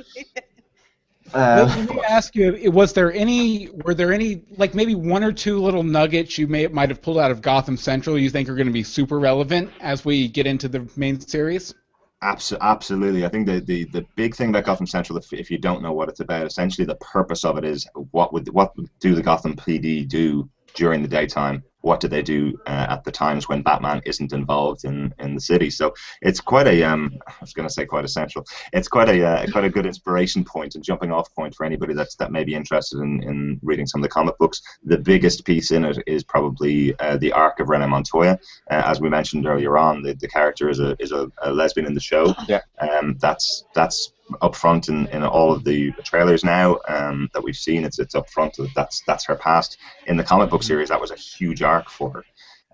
uh, 1.35 1.71
let, 1.77 1.91
me 1.91 2.01
ask 2.03 2.35
you: 2.35 2.71
Was 2.71 2.95
there 2.95 3.13
any? 3.13 3.69
Were 3.85 3.95
there 3.95 4.13
any 4.13 4.43
like 4.57 4.75
maybe 4.75 4.95
one 4.95 5.23
or 5.23 5.33
two 5.33 5.59
little 5.59 5.83
nuggets 5.83 6.39
you 6.39 6.47
may 6.47 6.67
might 6.69 6.89
have 6.89 7.03
pulled 7.03 7.19
out 7.19 7.31
of 7.31 7.43
Gotham 7.43 7.77
Central 7.77 8.19
you 8.19 8.31
think 8.31 8.49
are 8.49 8.55
going 8.55 8.67
to 8.67 8.73
be 8.73 8.83
super 8.83 9.19
relevant 9.19 9.71
as 9.81 10.05
we 10.05 10.29
get 10.29 10.47
into 10.47 10.69
the 10.69 10.89
main 10.97 11.21
series? 11.21 11.75
Absolutely. 12.21 13.25
I 13.25 13.29
think 13.29 13.47
the, 13.47 13.61
the, 13.61 13.85
the 13.85 14.05
big 14.17 14.35
thing 14.35 14.49
about 14.49 14.65
Gotham 14.65 14.89
Central, 14.89 15.17
if, 15.19 15.33
if 15.33 15.53
you 15.53 15.59
don't 15.59 15.83
know 15.83 15.93
what 15.93 16.09
it's 16.09 16.19
about, 16.19 16.49
essentially 16.49 16.85
the 16.85 16.97
purpose 16.97 17.45
of 17.45 17.57
it 17.59 17.65
is 17.65 17.87
what 18.11 18.33
would 18.33 18.49
what 18.53 18.75
do 18.99 19.15
the 19.15 19.23
Gotham 19.23 19.55
PD 19.55 20.09
do 20.09 20.49
during 20.75 21.01
the 21.01 21.09
daytime 21.09 21.63
what 21.81 22.01
do 22.01 22.09
they 22.09 22.23
do 22.23 22.59
uh, 22.67 22.87
at 22.91 23.05
the 23.05 23.11
times 23.11 23.49
when 23.49 23.63
Batman 23.63 24.03
isn't 24.05 24.33
involved 24.33 24.85
in, 24.85 25.15
in 25.19 25.35
the 25.35 25.41
city. 25.41 25.71
So 25.71 25.95
it's 26.23 26.41
quite 26.41 26.67
a 26.67 26.83
um, 26.83 27.19
I 27.27 27.33
was 27.41 27.53
going 27.53 27.69
to 27.69 27.73
say 27.73 27.87
quite 27.87 28.05
essential. 28.05 28.45
It's 28.73 28.89
quite 28.89 29.09
a 29.09 29.25
uh, 29.25 29.47
quite 29.51 29.65
a 29.65 29.71
good 29.71 29.87
inspiration 29.87 30.45
point 30.45 30.75
and 30.75 30.85
jumping 30.85 31.13
off 31.13 31.33
point 31.35 31.55
for 31.55 31.65
anybody 31.65 31.95
that's 31.95 32.17
that 32.17 32.33
may 32.33 32.45
be 32.45 32.55
interested 32.55 32.99
in, 33.01 33.23
in 33.23 33.61
reading 33.63 33.87
some 33.87 34.01
of 34.01 34.03
the 34.03 34.09
comic 34.09 34.37
books. 34.39 34.61
The 34.85 34.99
biggest 34.99 35.45
piece 35.45 35.71
in 35.71 35.85
it 35.85 35.99
is 36.07 36.25
probably 36.25 36.99
uh, 36.99 37.17
the 37.19 37.33
arc 37.33 37.61
of 37.61 37.69
Renee 37.69 37.87
Montoya. 37.87 38.39
Uh, 38.71 38.83
as 38.85 39.01
we 39.01 39.09
mentioned 39.09 39.47
earlier 39.47 39.79
on, 39.79 40.03
the, 40.03 40.15
the 40.15 40.29
character 40.29 40.69
is 40.69 40.81
a 40.81 40.97
is 40.99 41.13
a, 41.13 41.31
a 41.43 41.53
lesbian 41.53 41.87
in 41.87 41.95
the 41.95 42.01
show. 42.01 42.35
Yeah. 42.49 42.63
Um, 42.81 43.17
that's 43.21 43.65
that's 43.75 44.13
up 44.41 44.55
front 44.55 44.89
in, 44.89 45.07
in 45.09 45.23
all 45.23 45.53
of 45.53 45.65
the 45.65 45.93
trailers 46.05 46.45
now 46.45 46.79
um, 46.89 47.29
that 47.35 47.43
we've 47.43 47.57
seen. 47.57 47.85
It's 47.85 47.99
it's 47.99 48.15
up 48.15 48.29
front. 48.31 48.59
That's 48.75 49.03
that's 49.07 49.25
her 49.27 49.37
past. 49.37 49.79
In 50.07 50.17
the 50.17 50.25
comic 50.25 50.51
book 50.51 50.63
series, 50.63 50.89
that 50.89 51.01
was 51.01 51.11
a 51.11 51.17
huge 51.17 51.63
arc 51.63 51.89
for 51.91 52.11
her. 52.11 52.25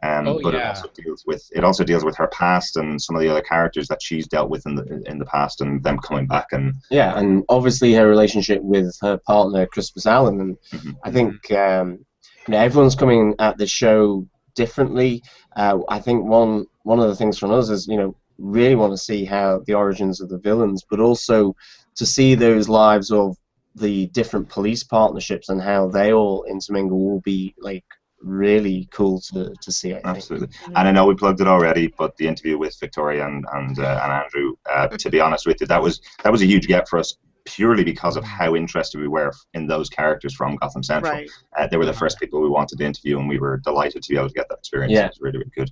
Um, 0.03 0.29
oh, 0.29 0.41
but 0.43 0.53
yeah. 0.53 0.61
it 0.61 0.67
also 0.69 0.89
deals 0.95 1.25
with 1.27 1.49
it 1.53 1.65
also 1.65 1.83
deals 1.83 2.05
with 2.05 2.17
her 2.17 2.27
past 2.27 2.77
and 2.77 3.01
some 3.01 3.17
of 3.17 3.23
the 3.23 3.29
other 3.29 3.41
characters 3.41 3.89
that 3.89 4.03
she's 4.03 4.27
dealt 4.27 4.51
with 4.51 4.67
in 4.67 4.75
the 4.75 5.03
in 5.07 5.19
the 5.19 5.25
past 5.25 5.63
and 5.63 5.83
them 5.83 5.99
coming 5.99 6.27
back 6.27 6.49
and 6.53 6.75
yeah 6.91 7.19
and 7.19 7.43
obviously 7.49 7.95
her 7.95 8.07
relationship 8.07 8.61
with 8.63 8.95
her 9.01 9.17
partner 9.17 9.65
Crispus 9.65 10.05
Allen 10.05 10.41
and 10.43 10.59
mm-hmm. 10.73 10.91
I 11.05 11.11
think 11.11 11.51
um, 11.53 12.05
you 12.47 12.53
know 12.53 12.59
everyone's 12.59 12.97
coming 12.97 13.35
at 13.39 13.57
the 13.57 13.67
show 13.67 14.29
differently. 14.55 15.23
Uh, 15.57 15.79
I 15.89 16.01
think 16.01 16.25
one 16.25 16.67
one 16.83 17.01
of 17.01 17.09
the 17.09 17.17
things 17.17 17.39
from 17.39 17.53
us 17.53 17.71
is 17.71 17.87
you 17.87 17.97
know 17.97 18.15
really 18.39 18.75
want 18.75 18.93
to 18.93 18.99
see 18.99 19.25
how 19.25 19.63
the 19.67 19.75
origins 19.75 20.21
of 20.21 20.29
the 20.29 20.39
villains, 20.39 20.85
but 20.89 21.01
also 21.01 21.55
to 21.97 22.07
see 22.07 22.35
those 22.35 22.69
lives 22.69 23.11
of 23.11 23.37
the 23.77 24.07
different 24.09 24.49
police 24.49 24.85
partnerships 24.85 25.49
and 25.49 25.61
how 25.61 25.89
they 25.89 26.13
all 26.13 26.45
intermingle 26.45 26.99
will 26.99 27.21
be 27.21 27.55
like 27.59 27.85
really 28.23 28.89
cool 28.93 29.21
to, 29.21 29.55
to 29.61 29.73
see. 29.73 29.95
I 29.95 30.01
Absolutely, 30.05 30.49
and 30.67 30.89
I 30.89 30.91
know 30.91 31.07
we 31.07 31.15
plugged 31.15 31.41
it 31.41 31.49
already, 31.49 31.89
but 31.99 32.17
the 32.17 32.27
interview 32.27 32.57
with 32.59 32.79
Victoria 32.79 33.27
and 33.27 33.45
and, 33.53 33.79
uh, 33.79 34.01
and 34.03 34.13
Andrew, 34.13 34.55
uh, 34.71 34.89
to 34.89 35.11
be 35.11 35.21
honest 35.21 35.47
with 35.47 35.61
you, 35.61 35.67
that 35.67 35.83
was 35.83 36.01
that 36.23 36.33
was 36.33 36.43
a 36.43 36.47
huge 36.47 36.67
get 36.67 36.89
for 36.89 36.99
us 36.99 37.17
purely 37.45 37.85
because 37.85 38.17
of 38.17 38.25
how 38.25 38.57
interested 38.57 38.99
we 39.01 39.09
were 39.09 39.31
in 39.53 39.67
those 39.67 39.91
characters 39.91 40.35
from 40.35 40.57
Gotham 40.57 40.83
Central. 40.83 41.13
Right. 41.13 41.31
Uh, 41.57 41.67
they 41.67 41.77
were 41.77 41.85
the 41.85 41.93
first 41.93 42.19
people 42.19 42.41
we 42.41 42.49
wanted 42.49 42.79
to 42.79 42.85
interview, 42.85 43.19
and 43.19 43.29
we 43.29 43.39
were 43.39 43.59
delighted 43.59 44.03
to 44.03 44.09
be 44.09 44.17
able 44.17 44.29
to 44.29 44.35
get 44.35 44.49
that 44.49 44.59
experience. 44.59 44.93
Yeah. 44.93 45.07
It 45.07 45.11
was 45.11 45.21
really, 45.21 45.39
really 45.39 45.51
good. 45.55 45.71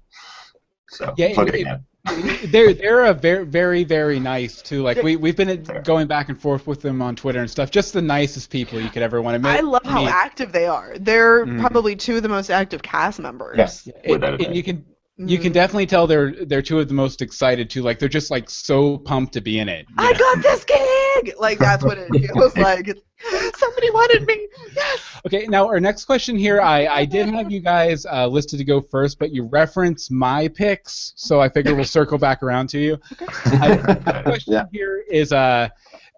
So 0.92 1.14
yeah, 1.16 1.28
it, 1.28 1.54
it, 1.54 1.66
it 1.66 2.52
they're 2.52 2.74
they're 2.74 3.04
a 3.06 3.14
very 3.14 3.44
very 3.44 3.84
very 3.84 4.20
nice 4.20 4.60
too. 4.60 4.82
Like 4.82 5.02
we 5.02 5.16
we've 5.16 5.36
been 5.36 5.64
going 5.84 6.06
back 6.06 6.28
and 6.28 6.40
forth 6.40 6.66
with 6.66 6.82
them 6.82 7.00
on 7.00 7.16
Twitter 7.16 7.40
and 7.40 7.50
stuff. 7.50 7.70
Just 7.70 7.92
the 7.92 8.02
nicest 8.02 8.50
people 8.50 8.80
you 8.80 8.90
could 8.90 9.02
ever 9.02 9.22
want 9.22 9.36
to 9.36 9.38
meet. 9.38 9.56
I 9.56 9.60
love 9.60 9.84
how 9.84 10.06
active 10.06 10.52
they 10.52 10.66
are. 10.66 10.94
They're 10.98 11.46
mm. 11.46 11.60
probably 11.60 11.96
two 11.96 12.16
of 12.16 12.22
the 12.22 12.28
most 12.28 12.50
active 12.50 12.82
cast 12.82 13.20
members. 13.20 13.56
Yes, 13.56 13.88
it, 14.04 14.22
and 14.22 14.54
you 14.54 14.62
can 14.62 14.84
you 15.28 15.38
can 15.38 15.46
mm-hmm. 15.46 15.52
definitely 15.52 15.86
tell 15.86 16.06
they're 16.06 16.32
they're 16.46 16.62
two 16.62 16.78
of 16.78 16.88
the 16.88 16.94
most 16.94 17.22
excited 17.22 17.70
too. 17.70 17.82
Like 17.82 17.98
they're 17.98 18.08
just 18.08 18.30
like 18.30 18.50
so 18.50 18.98
pumped 18.98 19.32
to 19.34 19.40
be 19.40 19.58
in 19.58 19.68
it. 19.68 19.86
I 19.98 20.12
know? 20.12 20.18
got 20.18 20.42
this 20.42 20.64
gig. 20.64 21.34
Like 21.38 21.58
that's 21.58 21.84
what 21.84 21.98
it 21.98 22.08
feels 22.32 22.56
like. 22.56 22.86
Somebody 23.56 23.90
wanted 23.90 24.26
me. 24.26 24.48
Yes. 24.74 25.20
Okay, 25.26 25.46
now 25.46 25.66
our 25.66 25.78
next 25.78 26.04
question 26.04 26.36
here. 26.36 26.60
I 26.60 26.86
I 26.86 27.04
did 27.04 27.28
have 27.28 27.50
you 27.50 27.60
guys 27.60 28.04
uh, 28.06 28.26
listed 28.26 28.58
to 28.58 28.64
go 28.64 28.80
first, 28.80 29.18
but 29.18 29.30
you 29.32 29.44
reference 29.44 30.10
my 30.10 30.48
picks, 30.48 31.12
so 31.16 31.40
I 31.40 31.48
figure 31.48 31.74
we'll 31.74 31.84
circle 31.84 32.18
back 32.18 32.42
around 32.42 32.68
to 32.70 32.78
you. 32.78 32.98
I, 33.44 33.76
the 33.76 34.22
question 34.24 34.52
yeah. 34.54 34.64
here 34.72 35.04
is 35.08 35.32
uh 35.32 35.68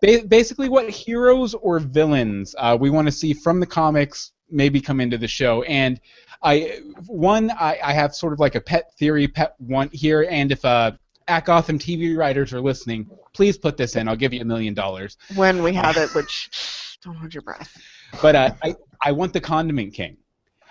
basically 0.01 0.69
what 0.69 0.91
heroes 0.91 1.55
or 1.55 1.79
villains 1.79 2.55
uh, 2.59 2.77
we 2.79 2.91
want 2.91 3.07
to 3.07 3.13
see 3.13 3.33
from 3.33 3.59
the 3.59 3.67
comics 3.67 4.33
maybe 4.51 4.81
come 4.81 5.01
into 5.01 5.19
the 5.19 5.29
show 5.29 5.63
and 5.63 6.01
I 6.45 6.81
one 7.07 7.51
I, 7.51 7.79
I 7.83 7.93
have 7.93 8.15
sort 8.15 8.33
of 8.33 8.41
like 8.41 8.55
a 8.55 8.61
pet 8.61 8.93
theory, 8.99 9.27
pet 9.27 9.55
one 9.59 9.89
here, 9.93 10.27
and 10.31 10.53
if 10.53 10.65
uh, 10.65 10.93
at 11.27 11.47
Gotham 11.47 11.79
TV 11.79 12.17
writers 12.17 12.53
are 12.53 12.61
listening, 12.61 13.09
please 13.33 13.57
put 13.57 13.77
this 13.77 13.97
in. 13.97 14.09
I'll 14.09 14.17
give 14.17 14.33
you 14.33 14.43
a 14.43 14.45
million 14.45 14.75
dollars. 14.75 15.17
When 15.35 15.63
we 15.63 15.73
have 15.73 15.97
it, 15.97 16.11
which 16.15 16.99
don't 17.03 17.17
hold 17.17 17.33
your 17.33 17.43
breath. 17.43 17.77
But 18.21 18.37
uh, 18.37 18.55
I 18.63 18.77
I 19.01 19.13
want 19.13 19.33
the 19.33 19.41
Condiment 19.41 19.95
King. 19.95 20.19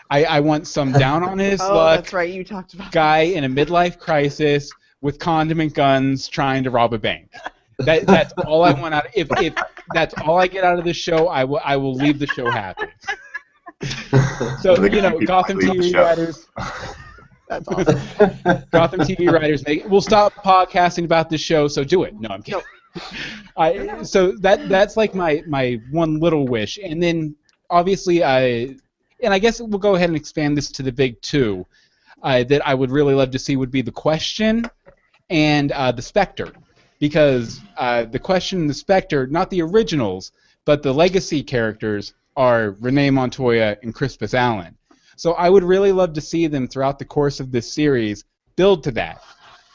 I, 0.10 0.26
I 0.26 0.40
want 0.42 0.68
some 0.68 0.92
down 0.92 1.24
on 1.24 1.40
his 1.40 1.60
Oh, 1.64 1.76
luck 1.76 2.02
that's 2.02 2.14
right. 2.14 2.32
You 2.32 2.44
talked 2.44 2.76
about 2.76 2.92
guy 2.92 3.22
in 3.22 3.46
a 3.46 3.50
midlife 3.50 3.98
crisis 3.98 4.72
with 5.02 5.18
condiment 5.18 5.74
guns 5.74 6.28
trying 6.28 6.64
to 6.64 6.70
rob 6.70 6.94
a 6.94 7.00
bank. 7.00 7.32
That, 7.80 8.06
that's 8.06 8.32
all 8.46 8.64
I 8.64 8.74
want 8.74 8.94
out. 8.94 9.08
Of, 9.08 9.12
If, 9.16 9.28
if 9.42 9.56
that's 9.94 10.14
all 10.22 10.40
I 10.40 10.48
get 10.48 10.64
out 10.64 10.78
of 10.78 10.86
this 10.86 10.98
show, 10.98 11.28
I 11.30 11.44
will 11.44 11.62
I 11.64 11.78
will 11.78 11.96
leave 11.96 12.20
the 12.20 12.28
show 12.28 12.50
happy. 12.50 12.88
So 14.62 14.76
The 14.76 14.90
you 14.92 15.02
know, 15.02 15.12
people 15.12 15.28
Gotham 15.28 15.58
leave 15.58 15.94
TV 15.94 15.96
writers, 15.96 16.48
That's 17.48 17.68
awesome. 17.68 18.00
Gotham 18.72 19.02
TV 19.02 19.32
writers 19.32 19.66
make. 19.66 19.88
We'll 19.88 20.02
stop 20.02 20.34
podcasting 20.34 21.06
about 21.06 21.30
this 21.30 21.42
show, 21.42 21.68
so 21.68 21.84
do 21.84 22.04
it. 22.04 22.20
No, 22.20 22.30
I'm 22.30 22.42
kidding. 22.42 22.62
I 23.58 24.04
so 24.04 24.32
that 24.38 24.70
that's 24.70 24.98
like 24.98 25.14
my 25.14 25.44
my 25.48 25.80
one 25.92 26.20
little 26.20 26.48
wish, 26.48 26.80
and 26.84 27.02
then 27.02 27.36
obviously 27.70 28.24
I, 28.24 28.76
and 29.22 29.34
I 29.34 29.40
guess 29.40 29.60
we'll 29.60 29.80
go 29.80 29.96
ahead 29.96 30.10
and 30.10 30.16
expand 30.16 30.58
this 30.58 30.72
to 30.74 30.84
the 30.84 30.92
big 30.92 31.22
two. 31.22 31.66
Uh, 32.22 32.42
that 32.46 32.66
I 32.66 32.74
would 32.74 32.90
really 32.90 33.14
love 33.14 33.32
to 33.32 33.40
see 33.40 33.58
would 33.58 33.72
be 33.72 33.82
the 33.82 33.92
question 33.92 34.64
and 35.30 35.74
uh, 35.74 35.92
the 35.92 36.02
Spectre, 36.02 36.54
because 37.00 37.60
uh, 37.78 38.06
the 38.06 38.20
question 38.20 38.62
and 38.62 38.70
the 38.70 38.74
Spectre, 38.74 39.28
not 39.28 39.50
the 39.50 39.62
originals, 39.62 40.32
but 40.64 40.84
the 40.84 40.94
legacy 40.94 41.44
characters 41.44 42.14
are 42.36 42.72
Renee 42.80 43.10
Montoya 43.10 43.78
and 43.84 43.94
Crispus 43.94 44.34
Allen. 44.34 44.78
So 45.16 45.34
I 45.34 45.50
would 45.50 45.64
really 45.64 45.92
love 45.92 46.14
to 46.14 46.22
see 46.22 46.48
them 46.48 46.68
throughout 46.68 47.00
the 47.00 47.06
course 47.06 47.40
of 47.40 47.52
this 47.52 47.72
series 47.72 48.26
build 48.56 48.84
to 48.84 48.92
that, 48.92 49.22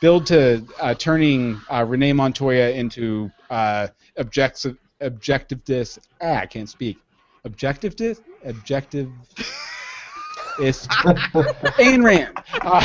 build 0.01 0.27
to 0.27 0.65
uh, 0.81 0.95
turning 0.95 1.61
uh, 1.71 1.85
Renee 1.87 2.13
Montoya 2.13 2.71
into 2.71 3.31
uh, 3.51 3.89
objective 4.17 4.77
objective 5.01 5.65
dis. 5.65 5.99
Ah, 6.21 6.41
I 6.41 6.47
can't 6.47 6.69
speak. 6.69 6.99
Objective 7.45 7.97
dis. 7.97 8.21
Objective. 8.45 9.11
Is 10.61 10.89
Ayn 11.79 12.03
Rand. 12.03 12.37
Uh, 12.63 12.85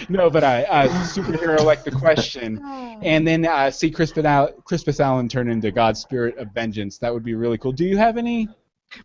no, 0.10 0.28
but 0.28 0.44
I 0.44 0.64
uh, 0.64 0.88
superhero 1.04 1.64
like 1.64 1.84
the 1.84 1.90
question, 1.90 2.60
and 3.02 3.26
then 3.26 3.46
uh, 3.46 3.70
see 3.70 3.90
Crispus, 3.90 4.26
Al- 4.26 4.52
Crispus 4.64 5.00
Allen 5.00 5.26
turn 5.26 5.48
into 5.50 5.70
God's 5.70 6.00
spirit 6.00 6.36
of 6.36 6.48
vengeance. 6.52 6.98
That 6.98 7.14
would 7.14 7.24
be 7.24 7.34
really 7.34 7.56
cool. 7.56 7.72
Do 7.72 7.86
you 7.86 7.96
have 7.96 8.18
any? 8.18 8.46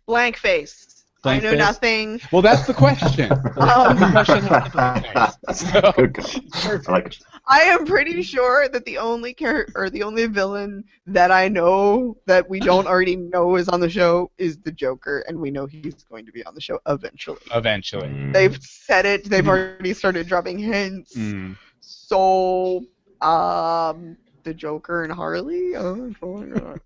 Blank 0.06 0.36
face. 0.36 1.04
Blank 1.22 1.42
I 1.42 1.44
know 1.44 1.50
face? 1.50 1.58
nothing. 1.58 2.20
Well, 2.30 2.42
that's 2.42 2.66
the 2.66 2.74
question. 2.74 3.30
Um, 3.58 3.98
the 3.98 4.08
question 4.12 4.42
has 4.44 4.62
the 4.64 4.70
blank 4.70 5.06
face. 5.12 5.36
So, 6.52 6.88
I 6.88 6.92
like. 6.92 7.18
I 7.48 7.60
am 7.62 7.84
pretty 7.86 8.22
sure 8.22 8.68
that 8.68 8.84
the 8.84 8.98
only 8.98 9.32
character 9.34 9.72
or 9.74 9.90
the 9.90 10.02
only 10.04 10.26
villain 10.26 10.84
that 11.06 11.30
I 11.32 11.48
know 11.48 12.16
that 12.26 12.48
we 12.48 12.60
don't 12.60 12.86
already 12.86 13.16
know 13.16 13.56
is 13.56 13.68
on 13.68 13.80
the 13.80 13.88
show 13.90 14.30
is 14.38 14.58
the 14.58 14.70
Joker, 14.70 15.24
and 15.26 15.38
we 15.40 15.50
know 15.50 15.66
he's 15.66 16.04
going 16.04 16.24
to 16.26 16.32
be 16.32 16.44
on 16.44 16.54
the 16.54 16.60
show 16.60 16.78
eventually. 16.86 17.40
eventually. 17.54 18.08
Mm. 18.08 18.32
They've 18.32 18.56
said 18.62 19.04
it. 19.06 19.24
They've 19.24 19.44
Mm. 19.44 19.48
already 19.48 19.94
started 19.94 20.26
dropping 20.28 20.58
hints. 20.58 21.16
Mm. 21.16 21.56
So, 21.80 22.84
um, 23.20 24.16
the 24.44 24.54
Joker 24.54 25.04
and 25.04 25.12
Harley. 25.12 25.76
Oh, 25.76 26.12
oh 26.22 26.36
my 26.38 26.58
God. 26.58 26.80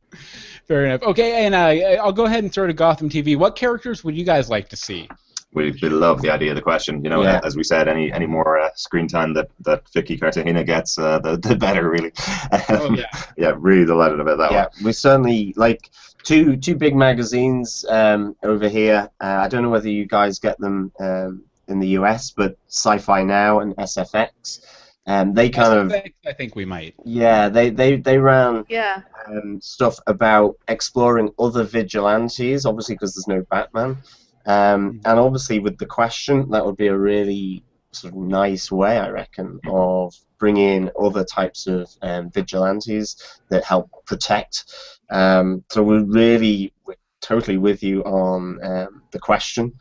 Fair 0.66 0.86
enough. 0.86 1.03
Okay, 1.03 1.44
and 1.46 1.55
uh, 1.55 2.03
I'll 2.03 2.12
go 2.12 2.24
ahead 2.26 2.44
and 2.44 2.53
throw 2.53 2.66
to 2.66 2.72
Gotham 2.72 3.09
TV. 3.09 3.36
What 3.36 3.57
characters 3.57 4.03
would 4.05 4.16
you 4.16 4.24
guys 4.24 4.48
like 4.50 4.68
to 4.70 4.76
see? 4.76 5.09
We, 5.55 5.70
we 5.82 5.88
love 5.90 6.22
the 6.22 6.30
idea 6.30 6.50
of 6.50 6.57
the 6.57 6.62
question. 6.62 7.05
You 7.05 7.11
know, 7.11 7.22
Yeah. 7.22 7.40
as 7.44 7.57
we 7.57 7.62
said, 7.62 7.86
any 7.86 8.11
any 8.11 8.26
more 8.26 8.59
uh, 8.59 8.70
screen 8.74 9.07
time 9.07 9.34
that 9.34 9.50
that 9.61 9.82
Vicky 9.92 10.16
Cartagena 10.16 10.64
gets, 10.64 10.98
uh, 10.98 11.18
the, 11.18 11.36
the 11.36 11.57
better, 11.57 11.90
really. 11.90 12.12
Oh 12.70 12.94
yeah. 12.94 13.05
yeah, 13.36 13.53
really 13.57 13.84
delighted 13.84 14.20
about 14.20 14.38
that 14.38 14.50
yeah, 14.53 14.62
one. 14.76 14.84
we 14.84 14.92
certainly 14.92 15.53
like 15.57 15.90
two 16.22 16.57
two 16.57 16.74
big 16.74 16.96
magazines 16.96 17.84
um, 17.90 18.34
over 18.42 18.66
here. 18.68 19.11
Uh, 19.20 19.40
I 19.44 19.48
don't 19.48 19.62
know 19.62 19.68
whether 19.70 19.90
you 19.90 20.07
guys 20.07 20.38
get 20.38 20.59
them 20.59 20.90
um, 21.00 21.42
in 21.68 21.80
the 21.80 21.88
US, 21.98 22.30
but 22.30 22.57
Sci-Fi 22.68 23.22
Now 23.22 23.61
and 23.61 23.76
SFX, 23.76 24.64
um, 25.07 25.34
they 25.34 25.50
kind 25.50 25.78
of 25.78 25.92
I 26.26 26.32
think 26.32 26.55
we 26.55 26.64
might. 26.64 26.94
yeah 27.05 27.48
they 27.48 27.70
they 27.70 27.96
they 27.96 28.18
ran 28.18 28.64
Yeah. 28.68 29.03
um, 29.26 29.61
stuff 29.61 29.98
about 30.07 30.57
exploring 30.68 31.30
other 31.38 31.64
vigilantes, 31.64 32.64
obviously 32.66 32.94
because 32.94 33.14
there's 33.14 33.28
no 33.28 33.44
Batman. 33.50 33.98
Um, 34.46 35.00
and 35.05 35.18
obviously 35.18 35.59
with 35.61 35.78
the 35.78 35.86
question, 35.86 36.50
that 36.50 36.64
would 36.64 36.76
be 36.76 36.88
a 36.88 36.96
really 36.96 37.64
sort 37.92 38.12
of 38.14 38.18
nice 38.20 38.72
way, 38.72 38.98
I 38.98 39.09
reckon, 39.11 39.61
of 39.68 40.14
bringing 40.38 40.90
other 41.00 41.24
types 41.24 41.66
of 41.66 41.88
um, 42.03 42.30
vigilantes 42.30 43.40
that 43.50 43.64
help 43.64 43.88
protect. 44.07 44.64
Um, 45.11 45.62
so 45.70 45.82
we're 45.82 46.05
really 46.05 46.72
we're 46.86 46.96
totally 47.20 47.59
with 47.59 47.82
you 47.82 48.03
on 48.05 48.59
um, 48.64 49.03
the 49.12 49.18
question, 49.20 49.72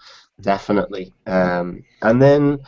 definitely. 0.41 1.13
Um, 1.25 1.83
and 2.03 2.21
then 2.21 2.59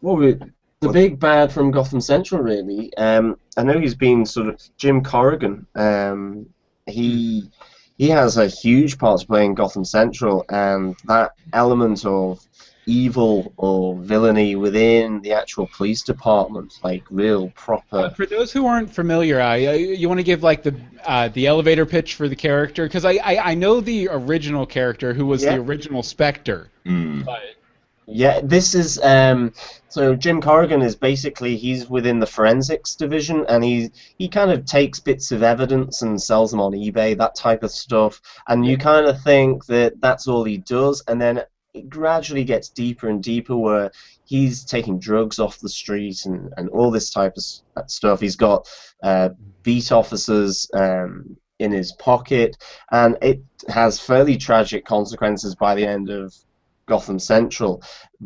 what 0.00 0.16
we 0.18 0.38
the 0.80 0.88
big 0.88 1.18
bad 1.20 1.52
from 1.52 1.70
Gotham 1.70 2.00
Central, 2.00 2.42
really. 2.42 2.94
Um, 2.96 3.38
I 3.56 3.62
know 3.62 3.78
he's 3.78 3.94
been 3.94 4.24
sort 4.24 4.48
of 4.48 4.60
Jim 4.78 5.02
Corrigan. 5.02 5.66
Um, 5.74 6.46
he 6.86 7.50
he 7.98 8.08
has 8.08 8.38
a 8.38 8.46
huge 8.46 8.96
part 8.98 9.20
to 9.20 9.26
play 9.26 9.44
in 9.44 9.54
Gotham 9.54 9.84
Central, 9.84 10.44
and 10.48 10.96
that 11.04 11.32
element 11.52 12.06
of 12.06 12.40
evil 12.86 13.52
or 13.58 13.94
villainy 13.96 14.56
within 14.56 15.20
the 15.20 15.32
actual 15.34 15.68
police 15.76 16.02
department, 16.02 16.72
like 16.82 17.04
real 17.10 17.44
Uh, 17.44 17.50
proper. 17.60 18.10
for 18.16 18.24
those 18.24 18.50
who 18.50 18.66
aren't 18.66 18.90
familiar, 18.90 19.38
uh, 19.38 19.52
you 19.54 20.08
want 20.08 20.18
to 20.18 20.24
give 20.24 20.42
like 20.42 20.62
the 20.62 20.74
uh, 21.04 21.28
the 21.28 21.46
elevator 21.46 21.84
pitch 21.84 22.14
for 22.14 22.26
the 22.26 22.34
character 22.34 22.84
because 22.86 23.04
I, 23.04 23.18
I 23.22 23.50
I 23.50 23.54
know 23.54 23.80
the 23.82 24.08
original 24.10 24.64
character 24.64 25.12
who 25.12 25.26
was 25.26 25.44
Yeah. 25.44 25.56
the 25.56 25.60
original 25.62 26.02
Spectre, 26.02 26.68
Mm. 26.86 27.26
but 27.26 27.42
Yeah, 28.12 28.40
this 28.42 28.74
is 28.74 28.98
um, 29.04 29.52
so 29.88 30.16
Jim 30.16 30.40
Corrigan 30.40 30.82
is 30.82 30.96
basically 30.96 31.56
he's 31.56 31.88
within 31.88 32.18
the 32.18 32.26
forensics 32.26 32.96
division, 32.96 33.44
and 33.48 33.62
he 33.62 33.92
he 34.18 34.28
kind 34.28 34.50
of 34.50 34.64
takes 34.64 34.98
bits 34.98 35.30
of 35.30 35.44
evidence 35.44 36.02
and 36.02 36.20
sells 36.20 36.50
them 36.50 36.60
on 36.60 36.72
eBay, 36.72 37.16
that 37.16 37.36
type 37.36 37.62
of 37.62 37.70
stuff. 37.70 38.20
And 38.48 38.66
you 38.66 38.76
kind 38.76 39.06
of 39.06 39.22
think 39.22 39.64
that 39.66 40.00
that's 40.00 40.26
all 40.26 40.42
he 40.42 40.58
does, 40.58 41.04
and 41.06 41.20
then 41.20 41.42
it 41.72 41.88
gradually 41.88 42.42
gets 42.42 42.68
deeper 42.68 43.08
and 43.08 43.22
deeper, 43.22 43.56
where 43.56 43.92
he's 44.24 44.64
taking 44.64 44.98
drugs 44.98 45.38
off 45.38 45.60
the 45.60 45.68
street 45.68 46.24
and, 46.24 46.52
and 46.56 46.68
all 46.70 46.90
this 46.90 47.10
type 47.12 47.34
of 47.36 47.88
stuff. 47.88 48.20
He's 48.20 48.36
got 48.36 48.68
uh, 49.04 49.28
beat 49.62 49.92
officers 49.92 50.68
um, 50.74 51.36
in 51.60 51.70
his 51.70 51.92
pocket, 51.92 52.56
and 52.90 53.16
it 53.22 53.40
has 53.68 54.00
fairly 54.00 54.36
tragic 54.36 54.84
consequences 54.84 55.54
by 55.54 55.76
the 55.76 55.86
end 55.86 56.10
of 56.10 56.34
Gotham 56.90 57.18
Central. 57.34 57.72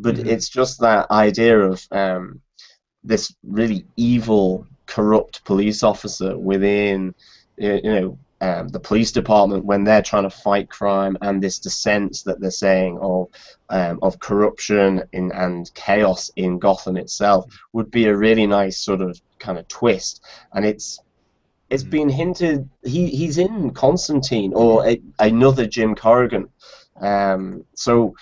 But 0.05 0.17
Mhm. 0.17 0.27
it's 0.33 0.49
just 0.59 0.75
that 0.81 1.05
idea 1.11 1.57
of 1.73 1.77
um, 2.03 2.41
this 3.11 3.25
really 3.61 3.81
evil, 3.97 4.67
corrupt 4.95 5.35
police 5.45 5.83
officer 5.93 6.31
within, 6.51 7.15
you 7.59 7.93
know, 7.97 8.19
um, 8.41 8.69
the 8.69 8.87
police 8.89 9.13
department 9.21 9.65
when 9.71 9.85
they're 9.85 10.09
trying 10.11 10.29
to 10.31 10.43
fight 10.47 10.69
crime, 10.79 11.15
and 11.21 11.41
this 11.41 11.59
dissent 11.67 12.13
that 12.27 12.39
they're 12.41 12.63
saying 12.67 12.99
of 13.01 13.29
um, 13.79 13.97
of 14.07 14.19
corruption 14.29 14.89
in, 15.13 15.33
and 15.33 15.73
chaos 15.75 16.31
in 16.37 16.59
Gotham 16.59 16.97
itself 17.05 17.43
would 17.75 17.91
be 17.91 18.05
a 18.07 18.17
really 18.27 18.47
nice 18.47 18.77
sort 18.89 19.01
of 19.09 19.13
kind 19.45 19.59
of 19.59 19.65
twist. 19.69 20.21
And 20.55 20.65
it's 20.71 20.87
it's 21.71 21.85
Mhm. 21.85 21.91
been 21.97 22.11
hinted 22.21 22.59
he 22.95 23.03
he's 23.19 23.39
in 23.39 23.71
Constantine 23.85 24.53
or 24.55 24.87
a, 24.91 25.01
another 25.19 25.67
Jim 25.77 25.95
Corrigan. 25.95 26.47
Um, 27.01 27.65
so 27.75 28.15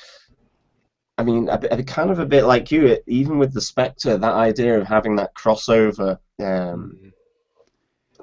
I 1.19 1.25
mean, 1.25 1.49
a, 1.49 1.59
bit- 1.59 1.87
kind 1.87 2.11
of 2.11 2.19
a 2.19 2.27
bit 2.27 2.45
like 2.45 2.71
you, 2.73 2.87
it, 2.87 3.05
even 3.07 3.39
with 3.39 3.53
the 3.53 3.61
Spectre, 3.61 4.17
that 4.17 4.33
idea 4.33 4.79
of 4.81 4.87
having 4.87 5.17
that 5.17 5.35
crossover 5.35 6.19
um, 6.41 7.13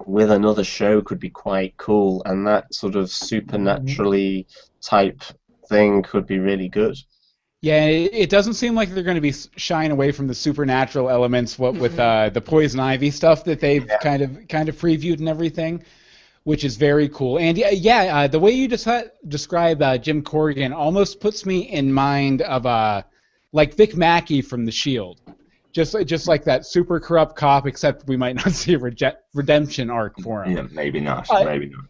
with 0.06 0.32
another 0.32 0.64
show 0.64 1.02
could 1.02 1.20
be 1.20 1.30
quite 1.30 1.76
cool, 1.78 2.22
and 2.26 2.48
that 2.48 2.74
sort 2.74 2.96
of 2.96 3.10
supernaturally 3.12 4.48
type 4.82 5.22
thing 5.68 6.02
could 6.04 6.26
be 6.26 6.40
really 6.40 6.68
good. 6.70 6.98
yeah, 7.62 7.86
it, 7.86 8.12
it 8.14 8.30
doesn't 8.30 8.54
seem 8.56 8.74
like 8.74 8.90
they're 8.90 9.04
going 9.04 9.16
to 9.16 9.22
be 9.22 9.34
shying 9.58 9.92
away 9.92 10.12
from 10.12 10.28
the 10.28 10.34
supernatural 10.36 11.10
elements. 11.10 11.60
What 11.60 11.76
with 11.76 12.00
uh, 12.00 12.30
the 12.30 12.42
poison 12.42 12.80
ivy 12.80 13.12
stuff 13.12 13.44
that 13.44 13.60
they've 13.60 13.86
Yeah. 13.86 13.98
kind 14.00 14.22
of 14.22 14.48
kind 14.48 14.70
of 14.70 14.76
previewed 14.78 15.20
and 15.20 15.30
everything, 15.30 15.84
which 16.50 16.64
is 16.64 16.78
very 16.78 17.08
cool. 17.10 17.38
And 17.38 17.56
yeah, 17.60 17.70
yeah, 17.70 18.18
uh, 18.18 18.28
the 18.28 18.40
way 18.40 18.50
you 18.50 18.68
just 18.68 18.88
describe 19.28 19.84
uh, 19.84 20.00
Jim 20.00 20.24
Corrigan 20.24 20.74
almost 20.74 21.20
puts 21.20 21.46
me 21.46 21.60
in 21.60 21.94
mind 21.94 22.42
of 22.42 22.66
uh, 22.66 23.04
like 23.52 23.76
Vic 23.76 23.96
Mackey 23.96 24.42
from 24.42 24.66
The 24.66 24.72
Shield. 24.72 25.22
Just, 25.74 25.96
just 26.08 26.28
like 26.28 26.44
that 26.46 26.66
super 26.66 27.00
corrupt 27.00 27.36
cop, 27.36 27.68
except 27.68 28.08
we 28.08 28.18
might 28.18 28.36
not 28.44 28.52
see 28.54 28.74
a 28.74 28.80
rege- 28.80 29.16
redemption 29.36 29.92
arc 29.92 30.20
for 30.22 30.44
him. 30.44 30.58
Yeah, 30.58 30.64
maybe 30.72 31.00
not. 31.00 31.30
Uh, 31.30 31.44
maybe 31.44 31.68
not. 31.68 31.86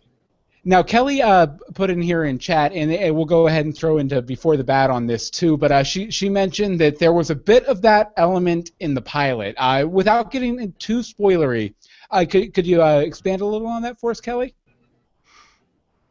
Now 0.65 0.83
Kelly 0.83 1.21
uh, 1.21 1.47
put 1.73 1.89
in 1.89 2.01
here 2.01 2.25
in 2.25 2.37
chat, 2.37 2.73
and 2.73 3.15
we'll 3.15 3.23
go 3.23 3.47
ahead 3.47 3.63
and 3.63 3.73
throw 3.73 3.97
into 3.97 4.21
before 4.21 4.57
the 4.57 4.63
bat 4.65 4.89
on 4.89 5.07
this 5.07 5.29
too. 5.29 5.55
But 5.55 5.71
uh, 5.71 5.83
she 5.83 6.11
she 6.11 6.27
mentioned 6.27 6.81
that 6.81 6.99
there 6.99 7.13
was 7.13 7.29
a 7.29 7.35
bit 7.35 7.63
of 7.67 7.81
that 7.83 8.11
element 8.17 8.71
in 8.81 8.93
the 8.93 9.01
pilot. 9.01 9.55
Uh, 9.57 9.87
without 9.89 10.31
getting 10.31 10.73
too 10.73 10.99
spoilery, 10.99 11.75
uh, 12.11 12.25
could 12.29 12.53
could 12.53 12.67
you 12.67 12.81
uh, 12.81 12.99
expand 12.99 13.41
a 13.41 13.45
little 13.45 13.67
on 13.67 13.81
that 13.83 13.99
for 13.99 14.11
us, 14.11 14.21
Kelly? 14.21 14.55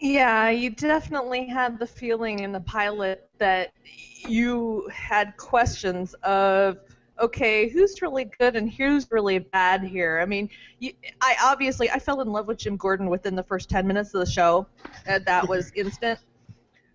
Yeah, 0.01 0.51
you 0.51 0.71
definitely 0.71 1.47
had 1.47 1.79
the 1.79 1.87
feeling 1.87 2.41
in 2.41 2.53
the 2.53 2.61
pilot 2.61 3.29
that 3.39 3.73
you 4.21 4.89
had 4.93 5.37
questions 5.37 6.15
of, 6.23 6.79
okay, 7.19 7.69
who's 7.69 8.01
really 8.01 8.27
good 8.39 8.55
and 8.55 8.71
who's 8.73 9.11
really 9.11 9.41
bad 9.41 9.83
here? 9.83 10.21
I 10.23 10.27
mean, 10.27 10.49
you, 10.79 10.93
I 11.21 11.37
obviously 11.43 11.91
I 11.91 11.99
fell 11.99 12.21
in 12.21 12.29
love 12.31 12.47
with 12.47 12.59
Jim 12.59 12.77
Gordon 12.77 13.09
within 13.09 13.35
the 13.35 13.43
first 13.43 13.69
ten 13.69 13.87
minutes 13.89 14.15
of 14.15 14.21
the 14.21 14.31
show. 14.31 14.69
Uh, 15.09 15.19
that 15.27 15.49
was 15.49 15.73
instant. 15.77 16.21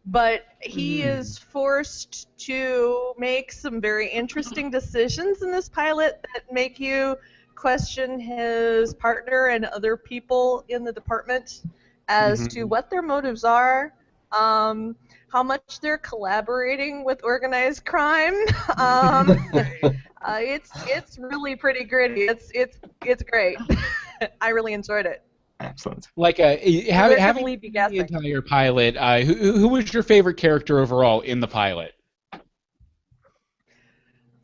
But 0.06 0.44
he 0.62 1.02
Mm. 1.02 1.06
is 1.20 1.38
forced 1.38 2.28
to 2.40 3.14
make 3.18 3.52
some 3.52 3.82
very 3.82 4.10
interesting 4.10 4.70
decisions 4.70 5.42
in 5.42 5.52
this 5.52 5.70
pilot 5.70 6.20
that 6.34 6.52
make 6.54 6.80
you 6.80 7.18
question 7.64 8.22
his 8.22 8.94
partner 8.96 9.48
and 9.56 9.66
other 9.66 9.98
people 9.98 10.66
in 10.70 10.84
the 10.86 10.94
department 10.94 11.64
as 12.10 12.48
Mhm. 12.48 12.50
to 12.50 12.66
what 12.66 12.92
their 12.92 13.12
motives 13.14 13.46
are, 13.46 13.94
um, 14.34 15.06
how 15.32 15.44
much 15.44 15.80
they're 15.82 16.00
collaborating 16.00 17.06
with 17.06 17.24
organized 17.24 17.86
crime. 17.86 18.36
um, 18.78 19.38
uh, 20.24 20.40
it's 20.42 20.76
it's 20.86 21.20
really 21.20 21.56
pretty 21.56 21.86
gritty. 21.86 22.22
It's 22.24 22.52
it's 22.54 22.80
it's 23.06 23.24
great. 23.24 23.58
I 24.42 24.50
really 24.50 24.74
enjoyed 24.74 25.06
it. 25.06 25.24
Excellent. 25.60 26.08
Like 26.18 26.40
uh, 26.40 26.58
We're 27.00 27.20
having, 27.20 27.20
having 27.20 27.50
the 27.86 28.00
entire 28.00 28.42
pilot, 28.42 28.98
uh, 28.98 29.20
who 29.22 29.34
who 29.36 29.54
who 29.60 29.68
was 29.70 29.94
your 29.94 30.04
favorite 30.04 30.38
character 30.38 30.80
overall 30.80 31.22
in 31.22 31.40
the 31.40 31.48
pilot? 31.48 31.94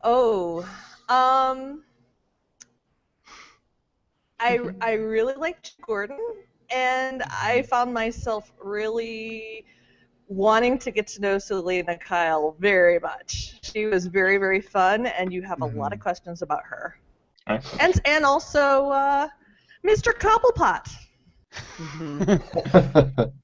Oh, 0.02 0.66
um, 1.08 1.82
I 4.40 4.58
I 4.80 4.92
really 4.92 5.34
liked 5.34 5.74
Gordon, 5.86 6.18
and 6.74 7.22
I 7.30 7.62
found 7.62 7.92
myself 7.92 8.50
really 8.62 9.64
wanting 10.28 10.78
to 10.78 10.90
get 10.90 11.06
to 11.08 11.20
know 11.20 11.38
Selina 11.38 11.96
Kyle 11.98 12.56
very 12.58 12.98
much. 12.98 13.58
She 13.62 13.86
was 13.86 14.06
very 14.06 14.38
very 14.38 14.60
fun, 14.60 15.06
and 15.06 15.32
you 15.32 15.42
have 15.42 15.60
a 15.60 15.66
lot 15.66 15.92
of 15.92 16.00
questions 16.00 16.42
about 16.42 16.62
her, 16.64 16.98
Excellent. 17.46 17.82
and 17.82 18.00
and 18.06 18.24
also 18.24 18.88
uh, 18.90 19.28
Mr. 19.86 20.12
Cobblepot. 20.12 20.88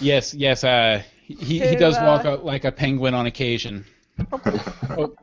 Yes, 0.00 0.34
yes. 0.34 0.64
Uh, 0.64 1.02
he 1.26 1.34
he 1.60 1.76
does 1.76 1.96
uh, 1.96 2.04
walk 2.04 2.26
out 2.26 2.44
like 2.44 2.64
a 2.64 2.72
penguin 2.72 3.14
on 3.14 3.26
occasion. 3.26 3.84
Oh, 4.32 5.14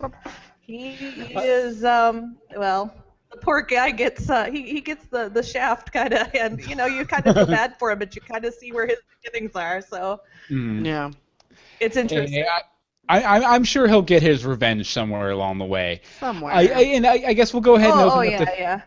He 0.60 0.90
is 1.34 1.84
um 1.84 2.36
well. 2.56 2.94
The 3.48 3.52
poor 3.52 3.62
guy 3.62 3.90
gets 3.92 4.28
uh, 4.28 4.50
he, 4.50 4.62
he 4.62 4.80
gets 4.82 5.06
the, 5.06 5.28
the 5.30 5.42
shaft 5.42 5.92
kind 5.92 6.12
of 6.12 6.34
and 6.34 6.62
you 6.68 6.76
know 6.76 6.86
you 6.86 7.06
kind 7.06 7.26
of 7.26 7.34
feel 7.34 7.46
bad 7.58 7.78
for 7.78 7.90
him 7.90 7.98
but 7.98 8.14
you 8.14 8.20
kind 8.20 8.44
of 8.44 8.52
see 8.54 8.72
where 8.72 8.86
his 8.86 8.98
beginnings 9.22 9.56
are 9.56 9.80
so 9.80 10.20
mm. 10.50 10.84
Yeah. 10.84 11.10
it's 11.80 11.96
interesting. 11.96 12.44
I, 13.08 13.20
I, 13.20 13.22
I- 13.22 13.54
I'm 13.54 13.64
sure 13.64 13.88
he'll 13.88 14.02
get 14.02 14.22
his 14.22 14.44
revenge 14.44 14.90
somewhere 14.90 15.30
along 15.30 15.58
the 15.58 15.64
way. 15.64 16.02
Somewhere. 16.20 16.52
I, 16.52 16.60
I, 16.60 16.80
and 16.82 17.06
I, 17.06 17.12
I 17.28 17.32
guess 17.32 17.54
we'll 17.54 17.62
go 17.62 17.76
ahead 17.76 17.90
and 17.90 18.00
oh, 18.00 18.06
open 18.10 18.18
oh 18.18 18.20
up 18.20 18.26
yeah, 18.30 18.44
the. 18.44 18.52
yeah. 18.58 18.80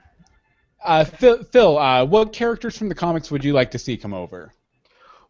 Uh, 0.83 1.03
Phil, 1.05 1.43
Phil 1.43 1.77
uh, 1.77 2.05
what 2.05 2.31
characters 2.31 2.77
from 2.77 2.89
the 2.89 2.95
comics 2.95 3.31
would 3.31 3.43
you 3.43 3.53
like 3.53 3.71
to 3.71 3.79
see 3.79 3.97
come 3.97 4.13
over? 4.13 4.53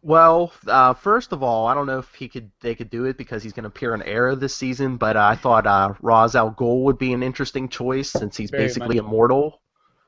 Well, 0.04 0.52
uh, 0.66 0.94
first 0.94 1.32
of 1.32 1.44
all, 1.44 1.68
I 1.68 1.74
don't 1.74 1.86
know 1.86 2.00
if 2.00 2.12
he 2.14 2.28
could 2.28 2.50
they 2.60 2.74
could 2.74 2.90
do 2.90 3.04
it 3.04 3.16
because 3.16 3.42
he's 3.42 3.52
going 3.52 3.62
to 3.62 3.68
appear 3.68 3.94
in 3.94 4.02
Arrow 4.02 4.34
this 4.34 4.54
season, 4.54 4.96
but 4.96 5.16
uh, 5.16 5.24
I 5.24 5.36
thought 5.36 5.66
uh, 5.66 5.94
Ra's 6.02 6.34
al 6.34 6.52
Ghul 6.52 6.82
would 6.82 6.98
be 6.98 7.12
an 7.12 7.22
interesting 7.22 7.68
choice 7.68 8.10
since 8.10 8.36
he's 8.36 8.50
Very 8.50 8.64
basically 8.64 8.96
much. 8.96 9.06
immortal. 9.06 9.60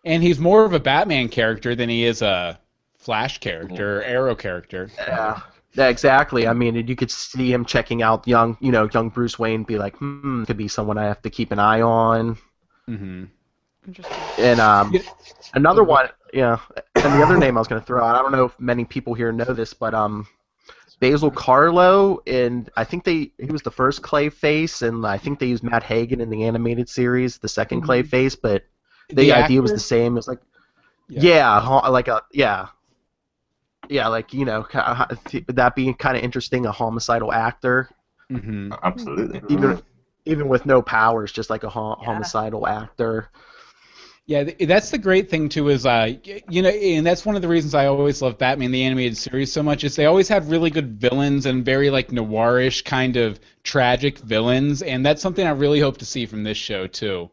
And 0.04 0.22
he's 0.22 0.38
more 0.38 0.64
of 0.64 0.72
a 0.72 0.80
Batman 0.80 1.28
character 1.28 1.74
than 1.76 1.88
he 1.88 2.04
is 2.04 2.22
a 2.22 2.58
Flash 2.98 3.38
character, 3.38 4.00
or 4.00 4.02
Arrow 4.02 4.34
character. 4.34 4.90
Yeah. 4.96 5.40
Yeah, 5.76 5.88
exactly. 5.88 6.46
I 6.46 6.52
mean, 6.52 6.74
you 6.86 6.94
could 6.94 7.10
see 7.10 7.52
him 7.52 7.64
checking 7.64 8.00
out 8.00 8.28
young, 8.28 8.56
you 8.60 8.70
know, 8.70 8.88
young 8.92 9.08
Bruce 9.08 9.38
Wayne, 9.40 9.64
be 9.64 9.76
like, 9.76 9.96
hmm, 9.96 10.44
could 10.44 10.56
be 10.56 10.68
someone 10.68 10.98
I 10.98 11.06
have 11.06 11.20
to 11.22 11.30
keep 11.30 11.50
an 11.50 11.58
eye 11.58 11.80
on. 11.80 12.38
Mm-hmm. 12.88 13.24
Interesting. 13.88 14.16
And 14.38 14.60
um, 14.60 14.94
another 15.52 15.82
one, 15.82 16.10
yeah. 16.32 16.58
And 17.04 17.14
the 17.14 17.22
other 17.22 17.36
name 17.36 17.56
I 17.56 17.60
was 17.60 17.68
going 17.68 17.80
to 17.80 17.86
throw 17.86 18.04
out, 18.04 18.16
I 18.16 18.22
don't 18.22 18.32
know 18.32 18.46
if 18.46 18.58
many 18.58 18.84
people 18.84 19.14
here 19.14 19.32
know 19.32 19.44
this, 19.44 19.74
but 19.74 19.94
um, 19.94 20.26
Basil 21.00 21.30
Karlo, 21.30 22.18
and 22.26 22.70
I 22.76 22.84
think 22.84 23.04
they 23.04 23.32
he 23.38 23.50
was 23.52 23.62
the 23.62 23.70
first 23.70 24.02
Clayface, 24.02 24.86
and 24.86 25.06
I 25.06 25.18
think 25.18 25.38
they 25.38 25.46
used 25.46 25.62
Matt 25.64 25.82
Hagen 25.82 26.20
in 26.20 26.30
the 26.30 26.44
animated 26.44 26.88
series, 26.88 27.38
the 27.38 27.48
2nd 27.48 27.82
Mhm. 27.82 27.86
Clayface, 27.86 28.36
but 28.40 28.64
the, 29.10 29.32
idea 29.32 29.60
was 29.62 29.72
the 29.72 29.80
same. 29.80 30.12
It 30.12 30.16
was 30.16 30.28
like, 30.28 30.40
Yeah. 31.08 31.22
yeah, 31.22 31.60
ho- 31.60 31.90
like 31.90 32.08
a 32.08 32.22
yeah, 32.32 32.68
yeah, 33.88 34.08
like 34.08 34.32
you 34.32 34.44
know, 34.44 34.62
ca- 34.62 35.06
that 35.48 35.74
being 35.74 35.94
kind 35.94 36.16
of 36.16 36.22
interesting, 36.22 36.66
a 36.66 36.72
homicidal 36.72 37.32
actor, 37.32 37.88
hmm 38.30 38.72
Absolutely. 38.82 39.40
even 39.48 39.82
even 40.24 40.48
with 40.48 40.64
no 40.66 40.80
powers, 40.82 41.32
just 41.32 41.50
like 41.50 41.64
a 41.64 41.68
ho- 41.68 41.96
Yeah. 42.00 42.06
homicidal 42.06 42.66
actor. 42.66 43.28
Yeah, 44.26 44.44
that's 44.60 44.90
the 44.90 44.96
great 44.96 45.28
thing 45.28 45.50
too. 45.50 45.68
Is 45.68 45.84
uh, 45.84 46.14
you 46.48 46.62
know, 46.62 46.70
and 46.70 47.06
that's 47.06 47.26
one 47.26 47.36
of 47.36 47.42
the 47.42 47.48
reasons 47.48 47.74
I 47.74 47.86
always 47.86 48.22
love 48.22 48.38
Batman 48.38 48.70
the 48.70 48.82
animated 48.82 49.18
series 49.18 49.52
so 49.52 49.62
much. 49.62 49.84
Is 49.84 49.96
they 49.96 50.06
always 50.06 50.28
had 50.28 50.48
really 50.48 50.70
good 50.70 50.98
villains 50.98 51.44
and 51.44 51.62
very 51.62 51.90
like 51.90 52.08
noirish 52.08 52.84
kind 52.86 53.16
of 53.18 53.38
tragic 53.64 54.16
villains, 54.18 54.80
and 54.80 55.04
that's 55.04 55.20
something 55.20 55.46
I 55.46 55.50
really 55.50 55.78
hope 55.78 55.98
to 55.98 56.06
see 56.06 56.24
from 56.24 56.42
this 56.42 56.56
show 56.56 56.86
too. 56.86 57.30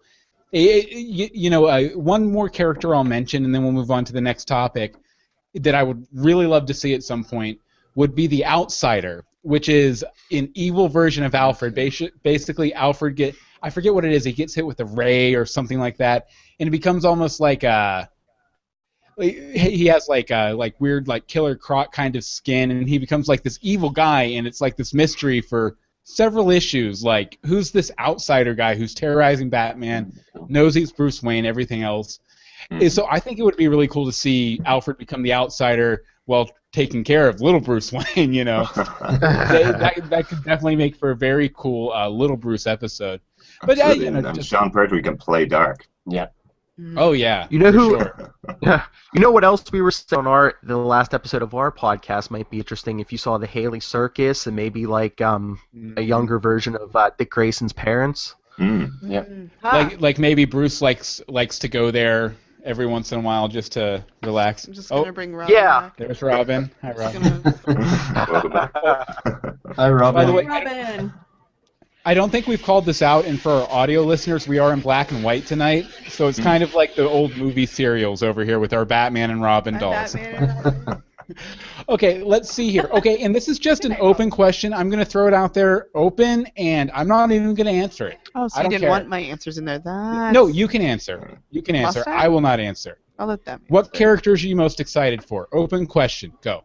It, 0.52 0.60
it- 0.90 0.96
you, 0.98 1.30
you 1.34 1.50
know, 1.50 1.66
uh, 1.68 1.90
one 1.92 2.30
more 2.30 2.50
character 2.50 2.94
I'll 2.94 3.06
mention, 3.06 3.46
and 3.46 3.56
then 3.56 3.64
we'll 3.64 3.72
move 3.72 3.92
on 3.92 4.04
to 4.06 4.14
the 4.14 4.20
next 4.22 4.46
topic 4.46 4.96
that 5.56 5.76
I 5.76 5.84
would 5.84 6.06
really 6.14 6.46
love 6.48 6.66
to 6.68 6.74
see 6.74 6.94
at 6.94 7.04
some 7.04 7.24
point 7.24 7.60
would 7.96 8.16
be 8.16 8.28
the 8.28 8.46
Outsider, 8.46 9.26
which 9.42 9.68
is 9.70 10.06
an 10.32 10.50
evil 10.54 10.88
version 10.88 11.24
of 11.24 11.36
Alfred. 11.36 11.76
Basi- 11.76 12.12
Basically, 12.24 12.74
Alfred 12.74 13.16
get 13.16 13.36
I 13.64 13.70
forget 13.70 13.94
what 13.94 14.06
it 14.06 14.12
is. 14.12 14.24
He 14.24 14.32
gets 14.32 14.56
hit 14.56 14.66
with 14.66 14.80
a 14.80 14.86
ray 14.86 15.36
or 15.36 15.46
something 15.46 15.78
like 15.80 15.98
that, 15.98 16.28
and 16.62 16.68
it 16.68 16.72
becomes 16.72 17.04
almost 17.04 17.42
like 17.42 17.64
a. 17.64 18.08
He 19.20 19.86
has 19.88 20.08
like 20.08 20.32
a 20.32 20.54
like 20.54 20.80
weird 20.80 21.08
like 21.08 21.28
killer 21.28 21.56
croc 21.56 21.92
kind 21.92 22.16
of 22.16 22.24
skin, 22.24 22.72
and 22.72 22.88
he 22.88 22.98
becomes 22.98 23.28
like 23.28 23.44
this 23.44 23.60
evil 23.62 23.90
guy, 23.90 24.24
and 24.24 24.48
it's 24.48 24.62
like 24.62 24.78
this 24.78 24.94
mystery 24.94 25.42
for 25.42 25.76
several 26.04 26.50
issues. 26.50 27.04
Like 27.04 27.38
who's 27.46 27.72
this 27.72 27.92
outsider 28.00 28.56
guy 28.56 28.76
who's 28.76 28.96
terrorizing 28.96 29.50
Batman, 29.50 30.14
knows 30.48 30.74
he's 30.74 30.92
Bruce 30.92 31.22
Wayne, 31.22 31.46
everything 31.46 31.84
else. 31.84 32.20
Mhm. 32.72 32.90
So 32.90 33.06
I 33.10 33.20
think 33.20 33.38
it 33.38 33.44
would 33.44 33.58
be 33.58 33.68
really 33.68 33.88
cool 33.88 34.06
to 34.06 34.12
see 34.12 34.60
Alfred 34.66 34.98
become 34.98 35.22
the 35.24 35.34
outsider 35.34 36.04
while 36.26 36.50
taking 36.72 37.04
care 37.04 37.28
of 37.28 37.42
little 37.42 37.60
Bruce 37.60 37.92
Wayne. 38.16 38.34
You 38.34 38.46
know, 38.46 38.68
that, 38.76 39.20
that, 39.80 40.10
that 40.10 40.28
could 40.30 40.44
definitely 40.44 40.78
make 40.78 40.96
for 40.96 41.12
a 41.12 41.16
very 41.16 41.50
cool 41.54 41.92
uh, 41.92 42.08
little 42.10 42.38
Bruce 42.38 42.66
episode. 42.66 43.20
But 43.62 43.78
uh, 43.78 43.82
Absolutely. 43.84 44.06
you 44.06 44.12
know, 44.12 44.18
and, 44.20 44.28
and 44.28 44.36
just- 44.38 44.50
Sean 44.50 44.72
Pertwee 44.72 45.02
can 45.04 45.18
play 45.18 45.46
dark. 45.46 45.86
Oh 46.98 47.12
yeah, 47.14 47.48
You 47.50 47.60
know 47.60 47.72
who? 47.72 48.00
sure. 48.00 48.36
you 49.14 49.20
know 49.22 49.32
what 49.32 49.44
else 49.44 49.64
we 49.72 49.82
were 49.82 49.92
saying 49.92 50.20
on 50.20 50.28
our 50.28 50.56
the 50.64 50.78
last 50.78 51.14
episode 51.14 51.42
of 51.42 51.54
our 51.54 51.72
podcast 51.72 52.32
might 52.32 52.50
be 52.50 52.58
interesting 52.58 53.00
if 53.00 53.12
you 53.12 53.18
saw 53.18 53.38
the 53.38 53.48
Haly 53.48 53.82
Circus 53.82 54.48
and 54.48 54.56
maybe 54.56 54.86
like 54.86 55.22
um 55.22 55.60
a 55.98 56.02
younger 56.02 56.40
version 56.40 56.76
of 56.76 56.96
uh, 56.96 57.12
Dick 57.18 57.30
Grayson's 57.30 57.74
parents. 57.74 58.36
Mm. 58.58 58.92
Yep. 59.04 59.30
like 59.64 60.02
like 60.02 60.20
maybe 60.20 60.46
Bruce 60.46 60.82
likes 60.82 61.22
likes 61.28 61.60
to 61.60 61.68
go 61.68 61.92
there 61.92 62.36
every 62.64 62.86
once 62.86 63.12
in 63.12 63.20
a 63.20 63.22
while 63.22 63.48
just 63.48 63.72
to 63.74 64.04
relax. 64.24 64.66
I'm 64.66 64.74
just 64.74 64.92
oh, 64.92 65.02
gonna 65.02 65.14
bring 65.14 65.34
Robin 65.36 65.54
yeah. 65.56 65.82
back. 65.82 65.98
there's 65.98 66.22
Robin. 66.22 66.72
Hi, 66.82 66.92
Robin. 66.94 67.22
gonna- 67.22 68.26
Welcome 68.32 68.52
back. 68.54 68.72
Hi, 69.76 69.90
Robin. 69.90 70.14
By 70.16 70.26
the 70.26 70.34
way, 70.34 70.46
Robin. 70.46 71.14
I 72.04 72.14
don't 72.14 72.32
think 72.32 72.48
we've 72.48 72.62
called 72.62 72.86
this 72.86 73.02
out, 73.02 73.26
and 73.26 73.40
for 73.40 73.52
our 73.52 73.70
audio 73.70 74.02
listeners, 74.02 74.48
we 74.48 74.58
are 74.58 74.74
in 74.74 74.80
black 74.80 75.12
and 75.12 75.24
white 75.24 75.46
tonight, 75.46 75.86
so 76.10 76.28
it's 76.28 76.40
mm-hmm. 76.40 76.48
kind 76.48 76.64
of 76.64 76.74
like 76.74 76.96
the 76.96 77.08
old 77.08 77.38
movie 77.38 77.68
serials 77.68 78.24
over 78.24 78.44
here 78.44 78.60
with 78.60 78.74
our 78.74 78.86
Batman 78.86 79.30
and 79.30 79.42
Robin 79.42 79.76
Hi, 79.76 79.80
dolls. 79.80 80.16
Okay, 81.90 82.24
let's 82.24 82.52
see 82.52 82.70
here. 82.70 82.90
Okay, 82.94 83.24
and 83.24 83.36
this 83.36 83.48
is 83.48 83.60
just 83.60 83.86
an 83.86 83.96
open 84.00 84.30
question. 84.30 84.74
I'm 84.74 84.90
going 84.90 85.04
to 85.04 85.06
throw 85.06 85.28
it 85.28 85.34
out 85.34 85.54
there 85.54 85.88
open, 85.94 86.46
and 86.56 86.92
I'm 86.94 87.08
not 87.08 87.32
even 87.32 87.54
going 87.54 87.68
to 87.68 87.74
answer 87.74 88.08
it. 88.08 88.20
Oh, 88.36 88.48
so 88.48 88.60
I 88.60 88.64
you 88.64 88.70
didn't 88.70 88.82
care. 88.82 88.90
want 88.90 89.08
my 89.08 89.20
answers 89.20 89.58
in 89.58 89.66
there. 89.66 89.80
That's... 89.80 90.34
No, 90.34 90.48
you 90.48 90.68
can 90.68 90.82
answer. 90.82 91.38
You 91.50 91.62
can 91.62 91.76
answer. 91.76 92.04
I? 92.08 92.26
I 92.26 92.28
will 92.28 92.42
not 92.42 92.60
answer. 92.60 92.98
I'll 93.20 93.28
let 93.28 93.44
them. 93.46 93.62
What 93.68 93.94
characters 93.94 94.44
are 94.44 94.48
you 94.48 94.56
most 94.56 94.80
excited 94.80 95.24
for? 95.24 95.48
Open 95.54 95.86
question. 95.86 96.34
Go. 96.42 96.64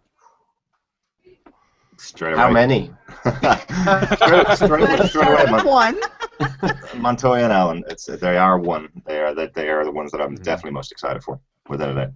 Straight 1.98 2.34
away. 2.34 2.42
How 2.42 2.50
many? 2.50 2.90
straight, 3.20 4.56
straight, 4.56 5.08
straight 5.08 5.28
away, 5.28 5.44
Mon- 5.50 5.66
One. 5.66 6.00
Montoya 6.96 7.44
and 7.44 7.52
Allen. 7.52 7.84
It's 7.88 8.06
they 8.06 8.36
are 8.36 8.58
one. 8.58 8.88
They 9.06 9.20
are 9.20 9.34
the, 9.34 9.50
they 9.54 9.68
are 9.70 9.84
the 9.84 9.90
ones 9.90 10.12
that 10.12 10.20
I'm 10.20 10.34
definitely 10.36 10.72
most 10.72 10.92
excited 10.92 11.22
for, 11.22 11.40
without 11.68 11.90
a 11.90 11.94
doubt. 11.94 12.12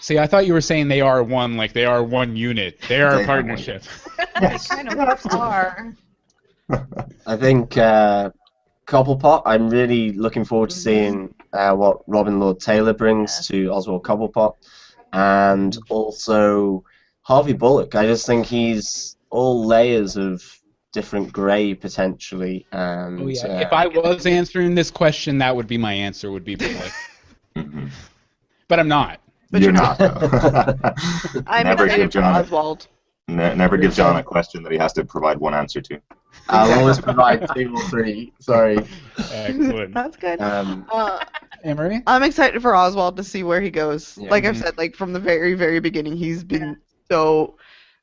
See, 0.00 0.18
I 0.18 0.26
thought 0.26 0.46
you 0.46 0.52
were 0.52 0.60
saying 0.60 0.88
they 0.88 1.00
are 1.00 1.22
one, 1.22 1.56
like 1.56 1.72
they 1.72 1.84
are 1.84 2.02
one 2.02 2.36
unit. 2.36 2.80
They 2.88 3.02
are 3.02 3.16
They 3.16 3.20
a 3.20 3.22
are 3.22 3.26
partnership. 3.26 3.82
Yes. 4.40 4.68
kind 4.68 4.88
of 4.88 5.26
are. 5.34 5.92
I 7.26 7.36
think 7.36 7.76
uh, 7.76 8.30
Cobblepot. 8.86 9.42
I'm 9.44 9.68
really 9.68 10.12
looking 10.12 10.44
forward 10.44 10.70
to 10.70 10.76
seeing 10.76 11.34
uh, 11.52 11.74
what 11.74 11.98
Robin 12.06 12.38
Lord 12.38 12.60
Taylor 12.60 12.92
brings 12.92 13.46
to 13.48 13.72
Oswald 13.72 14.04
Cobblepot, 14.04 14.54
and 15.12 15.76
also 15.90 16.84
Harvey 17.22 17.52
Bullock. 17.52 17.96
I 17.96 18.06
just 18.06 18.26
think 18.26 18.46
he's 18.46 19.16
all 19.30 19.64
layers 19.66 20.16
of 20.16 20.42
different 20.92 21.32
grey 21.32 21.74
potentially. 21.74 22.66
And 22.72 23.20
Oh 23.22 23.26
yeah. 23.28 23.42
uh, 23.46 23.60
If 23.60 23.72
I 23.72 23.86
was 23.86 24.26
answering 24.26 24.74
this 24.74 24.90
question, 24.90 25.38
that 25.38 25.54
would 25.54 25.66
be 25.66 25.78
my 25.78 25.92
answer. 25.92 26.30
Would 26.30 26.44
be 26.44 26.54
Bullock. 26.56 26.92
Mhm. 27.56 27.90
but 28.68 28.78
I'm 28.78 28.86
not. 28.88 29.20
But 29.50 29.62
You're 29.62 29.72
you're 29.72 29.80
not. 29.82 29.98
I'm 31.46 31.64
never 31.64 31.86
give 31.88 32.10
John. 32.10 32.36
Oswald. 32.36 32.86
Ne- 33.26 33.54
never 33.56 33.76
give 33.76 33.92
John 33.94 34.16
a 34.16 34.22
question 34.22 34.62
that 34.62 34.70
he 34.72 34.78
has 34.78 34.92
to 34.94 35.04
provide 35.04 35.38
one 35.38 35.54
answer 35.54 35.80
to. 35.80 36.00
I'll 36.48 36.78
always 36.78 37.00
provide 37.00 37.46
two 37.54 37.74
or 37.74 37.82
three. 37.88 38.32
Sorry. 38.40 38.78
Excellent. 39.32 39.92
That's 39.94 40.16
good. 40.16 40.40
Um, 40.40 40.86
Uh, 40.90 41.24
Emery. 41.64 42.02
I'm 42.06 42.22
excited 42.22 42.62
for 42.62 42.74
Oswald 42.76 43.16
to 43.16 43.24
see 43.24 43.42
where 43.42 43.60
he 43.60 43.70
goes. 43.70 44.16
Yeah. 44.20 44.30
like 44.30 44.44
I've 44.44 44.56
said, 44.56 44.78
like 44.78 44.94
from 44.94 45.12
the 45.12 45.20
very, 45.20 45.54
very 45.54 45.80
beginning, 45.80 46.16
he's 46.16 46.44
been 46.44 46.76
so, 47.10 47.56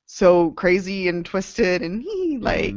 so 0.05 0.51
crazy 0.51 1.07
and 1.07 1.25
twisted, 1.25 1.81
and 1.81 2.01
he 2.01 2.37
like, 2.39 2.75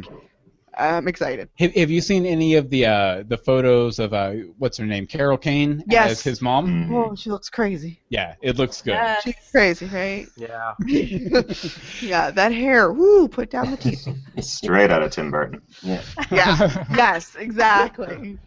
I'm 0.77 1.09
excited. 1.09 1.49
Have, 1.59 1.75
have 1.75 1.91
you 1.91 2.01
seen 2.01 2.25
any 2.25 2.55
of 2.55 2.71
the 2.71 2.87
uh, 2.87 3.23
the 3.27 3.37
photos 3.37 3.99
of 3.99 4.15
uh, 4.15 4.33
what's 4.59 4.77
her 4.79 4.87
name, 4.87 5.07
Carol 5.07 5.37
Kane 5.37 5.83
Yes. 5.89 6.11
as 6.13 6.23
his 6.23 6.41
mom? 6.43 6.67
Mhm. 6.89 6.93
Oh, 7.11 7.15
she 7.17 7.31
looks 7.31 7.49
crazy. 7.51 8.01
Yeah, 8.11 8.35
it 8.41 8.57
looks 8.57 8.81
good. 8.81 8.93
Yes. 8.93 9.23
She's 9.25 9.35
crazy, 9.51 9.87
right? 9.87 10.27
Yeah. 10.37 10.75
yeah, 12.01 12.31
that 12.31 12.53
hair. 12.53 12.93
Woo, 12.93 13.29
put 13.29 13.51
down 13.51 13.71
the 13.73 13.77
teeth. 13.77 14.07
Straight 14.41 14.91
out 14.91 15.03
of 15.03 15.11
Tim 15.11 15.31
Burton. 15.31 15.63
yeah. 15.83 16.03
Yeah. 16.31 16.85
yes, 16.95 17.35
exactly. 17.37 18.39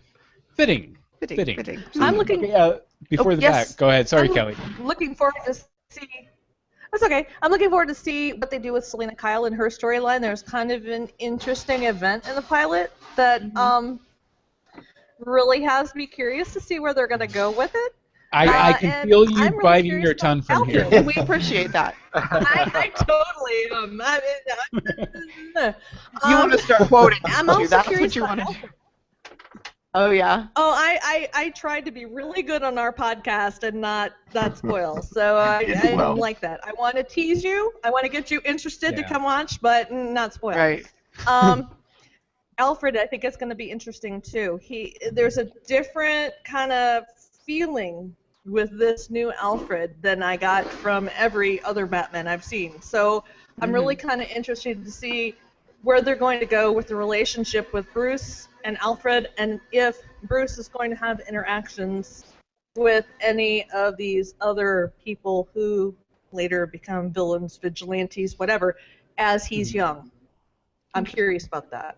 Fitting. 0.55 0.97
Fitting. 1.19 1.37
Fitting. 1.37 1.55
Fitting. 1.57 1.83
I'm 1.99 2.15
looking 2.15 2.39
Okay, 2.43 2.53
uh, 2.53 2.77
before 3.09 3.33
Oh, 3.33 3.35
the 3.35 3.41
yes. 3.41 3.69
back. 3.73 3.77
Go 3.77 3.89
ahead. 3.89 4.07
Sorry, 4.09 4.27
I'm 4.29 4.33
Kelly. 4.33 4.55
looking 4.79 5.13
forward 5.15 5.35
to 5.45 5.53
see. 5.53 6.07
That's 6.91 7.03
okay. 7.03 7.27
I'm 7.41 7.51
looking 7.51 7.69
forward 7.69 7.87
to 7.87 7.95
see 7.95 8.33
what 8.33 8.51
they 8.51 8.59
do 8.59 8.73
with 8.73 8.85
Selina 8.85 9.15
Kyle 9.15 9.45
and 9.45 9.55
her 9.55 9.67
storyline. 9.69 10.19
There's 10.21 10.41
kind 10.43 10.71
of 10.71 10.85
an 10.87 11.09
interesting 11.19 11.83
event 11.83 12.27
in 12.27 12.35
the 12.35 12.41
pilot 12.41 12.91
that 13.15 13.41
Mm-hmm. 13.41 13.57
um 13.57 13.99
really 15.19 15.61
has 15.61 15.93
me 15.95 16.07
curious 16.07 16.51
to 16.53 16.59
see 16.59 16.79
where 16.79 16.93
they're 16.93 17.07
gonna 17.07 17.27
go 17.27 17.51
with 17.51 17.71
it. 17.75 17.95
I, 18.33 18.69
I 18.69 18.71
Uh, 18.71 18.77
can 18.77 19.07
feel 19.07 19.29
you 19.29 19.35
really 19.51 19.63
biting 19.63 20.01
your 20.01 20.13
tongue 20.13 20.41
from 20.41 20.67
here. 20.67 20.81
Alfred. 20.83 21.05
We 21.05 21.13
appreciate 21.15 21.71
that. 21.73 21.95
I, 22.13 22.71
I 22.73 22.87
totally 22.89 23.83
am. 23.83 24.01
I 24.03 24.19
mean, 24.73 24.93
I- 25.57 25.75
You 26.29 26.35
um, 26.35 26.39
want 26.39 26.51
to 26.53 26.57
start 26.57 26.87
quoting? 26.87 27.19
I'm 27.25 27.49
also 27.49 27.67
That's 27.67 27.87
curious 27.87 28.15
what 28.15 28.15
you 28.15 28.23
want 28.23 28.39
to 28.47 28.53
do. 28.53 28.69
Alfred. 29.93 30.09
Oh 30.09 30.13
yeah. 30.13 30.47
Oh, 30.55 30.71
I, 30.75 30.99
I, 31.03 31.29
I 31.45 31.49
tried 31.49 31.85
to 31.85 31.91
be 31.91 32.05
really 32.05 32.41
good 32.41 32.63
on 32.63 32.77
our 32.77 32.93
podcast 32.93 33.63
and 33.63 33.81
not 33.81 34.13
not 34.33 34.57
spoil. 34.57 35.01
So 35.11 35.37
I, 35.37 35.65
Did 35.65 35.77
I 35.77 35.95
well. 35.95 36.09
don't 36.09 36.17
like 36.17 36.39
that. 36.41 36.59
I 36.63 36.71
want 36.77 36.95
to 36.95 37.03
tease 37.03 37.43
you. 37.43 37.73
I 37.83 37.91
want 37.91 38.03
to 38.05 38.09
get 38.09 38.31
you 38.31 38.41
interested 38.45 38.95
to 38.95 39.03
come 39.03 39.23
watch, 39.23 39.61
but 39.61 39.91
not 39.91 40.33
spoil. 40.33 40.55
Right. 40.55 40.85
Um, 41.27 41.69
Alfred, 42.57 42.95
I 42.95 43.07
think 43.07 43.23
it's 43.23 43.37
going 43.37 43.49
to 43.49 43.55
be 43.55 43.71
interesting 43.71 44.21
too. 44.21 44.59
He 44.61 44.97
there's 45.11 45.37
a 45.37 45.45
different 45.67 46.33
kind 46.45 46.71
of 46.71 47.03
feeling 47.45 48.15
with 48.45 48.77
this 48.77 49.09
new 49.09 49.31
Alfred 49.33 49.95
than 50.01 50.23
I 50.23 50.37
got 50.37 50.65
from 50.65 51.09
every 51.15 51.61
other 51.63 51.85
Batman 51.85 52.27
I've 52.27 52.43
seen. 52.43 52.81
So 52.81 53.23
I'm 53.61 53.71
really 53.71 53.95
kind 53.95 54.21
of 54.21 54.29
interested 54.29 54.83
to 54.83 54.91
see 54.91 55.35
where 55.83 56.01
they're 56.01 56.15
going 56.15 56.39
to 56.39 56.45
go 56.45 56.71
with 56.71 56.87
the 56.87 56.95
relationship 56.95 57.73
with 57.73 57.91
Bruce 57.93 58.47
and 58.63 58.77
Alfred, 58.79 59.29
and 59.37 59.59
if 59.71 59.97
Bruce 60.23 60.57
is 60.57 60.67
going 60.67 60.91
to 60.91 60.95
have 60.95 61.19
interactions 61.27 62.25
with 62.75 63.05
any 63.19 63.69
of 63.71 63.97
these 63.97 64.35
other 64.39 64.93
people 65.03 65.49
who 65.53 65.95
later 66.31 66.65
become 66.65 67.11
villains, 67.11 67.57
vigilantes, 67.57 68.39
whatever, 68.39 68.77
as 69.17 69.45
he's 69.45 69.71
hmm. 69.71 69.77
young. 69.77 70.11
I'm 70.93 71.05
curious 71.05 71.45
about 71.45 71.71
that. 71.71 71.97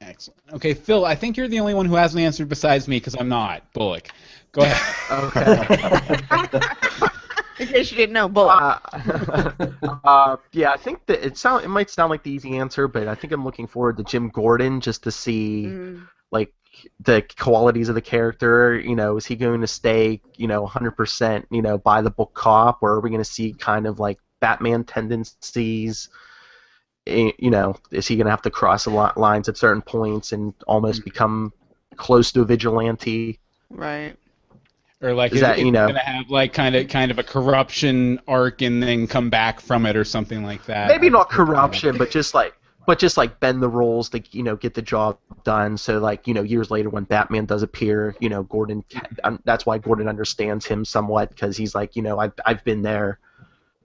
Excellent. 0.00 0.40
Okay, 0.52 0.74
Phil, 0.74 1.04
I 1.04 1.14
think 1.14 1.36
you're 1.36 1.48
the 1.48 1.60
only 1.60 1.74
one 1.74 1.86
who 1.86 1.94
hasn't 1.94 2.22
answered 2.22 2.48
besides 2.48 2.86
me 2.86 2.98
because 2.98 3.16
I'm 3.18 3.28
not. 3.28 3.72
Bullock. 3.72 4.08
Go 4.52 4.62
ahead. 4.62 4.82
Okay. 5.08 7.08
In 7.58 7.66
case 7.68 7.90
you 7.90 7.96
didn't 7.96 8.12
know, 8.12 8.28
Bullock. 8.28 8.60
Uh, 8.60 9.52
uh, 10.04 10.36
yeah, 10.52 10.72
I 10.72 10.76
think 10.76 11.06
that 11.06 11.24
it 11.24 11.36
sound 11.38 11.64
it 11.64 11.68
might 11.68 11.90
sound 11.90 12.10
like 12.10 12.22
the 12.22 12.30
easy 12.30 12.56
answer, 12.56 12.88
but 12.88 13.08
I 13.08 13.14
think 13.14 13.32
I'm 13.32 13.44
looking 13.44 13.66
forward 13.66 13.96
to 13.98 14.04
Jim 14.04 14.28
Gordon 14.28 14.80
just 14.80 15.02
to 15.04 15.10
see 15.10 15.66
Mm. 15.66 16.08
like 16.30 16.52
the 17.00 17.22
qualities 17.38 17.88
of 17.88 17.94
the 17.94 18.00
character. 18.02 18.78
You 18.78 18.94
know, 18.96 19.16
is 19.16 19.26
he 19.26 19.36
going 19.36 19.62
to 19.62 19.66
stay, 19.66 20.20
you 20.36 20.46
know, 20.46 20.62
100%, 20.62 21.46
you 21.50 21.62
know, 21.62 21.78
by 21.78 22.02
the 22.02 22.10
book 22.10 22.34
cop, 22.34 22.78
or 22.82 22.92
are 22.94 23.00
we 23.00 23.10
going 23.10 23.22
to 23.22 23.24
see 23.24 23.52
kind 23.54 23.86
of 23.86 23.98
like 23.98 24.18
Batman 24.40 24.84
tendencies? 24.84 26.08
Eh, 27.06 27.32
You 27.38 27.50
know, 27.50 27.76
is 27.90 28.06
he 28.08 28.16
going 28.16 28.26
to 28.26 28.30
have 28.30 28.42
to 28.42 28.50
cross 28.50 28.86
a 28.86 28.90
lot 28.90 29.16
lines 29.16 29.48
at 29.48 29.56
certain 29.56 29.82
points 29.82 30.32
and 30.32 30.52
almost 30.66 31.04
become 31.04 31.52
close 31.96 32.32
to 32.32 32.42
a 32.42 32.44
vigilante? 32.44 33.40
Right. 33.70 34.16
Or 35.02 35.12
like 35.12 35.32
Is 35.32 35.40
that, 35.42 35.58
you 35.58 35.70
know- 35.70 35.86
gonna 35.86 35.98
have 35.98 36.30
like 36.30 36.52
kind 36.54 36.74
of 36.74 36.88
kind 36.88 37.10
of 37.10 37.18
a 37.18 37.22
corruption 37.22 38.18
arc 38.26 38.62
and 38.62 38.82
then 38.82 39.06
come 39.06 39.28
back 39.28 39.60
from 39.60 39.84
it 39.84 39.94
or 39.94 40.04
something 40.04 40.42
like 40.42 40.64
that. 40.66 40.88
maybe 40.88 41.10
not 41.10 41.28
corruption, 41.28 41.98
but 41.98 42.10
just 42.10 42.34
like 42.34 42.54
but 42.86 42.98
just 42.98 43.16
like 43.16 43.40
bend 43.40 43.60
the 43.62 43.68
rules 43.68 44.08
to 44.10 44.22
you 44.30 44.42
know 44.42 44.56
get 44.56 44.72
the 44.72 44.80
job 44.80 45.18
done. 45.44 45.76
So 45.76 45.98
like 45.98 46.26
you 46.26 46.32
know 46.32 46.42
years 46.42 46.70
later 46.70 46.88
when 46.88 47.04
Batman 47.04 47.44
does 47.44 47.62
appear, 47.62 48.16
you 48.20 48.30
know 48.30 48.44
Gordon 48.44 48.84
um, 49.24 49.38
that's 49.44 49.66
why 49.66 49.76
Gordon 49.76 50.08
understands 50.08 50.64
him 50.64 50.84
somewhat 50.84 51.28
because 51.28 51.56
he's 51.58 51.74
like 51.74 51.94
you 51.94 52.00
know 52.02 52.18
I've 52.18 52.32
I've 52.46 52.64
been 52.64 52.80
there. 52.80 53.18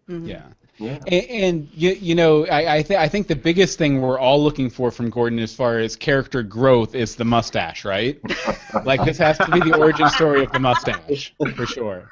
Mhm. 0.09 0.27
Yeah. 0.27 0.43
Yeah. 0.81 0.97
And, 1.07 1.25
and 1.29 1.69
you, 1.73 1.91
you 1.91 2.15
know, 2.15 2.45
I 2.47 2.77
I, 2.77 2.81
th- 2.81 2.99
I 2.99 3.07
think 3.07 3.27
the 3.27 3.35
biggest 3.35 3.77
thing 3.77 4.01
we're 4.01 4.19
all 4.19 4.43
looking 4.43 4.69
for 4.69 4.91
from 4.91 5.09
Gordon 5.09 5.39
as 5.39 5.53
far 5.53 5.77
as 5.79 5.95
character 5.95 6.41
growth 6.43 6.95
is 6.95 7.15
the 7.15 7.25
mustache, 7.25 7.85
right? 7.85 8.19
like 8.85 9.03
this 9.05 9.17
has 9.19 9.37
to 9.37 9.51
be 9.51 9.59
the 9.59 9.77
origin 9.77 10.09
story 10.09 10.43
of 10.43 10.51
the 10.51 10.59
mustache 10.59 11.33
for 11.55 11.65
sure. 11.65 12.09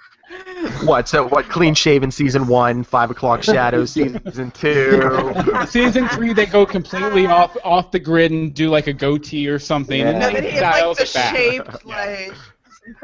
What 0.83 1.07
so 1.07 1.27
what 1.27 1.49
clean 1.49 1.73
shaven 1.73 2.11
season 2.11 2.45
one, 2.47 2.83
five 2.83 3.09
o'clock 3.09 3.41
shadows 3.41 3.91
season 3.93 4.51
two. 4.51 5.33
Season 5.67 6.07
three, 6.09 6.33
they 6.33 6.45
go 6.45 6.65
completely 6.67 7.25
off 7.25 7.57
off 7.63 7.89
the 7.91 7.99
grid 7.99 8.31
and 8.31 8.53
do 8.53 8.69
like 8.69 8.85
a 8.85 8.93
goatee 8.93 9.47
or 9.47 9.57
something, 9.57 9.99
and 10.01 10.19
Yeah. 10.19 10.19
No, 10.19 10.25
then 10.27 10.33
but 10.35 10.43
he 10.43 10.49
he 10.51 10.57
has 10.57 10.83
like 10.83 10.97
the 10.97 11.03
it 11.03 11.13
back. 11.13 11.35
shaped 11.35 11.69
Yeah. 11.85 12.33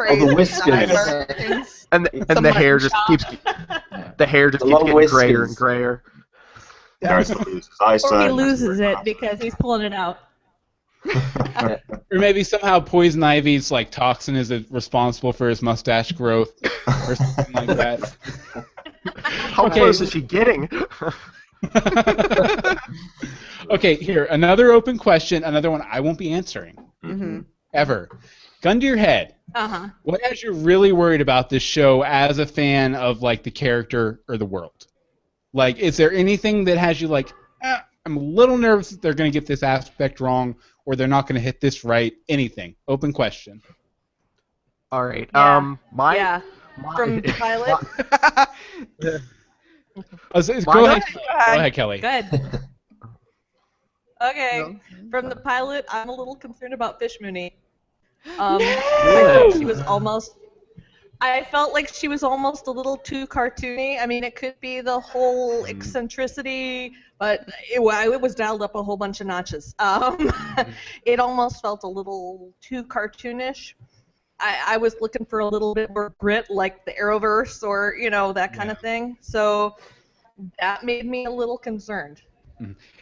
Like 0.07 0.19
some 0.19 0.31
crazy 0.33 0.33
whiskers. 0.33 1.87
And 1.91 2.05
the, 2.05 2.25
and 2.29 2.43
the 2.45 2.51
hair 2.51 2.79
just 2.79 2.95
chop. 2.95 3.03
keeps 3.05 3.25
the 4.17 4.25
hair 4.25 4.49
just 4.49 4.59
The 4.59 4.65
keeps 4.65 4.83
long 4.83 4.85
getting 4.85 5.05
grayer 5.05 5.43
and 5.43 5.55
grayer. 5.55 6.03
Darcy 7.07 7.35
loses 7.45 7.69
eyesight. 7.81 8.11
Or 8.11 8.17
he 8.19 8.29
loses 8.29 8.79
it 8.79 9.03
because 9.03 9.39
he's 9.39 9.55
pulling 9.55 9.81
it 9.83 9.93
out. 9.93 10.19
Or 12.11 12.19
maybe 12.19 12.43
somehow 12.43 12.79
poison 12.79 13.23
ivy's 13.23 13.71
like 13.71 13.91
toxin 13.91 14.35
is 14.35 14.51
responsible 14.69 15.33
for 15.33 15.49
his 15.49 15.61
mustache 15.61 16.11
growth 16.11 16.51
or 17.07 17.15
something 17.15 17.53
like 17.55 17.73
that. 17.75 18.01
How 19.51 19.65
Okay. 19.65 19.79
close 19.79 20.01
is 20.01 20.11
she 20.11 20.21
getting? 20.21 20.69
okay, 23.71 23.95
here 23.95 24.25
another 24.25 24.71
open 24.71 24.97
question, 24.97 25.43
another 25.43 25.71
one 25.71 25.81
I 25.89 25.99
won't 26.01 26.17
be 26.17 26.31
answering 26.33 26.77
hmm 27.01 27.39
ever. 27.73 28.09
Gun 28.61 28.79
to 28.79 28.85
your 28.85 28.97
head. 28.97 29.35
Uh 29.53 29.67
huh. 29.67 29.89
What 30.03 30.21
has 30.23 30.41
you 30.41 30.51
really 30.53 30.91
worried 30.91 31.21
about 31.21 31.49
this 31.49 31.63
show 31.63 32.03
as 32.03 32.39
a 32.39 32.45
fan 32.45 32.95
of 32.95 33.21
like 33.21 33.43
the 33.43 33.51
character 33.51 34.21
or 34.27 34.37
the 34.37 34.45
world? 34.45 34.87
Like, 35.53 35.77
is 35.77 35.95
there 35.97 36.11
anything 36.11 36.65
that 36.65 36.77
has 36.77 36.99
you 36.99 37.07
like, 37.07 37.31
eh, 37.61 37.77
I'm 38.05 38.17
a 38.17 38.19
little 38.19 38.57
nervous 38.57 38.89
that 38.89 39.01
they're 39.01 39.13
going 39.13 39.31
to 39.31 39.39
get 39.39 39.47
this 39.47 39.63
aspect 39.63 40.19
wrong, 40.19 40.55
or 40.85 40.95
they're 40.95 41.07
not 41.07 41.27
going 41.27 41.35
to 41.35 41.41
hit 41.41 41.61
this 41.61 41.85
right? 41.85 42.13
Anything? 42.27 42.75
Open 42.87 43.13
question. 43.13 43.61
All 44.91 45.05
right. 45.05 45.29
Yeah. 45.33 45.57
Um, 45.57 45.79
my, 45.93 46.15
yeah. 46.15 46.41
my 46.77 46.95
From 46.95 47.21
the 47.21 47.31
pilot. 47.33 47.77
Oh, 50.33 50.41
so- 50.41 50.53
My- 50.55 50.73
go 50.73 50.85
ahead. 50.85 51.03
Go 51.13 51.21
ahead, 51.29 51.73
Kelly. 51.73 51.99
Good. 51.99 52.25
Okay. 54.21 54.79
From 55.11 55.29
the 55.29 55.35
pilot, 55.35 55.85
I'm 55.89 56.07
a 56.09 56.13
little 56.15 56.35
concerned 56.35 56.73
about 56.73 56.99
Fish 56.99 57.17
Mooney. 57.21 57.53
Um, 58.39 58.59
I 58.61 59.31
think 59.33 59.55
she 59.55 59.65
was 59.65 59.81
almost. 59.81 60.35
I 61.21 61.47
felt 61.49 61.73
like 61.73 61.87
she 61.87 62.07
was 62.07 62.23
almost 62.23 62.67
a 62.67 62.71
little 62.71 62.97
too 62.97 63.25
cartoony. 63.25 64.01
I 64.01 64.05
mean, 64.05 64.23
it 64.23 64.35
could 64.35 64.59
be 64.59 64.81
the 64.81 64.99
whole 64.99 65.65
eccentricity, 65.65 66.93
but 67.19 67.47
it, 67.71 67.79
it 67.79 68.21
was 68.21 68.35
dialed 68.35 68.61
up 68.61 68.75
a 68.75 68.83
whole 68.83 68.97
bunch 68.97 69.21
of 69.21 69.27
notches. 69.27 69.73
Um, 69.79 70.31
it 71.05 71.19
almost 71.19 71.61
felt 71.61 71.83
a 71.83 71.87
little 71.87 72.51
too 72.61 72.83
cartoonish. 72.83 73.73
I, 74.39 74.61
I 74.67 74.77
was 74.77 74.95
looking 74.99 75.25
for 75.25 75.39
a 75.39 75.47
little 75.47 75.73
bit 75.73 75.89
more 75.89 76.13
grit, 76.19 76.49
like 76.49 76.83
the 76.85 76.91
Arrowverse 76.91 77.63
or 77.63 77.95
you 77.97 78.09
know 78.09 78.33
that 78.33 78.53
kind 78.53 78.69
of 78.69 78.79
thing. 78.79 79.17
So 79.21 79.77
that 80.59 80.83
made 80.83 81.05
me 81.05 81.25
a 81.25 81.31
little 81.31 81.57
concerned. 81.57 82.21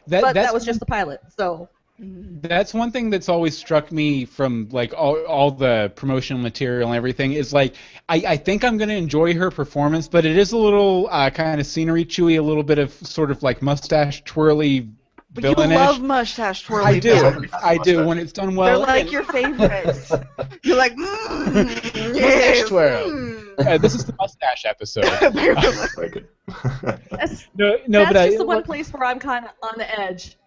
That, 0.07 0.21
but 0.21 0.33
that 0.33 0.53
was 0.53 0.65
just 0.65 0.79
the 0.79 0.85
pilot, 0.85 1.21
so 1.35 1.69
That's 1.99 2.73
one 2.73 2.91
thing 2.91 3.11
that's 3.11 3.29
always 3.29 3.55
struck 3.55 3.91
me 3.91 4.25
from 4.25 4.67
like 4.71 4.93
all, 4.95 5.23
all 5.25 5.51
the 5.51 5.91
promotional 5.95 6.41
material 6.41 6.89
and 6.89 6.97
everything 6.97 7.33
is 7.33 7.53
like 7.53 7.75
I, 8.09 8.23
I 8.27 8.37
think 8.37 8.63
I'm 8.63 8.77
gonna 8.77 8.93
enjoy 8.93 9.35
her 9.35 9.51
performance, 9.51 10.07
but 10.07 10.25
it 10.25 10.35
is 10.35 10.53
a 10.53 10.57
little 10.57 11.07
uh, 11.11 11.29
kind 11.29 11.61
of 11.61 11.67
scenery 11.67 12.03
chewy, 12.03 12.39
a 12.39 12.41
little 12.41 12.63
bit 12.63 12.79
of 12.79 12.91
sort 12.91 13.29
of 13.29 13.43
like 13.43 13.61
mustache 13.61 14.23
twirly 14.23 14.89
But 15.35 15.43
you 15.43 15.53
love 15.53 16.01
mustache 16.01 16.63
twirly 16.63 16.85
I 16.85 16.99
do, 16.99 17.13
villains. 17.13 17.51
I 17.63 17.77
do 17.77 18.07
when 18.07 18.17
it's 18.17 18.33
done 18.33 18.55
well. 18.55 18.79
They're 18.79 18.87
like 18.87 19.11
your 19.11 19.23
favorites. 19.23 20.11
You're 20.63 20.77
like, 20.77 20.95
mm, 20.95 21.53
Mustache 21.53 22.15
yes, 22.15 22.69
twirl. 22.69 23.07
mm. 23.07 23.67
Uh, 23.67 23.77
this 23.77 23.93
is 23.93 24.03
the 24.03 24.15
mustache 24.19 24.65
episode. 24.65 25.05
Very 25.33 26.09
good. 26.09 26.27
that's, 27.11 27.47
No, 27.55 27.77
no, 27.87 27.99
that's 27.99 28.13
but 28.13 28.17
I, 28.17 28.25
just 28.27 28.39
the 28.39 28.45
one 28.45 28.63
place 28.63 28.91
where 28.91 29.05
I'm 29.05 29.19
kind 29.19 29.45
of 29.45 29.51
on 29.61 29.75
the 29.77 29.99
edge. 29.99 30.37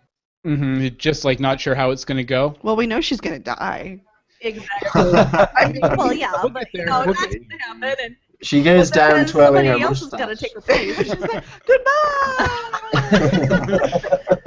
Mhm, 0.47 0.97
just 0.97 1.25
like 1.25 1.41
not 1.41 1.61
sure 1.61 1.75
how 1.75 1.91
it's 1.91 2.05
gonna 2.05 2.23
go. 2.25 2.55
well, 2.63 2.77
we 2.77 2.87
know 2.87 3.01
she's 3.01 3.21
gonna 3.21 3.39
die. 3.41 4.01
Exactly. 4.41 4.91
I 4.95 5.73
mean, 5.73 5.81
well, 5.97 6.13
yeah, 6.13 6.31
but, 6.53 6.69
you 6.73 6.85
know, 6.85 7.03
we'll 7.05 7.15
that's 7.15 7.35
gonna 7.35 7.59
happen, 7.59 7.97
and 8.05 8.17
She 8.43 8.63
goes 8.63 8.91
but 8.91 8.97
down 8.97 9.27
twirling 9.27 9.67
her 9.67 9.73
somebody 9.73 9.83
else 9.83 10.01
has 10.01 10.11
got 10.11 10.27
to 10.27 10.37
take 10.37 10.55
her 10.55 10.61
place. 10.61 10.97
she's 10.99 11.19
like, 11.19 11.43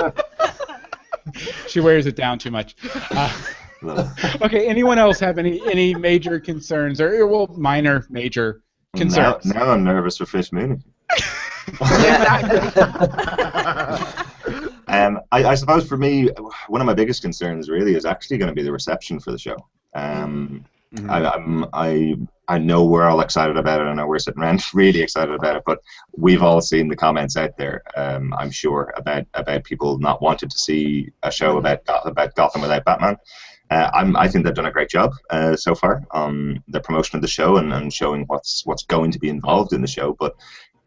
goodbye. 0.05 0.23
She 1.67 1.79
wears 1.79 2.07
it 2.07 2.15
down 2.15 2.39
too 2.39 2.49
much. 2.49 2.75
Uh, 3.11 3.31
okay, 4.41 4.67
anyone 4.67 4.97
else 4.97 5.19
have 5.19 5.37
any 5.37 5.61
any 5.69 5.93
major 5.93 6.39
concerns 6.39 6.99
or 6.99 7.27
well 7.27 7.45
minor 7.55 8.07
major 8.09 8.63
now, 8.95 8.99
concerns? 8.99 9.45
now 9.45 9.69
I'm 9.69 9.83
nervous 9.83 10.17
for 10.17 10.25
Fish 10.25 10.51
Mooney. 10.51 10.77
Um, 14.89 15.19
I, 15.31 15.43
I 15.45 15.55
suppose 15.55 15.87
for 15.87 15.97
me, 15.97 16.29
one 16.67 16.81
of 16.81 16.87
my 16.87 16.93
biggest 16.93 17.21
concerns 17.21 17.69
really 17.69 17.95
is 17.95 18.05
actually 18.05 18.37
going 18.39 18.49
to 18.49 18.55
be 18.55 18.63
the 18.63 18.71
reception 18.71 19.19
for 19.19 19.31
the 19.31 19.39
show. 19.39 19.57
Um, 19.95 20.65
Mhm. 20.95 21.07
I, 21.07 21.29
I'm, 21.29 21.65
I 21.71 22.15
I 22.47 22.57
know 22.57 22.83
we're 22.83 23.05
all 23.05 23.21
excited 23.21 23.57
about 23.57 23.79
it. 23.79 23.83
I 23.83 23.93
know 23.93 24.07
we're 24.07 24.17
sitting 24.17 24.41
around 24.41 24.63
really 24.73 25.01
excited 25.03 25.35
about 25.35 25.55
it, 25.57 25.61
but 25.63 25.77
we've 26.17 26.41
all 26.41 26.61
seen 26.61 26.87
the 26.87 26.95
comments 26.95 27.37
out 27.37 27.55
there. 27.57 27.83
Um, 27.95 28.33
I'm 28.39 28.49
sure 28.49 28.91
about 28.97 29.27
about 29.35 29.63
people 29.65 29.99
not 29.99 30.19
wanting 30.23 30.49
to 30.49 30.57
see 30.57 31.09
a 31.21 31.29
show 31.31 31.57
about 31.59 31.85
Goth- 31.85 32.07
about 32.07 32.33
Gotham 32.33 32.61
without 32.63 32.85
Batman. 32.85 33.17
Uh, 33.69 33.91
I'm, 33.93 34.17
I 34.17 34.27
think 34.27 34.43
they've 34.45 34.55
done 34.55 34.65
a 34.65 34.71
great 34.71 34.89
job 34.89 35.11
uh, 35.29 35.55
so 35.55 35.75
far 35.75 36.01
on 36.09 36.63
the 36.69 36.81
promotion 36.81 37.17
of 37.17 37.21
the 37.21 37.27
show 37.27 37.57
and, 37.57 37.71
and 37.71 37.93
showing 37.93 38.23
what's 38.25 38.65
what's 38.65 38.83
going 38.85 39.11
to 39.11 39.19
be 39.19 39.29
involved 39.29 39.73
in 39.73 39.81
the 39.81 39.87
show. 39.87 40.15
But 40.19 40.33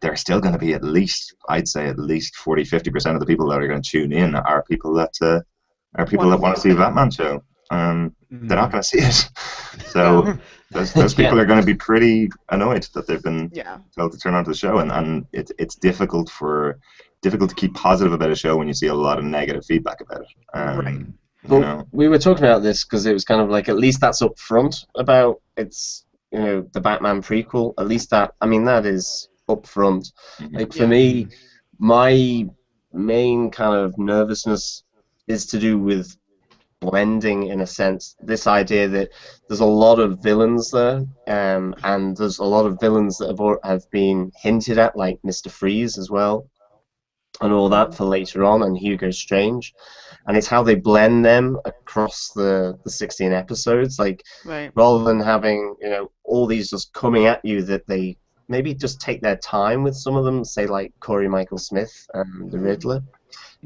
there's 0.03 0.21
still 0.21 0.39
going 0.39 0.53
to 0.53 0.59
be 0.59 0.73
at 0.73 0.83
least, 0.83 1.35
I'd 1.49 1.67
say, 1.67 1.87
at 1.87 1.97
least 1.97 2.35
40, 2.35 2.63
50 2.65 2.91
percent 2.91 3.15
of 3.15 3.19
the 3.21 3.25
people 3.25 3.47
that 3.49 3.61
are 3.61 3.67
going 3.67 3.81
to 3.81 3.89
tune 3.89 4.13
in 4.13 4.35
are 4.35 4.63
people 4.63 4.93
that 4.95 5.13
uh, 5.21 5.39
are 5.95 6.05
people 6.05 6.29
that 6.29 6.39
want 6.39 6.55
to 6.55 6.61
see 6.61 6.69
a 6.71 6.75
Batman 6.75 7.09
show. 7.11 7.41
Um, 7.71 8.15
Mhm. 8.31 8.47
they're 8.47 8.57
not 8.57 8.71
going 8.71 8.81
to 8.81 8.87
see 8.87 8.99
it. 8.99 9.29
So 9.93 10.37
those, 10.71 10.93
those 10.93 11.13
people 11.13 11.39
are 11.39 11.45
going 11.45 11.59
to 11.59 11.65
be 11.65 11.73
pretty 11.75 12.29
annoyed 12.49 12.87
that 12.93 13.07
they've 13.07 13.21
been 13.23 13.49
yeah. 13.53 13.77
told 13.97 14.11
to 14.11 14.17
turn 14.19 14.33
on 14.35 14.43
to 14.43 14.51
the 14.51 14.55
show, 14.57 14.79
and, 14.79 14.91
and 14.91 15.25
it, 15.31 15.51
it's 15.57 15.75
difficult 15.75 16.29
for 16.29 16.79
difficult 17.21 17.49
to 17.51 17.55
keep 17.55 17.73
positive 17.73 18.13
about 18.13 18.31
a 18.31 18.35
show 18.35 18.57
when 18.57 18.67
you 18.67 18.73
see 18.73 18.87
a 18.87 18.93
lot 18.93 19.17
of 19.19 19.23
negative 19.23 19.65
feedback 19.65 20.01
about 20.01 20.21
it. 20.21 20.27
Um, 20.53 20.77
Right. 20.79 20.95
You 20.95 21.49
Well, 21.49 21.61
know, 21.61 21.87
we 21.91 22.07
were 22.07 22.19
talking 22.19 22.43
about 22.43 22.63
this 22.63 22.83
because 22.85 23.05
it 23.05 23.13
was 23.13 23.25
kind 23.25 23.41
of 23.41 23.49
like 23.49 23.67
at 23.69 23.77
least 23.77 23.99
that's 24.01 24.21
up 24.21 24.37
front 24.39 24.85
about 24.95 25.41
it's 25.57 26.05
you 26.31 26.39
know 26.39 26.67
the 26.73 26.81
Batman 26.81 27.21
prequel. 27.21 27.73
At 27.77 27.87
least 27.87 28.09
that 28.11 28.33
I 28.41 28.45
mean 28.45 28.65
that 28.65 28.85
is 28.85 29.29
up 29.49 29.65
front. 29.67 30.11
Mhm. 30.39 30.59
Like 30.59 30.73
for 30.73 30.83
Yeah. 30.83 30.89
me, 30.89 31.27
my 31.79 32.45
main 32.93 33.49
kind 33.51 33.75
of 33.75 33.97
nervousness 33.97 34.83
is 35.27 35.45
to 35.47 35.59
do 35.59 35.77
with 35.77 36.15
blending 36.81 37.47
in 37.47 37.61
a 37.61 37.67
sense. 37.67 38.15
This 38.21 38.45
idea 38.47 38.87
that 38.89 39.09
there's 39.47 39.61
a 39.61 39.65
lot 39.65 39.99
of 39.99 40.19
villains 40.21 40.69
there, 40.71 41.03
um, 41.27 41.75
and 41.83 42.15
there's 42.17 42.39
a 42.39 42.43
lot 42.43 42.65
of 42.65 42.79
villains 42.79 43.17
that 43.17 43.29
have, 43.29 43.57
have 43.63 43.89
been 43.91 44.31
hinted 44.41 44.77
at, 44.77 44.95
like 44.97 45.19
Mister 45.23 45.49
Freeze 45.49 45.97
as 45.97 46.09
well, 46.09 46.47
and 47.41 47.51
all 47.53 47.69
that 47.69 47.95
for 47.95 48.05
later 48.05 48.43
on, 48.43 48.63
and 48.63 48.77
Hugo 48.77 49.11
Strange, 49.11 49.73
and 50.27 50.37
it's 50.37 50.47
how 50.47 50.61
they 50.63 50.75
blend 50.75 51.23
them 51.25 51.57
across 51.65 52.31
the 52.35 52.77
the 52.83 52.91
16 52.91 53.33
episodes, 53.33 53.97
like 53.97 54.21
Right. 54.45 54.71
rather 54.75 55.03
than 55.05 55.19
having 55.19 55.75
you 55.81 55.89
know 55.89 56.11
all 56.25 56.47
these 56.47 56.69
just 56.69 56.93
coming 56.93 57.25
at 57.25 57.43
you 57.45 57.61
that 57.63 57.87
they 57.87 58.17
maybe 58.47 58.73
just 58.73 59.01
take 59.01 59.21
their 59.21 59.37
time 59.37 59.83
with 59.83 59.95
some 59.95 60.15
of 60.15 60.25
them 60.25 60.43
say 60.43 60.65
like 60.67 60.93
Corey 60.99 61.27
Michael 61.27 61.57
Smith 61.57 62.07
and 62.13 62.51
the 62.51 62.59
Riddler. 62.59 63.03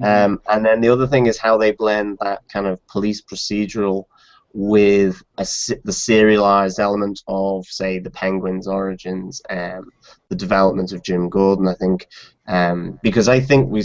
Um, 0.02 0.42
and 0.48 0.64
then 0.64 0.80
the 0.80 0.90
other 0.90 1.08
thing 1.08 1.26
is 1.26 1.38
how 1.38 1.58
they 1.58 1.72
blend 1.72 2.20
that 2.22 2.44
kind 2.48 2.68
of 2.68 2.86
police 2.88 3.22
procedural 3.22 4.06
with 4.54 5.22
a, 5.38 5.48
the 5.84 5.92
serialized 5.92 6.80
element 6.80 7.22
of 7.28 7.66
say 7.66 8.00
the 8.00 8.10
Penguin's 8.10 8.68
origins 8.68 9.42
um, 9.50 9.92
the 10.30 10.36
development 10.36 10.94
of 10.94 11.04
Jim 11.04 11.30
Gordon 11.30 11.68
I 11.68 11.74
think. 11.74 12.08
Um, 12.48 13.00
because 13.04 13.28
I 13.28 13.40
think 13.40 13.70
we 13.70 13.84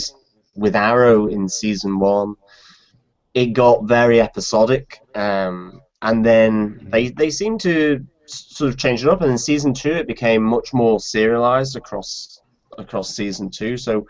with 0.55 0.77
Arrow 0.77 1.27
in 1.27 1.49
season 1.49 1.99
one 1.99 2.37
it 3.35 3.47
got 3.47 3.85
very 3.85 4.21
episodic 4.21 5.01
um, 5.15 5.81
and 6.03 6.25
then 6.25 6.87
they 6.91 7.09
they 7.09 7.31
seem 7.31 7.59
to 7.59 8.07
sort 8.33 8.71
of 8.71 8.77
change 8.77 9.03
it 9.03 9.09
up 9.09 9.21
and 9.23 9.31
in 9.31 9.39
season 9.39 9.73
two 9.75 9.93
it 9.93 10.07
became 10.07 10.43
much 10.43 10.73
more 10.73 10.99
serialized 11.01 11.77
across 11.77 12.41
across 12.79 13.15
season 13.15 13.51
two 13.51 13.77
so 13.77 14.07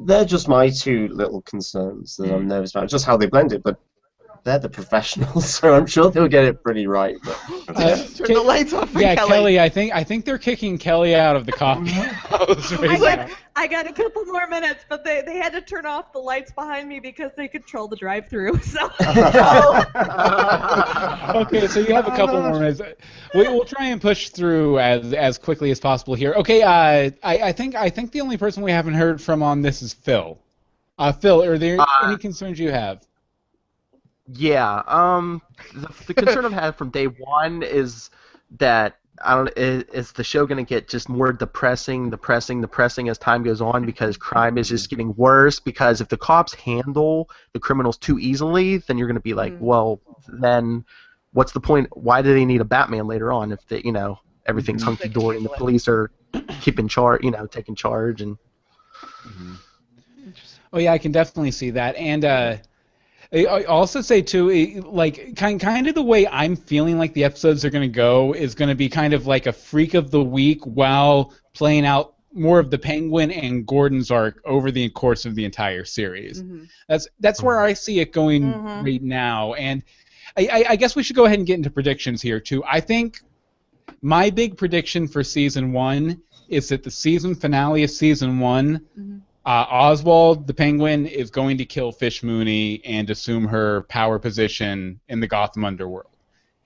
they're 0.00 0.24
just 0.24 0.48
my 0.48 0.68
two 0.68 1.08
little 1.08 1.42
concerns 1.42 2.16
that 2.16 2.32
I'm 2.32 2.48
nervous 2.48 2.70
about 2.74 2.88
just 2.88 3.04
how 3.04 3.16
they 3.16 3.26
blend 3.26 3.52
it 3.52 3.62
but 3.62 3.78
they're 4.42 4.58
the 4.58 4.68
professionals 4.68 5.48
so 5.54 5.74
I'm 5.74 5.86
sure 5.86 6.10
they'll 6.10 6.28
get 6.28 6.44
it 6.44 6.62
pretty 6.62 6.86
right 6.86 7.16
but 7.24 7.38
Uh, 7.68 7.96
Turn 7.96 8.26
Ke- 8.26 8.28
the 8.28 8.42
lights 8.42 8.72
off 8.74 8.90
for 8.90 9.00
yeah, 9.00 9.14
Kelly. 9.14 9.30
Kelly. 9.30 9.60
I 9.60 9.68
think 9.68 9.94
I 9.94 10.04
think 10.04 10.24
they're 10.24 10.38
kicking 10.38 10.76
Kelly 10.76 11.14
out 11.14 11.34
of 11.36 11.46
the 11.46 11.52
coffee 11.52 11.90
house 11.90 12.72
right 12.78 12.90
I 12.90 12.98
got, 12.98 13.30
I 13.56 13.66
got 13.68 13.86
a 13.86 13.92
couple 13.92 14.24
more 14.26 14.46
minutes, 14.48 14.84
but 14.88 15.04
they, 15.04 15.22
they 15.24 15.36
had 15.38 15.52
to 15.52 15.60
turn 15.62 15.86
off 15.86 16.12
the 16.12 16.18
lights 16.18 16.50
behind 16.52 16.88
me 16.88 16.98
because 17.00 17.30
they 17.36 17.46
control 17.48 17.86
the 17.88 17.96
drive-through. 17.96 18.58
So 18.64 18.88
okay, 21.34 21.66
so 21.66 21.80
you 21.80 21.94
have 21.94 22.06
a 22.06 22.10
couple 22.10 22.40
more 22.40 22.58
minutes. 22.58 22.80
We, 23.34 23.42
we'll 23.42 23.64
try 23.64 23.86
and 23.86 24.00
push 24.00 24.30
through 24.30 24.78
as 24.78 25.12
as 25.12 25.38
quickly 25.38 25.70
as 25.70 25.80
possible 25.80 26.14
here. 26.14 26.32
Okay, 26.34 26.62
uh, 26.62 27.10
I, 27.22 27.38
I 27.48 27.52
think 27.52 27.74
I 27.74 27.90
think 27.90 28.12
the 28.12 28.20
only 28.20 28.36
person 28.36 28.62
we 28.62 28.70
haven't 28.72 28.94
heard 28.94 29.20
from 29.20 29.42
on 29.42 29.62
this 29.62 29.82
is 29.82 29.92
Phil. 29.92 30.38
Uh, 30.98 31.12
Phil, 31.12 31.42
are 31.42 31.58
there 31.58 31.80
Uh, 31.80 31.86
any 32.04 32.16
concerns 32.16 32.58
you 32.58 32.70
have? 32.70 33.04
Yeah. 34.26 34.82
Um. 34.86 35.42
The, 35.74 35.88
the 36.06 36.14
concern 36.14 36.44
I've 36.44 36.52
had 36.52 36.76
from 36.76 36.90
day 36.90 37.06
one 37.06 37.62
is 37.62 38.10
that 38.58 38.96
I 39.24 39.34
don't. 39.36 39.50
Is, 39.56 39.82
is 39.92 40.12
the 40.12 40.24
show 40.24 40.46
going 40.46 40.64
to 40.64 40.68
get 40.68 40.88
just 40.88 41.08
more 41.08 41.32
depressing, 41.32 42.10
depressing, 42.10 42.60
depressing 42.60 43.08
as 43.08 43.18
time 43.18 43.42
goes 43.42 43.60
on 43.60 43.84
because 43.84 44.16
crime 44.16 44.56
is 44.56 44.68
just 44.68 44.88
getting 44.88 45.14
worse? 45.16 45.60
Because 45.60 46.00
if 46.00 46.08
the 46.08 46.16
cops 46.16 46.54
handle 46.54 47.28
the 47.52 47.60
criminals 47.60 47.96
too 47.98 48.18
easily, 48.18 48.78
then 48.78 48.96
you're 48.98 49.08
going 49.08 49.16
to 49.16 49.20
be 49.20 49.34
like, 49.34 49.52
Mm. 49.54 49.60
well, 49.60 50.00
then 50.28 50.84
what's 51.34 51.52
the 51.52 51.60
point? 51.60 51.88
Why 51.92 52.22
do 52.22 52.32
they 52.32 52.46
need 52.46 52.62
a 52.62 52.64
Batman 52.64 53.06
later 53.06 53.30
on 53.32 53.52
if 53.52 53.60
they, 53.68 53.82
you 53.84 53.92
know, 53.92 54.18
everything's 54.46 54.82
hunky 54.82 55.08
dory 55.08 55.36
and 55.36 55.44
the 55.44 55.50
police 55.50 55.86
are 55.86 56.10
keeping 56.62 56.88
charge, 56.88 57.22
you 57.22 57.30
know, 57.30 57.46
taking 57.46 57.74
charge 57.74 58.22
and. 58.22 58.38
Oh 60.72 60.78
yeah, 60.78 60.92
I 60.92 60.98
can 60.98 61.12
definitely 61.12 61.50
see 61.50 61.70
that, 61.70 61.94
and 61.96 62.24
uh, 62.24 62.56
I 63.32 63.44
I 63.46 63.64
also 63.64 64.00
say 64.00 64.22
too, 64.22 64.80
like 64.82 65.36
kind 65.36 65.60
kind 65.60 65.86
of 65.86 65.94
the 65.94 66.02
way 66.02 66.26
I'm 66.26 66.56
feeling 66.56 66.98
like 66.98 67.14
the 67.14 67.24
episodes 67.24 67.64
are 67.64 67.70
going 67.70 67.88
to 67.88 67.94
go 67.94 68.32
is 68.32 68.54
going 68.54 68.70
to 68.70 68.74
be 68.74 68.88
kind 68.88 69.12
of 69.12 69.26
like 69.26 69.46
a 69.46 69.52
freak 69.52 69.94
of 69.94 70.10
the 70.10 70.22
week 70.22 70.64
while 70.64 71.32
playing 71.52 71.86
out 71.86 72.14
more 72.32 72.58
of 72.58 72.70
the 72.70 72.78
Penguin 72.78 73.30
and 73.30 73.64
Gordon's 73.64 74.10
arc 74.10 74.40
over 74.44 74.72
the 74.72 74.88
course 74.90 75.24
of 75.24 75.36
the 75.36 75.44
entire 75.44 75.84
series. 75.84 76.42
Mhm. 76.42 76.68
That's 76.88 77.06
that's 77.20 77.42
where 77.42 77.60
I 77.60 77.72
see 77.74 78.00
it 78.00 78.12
going 78.12 78.42
Mhm. 78.42 78.84
right 78.84 79.02
now, 79.02 79.54
and 79.54 79.84
I, 80.36 80.46
I, 80.52 80.64
I 80.70 80.76
guess 80.76 80.96
we 80.96 81.02
should 81.02 81.16
go 81.16 81.24
ahead 81.26 81.38
and 81.38 81.46
get 81.46 81.54
into 81.54 81.70
predictions 81.70 82.20
here 82.20 82.40
too. 82.40 82.62
I 82.64 82.80
think 82.80 83.20
my 84.02 84.30
big 84.30 84.56
prediction 84.56 85.06
for 85.08 85.22
season 85.22 85.72
one 85.72 86.20
is 86.48 86.68
that 86.68 86.82
the 86.82 86.90
season 86.90 87.34
finale 87.34 87.84
of 87.84 87.90
season 87.90 88.38
one, 88.38 88.80
Mhm. 88.98 89.20
uh, 89.46 89.66
Oswald 89.70 90.46
the 90.46 90.54
Penguin 90.54 91.06
is 91.06 91.30
going 91.30 91.58
to 91.58 91.64
kill 91.64 91.92
Fish 91.92 92.22
Mooney 92.22 92.82
and 92.84 93.08
assume 93.10 93.46
her 93.46 93.82
power 93.88 94.18
position 94.18 95.00
in 95.08 95.20
the 95.20 95.26
Gotham 95.26 95.64
underworld. 95.64 96.10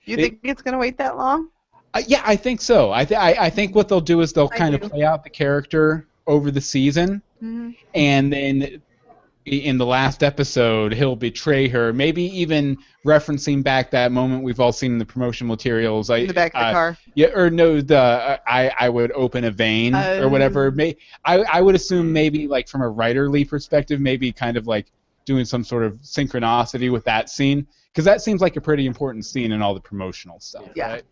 You 0.05 0.17
It- 0.17 0.21
think 0.21 0.39
it's 0.43 0.61
gonna 0.61 0.77
wait 0.79 0.97
that 0.97 1.17
long? 1.17 1.49
Uh, 1.93 2.01
yeah, 2.07 2.21
I 2.25 2.35
think 2.35 2.61
so. 2.61 2.91
I, 2.91 3.05
th- 3.05 3.19
I 3.19 3.45
I 3.45 3.49
think 3.49 3.73
what 3.75 3.87
they'll 3.87 4.01
do 4.01 4.21
is 4.21 4.33
they'll 4.33 4.49
I 4.53 4.57
kind 4.57 4.77
do. 4.77 4.83
of 4.85 4.91
play 4.91 5.03
out 5.03 5.23
the 5.23 5.29
character 5.29 6.07
over 6.27 6.51
the 6.51 6.61
season, 6.61 7.21
Mm-hmm. 7.43 7.69
and 7.95 8.31
then 8.33 8.81
in 9.45 9.77
the 9.77 9.85
last 9.85 10.21
episode 10.21 10.93
he'll 10.93 11.15
betray 11.15 11.67
her. 11.69 11.91
Maybe 11.93 12.23
even 12.39 12.77
referencing 13.05 13.63
back 13.63 13.91
that 13.91 14.11
moment 14.11 14.43
we've 14.43 14.59
all 14.59 14.71
seen 14.71 14.91
in 14.91 14.97
the 14.99 15.05
promotional 15.05 15.47
materials. 15.47 16.09
I, 16.09 16.17
In 16.17 16.27
the 16.27 16.33
back 16.33 16.53
of 16.53 16.59
the 16.59 16.65
uh, 16.67 16.71
car. 16.73 16.97
Yeah, 17.15 17.27
or 17.33 17.49
no, 17.49 17.81
the 17.81 17.97
uh, 17.97 18.37
I 18.45 18.71
I 18.77 18.89
would 18.89 19.11
open 19.13 19.45
a 19.45 19.51
vein 19.51 19.95
or 19.95 20.23
Oh. 20.23 20.27
whatever. 20.27 20.71
May 20.71 20.97
I 21.25 21.37
I 21.39 21.61
would 21.61 21.75
assume 21.75 22.11
maybe 22.13 22.47
like 22.47 22.67
from 22.67 22.81
a 22.81 22.91
writerly 22.91 23.47
perspective, 23.47 23.99
maybe 23.99 24.31
kind 24.31 24.57
of 24.57 24.67
like 24.67 24.87
doing 25.25 25.45
some 25.45 25.63
sort 25.63 25.83
of 25.83 25.93
synchronicity 26.01 26.91
with 26.91 27.03
that 27.05 27.29
scene 27.29 27.65
because 27.91 28.05
that 28.05 28.21
seems 28.21 28.41
like 28.41 28.55
a 28.55 28.61
pretty 28.61 28.85
important 28.85 29.25
scene 29.25 29.51
in 29.51 29.61
all 29.61 29.73
the 29.73 29.79
promotional 29.81 30.39
stuff. 30.39 30.65
Yeah. 30.75 30.91
Right? 30.93 31.03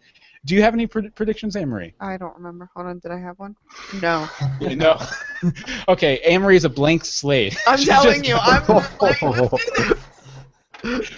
Do 0.48 0.56
you 0.56 0.62
have 0.62 0.74
any 0.74 0.88
pred- 0.88 1.14
predictions, 1.14 1.58
Anne-Marie? 1.58 1.94
I 2.00 2.16
don't 2.16 2.34
remember. 2.38 2.70
Hold 2.74 2.88
on, 2.88 3.00
did 3.00 3.12
I 3.12 3.20
have 3.20 3.38
one? 3.38 3.58
No. 4.02 4.30
No. 4.62 4.98
okay, 5.90 6.20
Anne-Marie 6.20 6.56
is 6.56 6.64
a 6.64 6.70
blank 6.70 7.04
slate. 7.04 7.58
I'm 7.68 7.78
She 7.80 7.88
telling 7.88 8.24
just- 8.24 8.30
you, 8.30 8.38
I'm 8.42 8.66
like, 8.68 9.02
let's 9.02 9.20
do 9.20 9.34
this. 10.84 11.12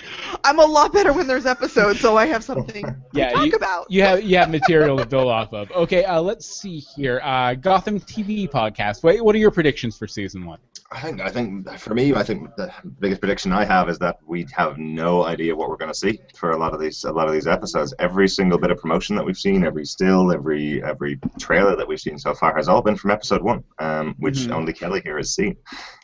I'm 0.43 0.57
a 0.57 0.65
lot 0.65 0.91
better 0.93 1.13
when 1.13 1.27
there's 1.27 1.45
episodes, 1.45 1.99
so 1.99 2.17
I 2.17 2.25
have 2.25 2.43
something 2.43 2.83
Yeah, 3.13 3.29
to 3.29 3.35
talk 3.35 3.45
you- 3.45 3.51
about. 3.53 3.91
You 3.91 4.01
have 4.01 4.23
you 4.23 4.37
have 4.37 4.49
material 4.49 4.97
to 4.97 5.05
build 5.05 5.27
off 5.27 5.53
of. 5.53 5.69
Okay, 5.71 6.05
uh, 6.05 6.19
let's 6.21 6.47
see 6.47 6.79
here. 6.79 7.21
Uh, 7.23 7.53
Gotham 7.53 7.99
TV 7.99 8.49
podcast. 8.49 9.03
Wait, 9.03 9.23
what 9.23 9.35
are 9.35 9.37
your 9.39 9.51
predictions 9.51 9.95
for 9.95 10.07
season 10.07 10.43
one? 10.45 10.57
I 10.91 11.01
think, 11.01 11.21
I 11.21 11.29
think 11.29 11.69
for 11.77 11.93
me, 11.93 12.15
I 12.15 12.23
think 12.23 12.55
the 12.55 12.73
biggest 12.99 13.21
prediction 13.21 13.51
I 13.51 13.63
have 13.63 13.89
is 13.89 13.99
that 13.99 14.17
we 14.25 14.47
have 14.53 14.79
no 14.79 15.23
idea 15.23 15.55
what 15.55 15.69
we're 15.69 15.77
going 15.77 15.91
to 15.91 15.97
see 15.97 16.19
for 16.35 16.49
a 16.49 16.57
lot 16.57 16.73
of 16.73 16.79
these 16.79 17.03
a 17.03 17.11
lot 17.11 17.27
of 17.27 17.33
these 17.33 17.45
episodes. 17.45 17.93
Every 17.99 18.27
single 18.27 18.57
bit 18.57 18.71
of 18.71 18.79
promotion 18.79 19.15
that 19.15 19.23
we've 19.23 19.37
seen, 19.37 19.63
every 19.63 19.85
still, 19.85 20.31
every 20.31 20.83
every 20.83 21.19
trailer 21.39 21.75
that 21.75 21.87
we've 21.87 21.99
seen 21.99 22.17
so 22.17 22.33
far 22.33 22.55
has 22.55 22.67
all 22.67 22.81
been 22.81 22.95
from 22.95 23.11
episode 23.11 23.43
one, 23.43 23.63
um, 23.77 24.15
which 24.17 24.37
Mhm. 24.47 24.51
only 24.55 24.73
Kelly 24.73 25.01
here 25.03 25.17
has 25.17 25.35
seen. 25.35 25.55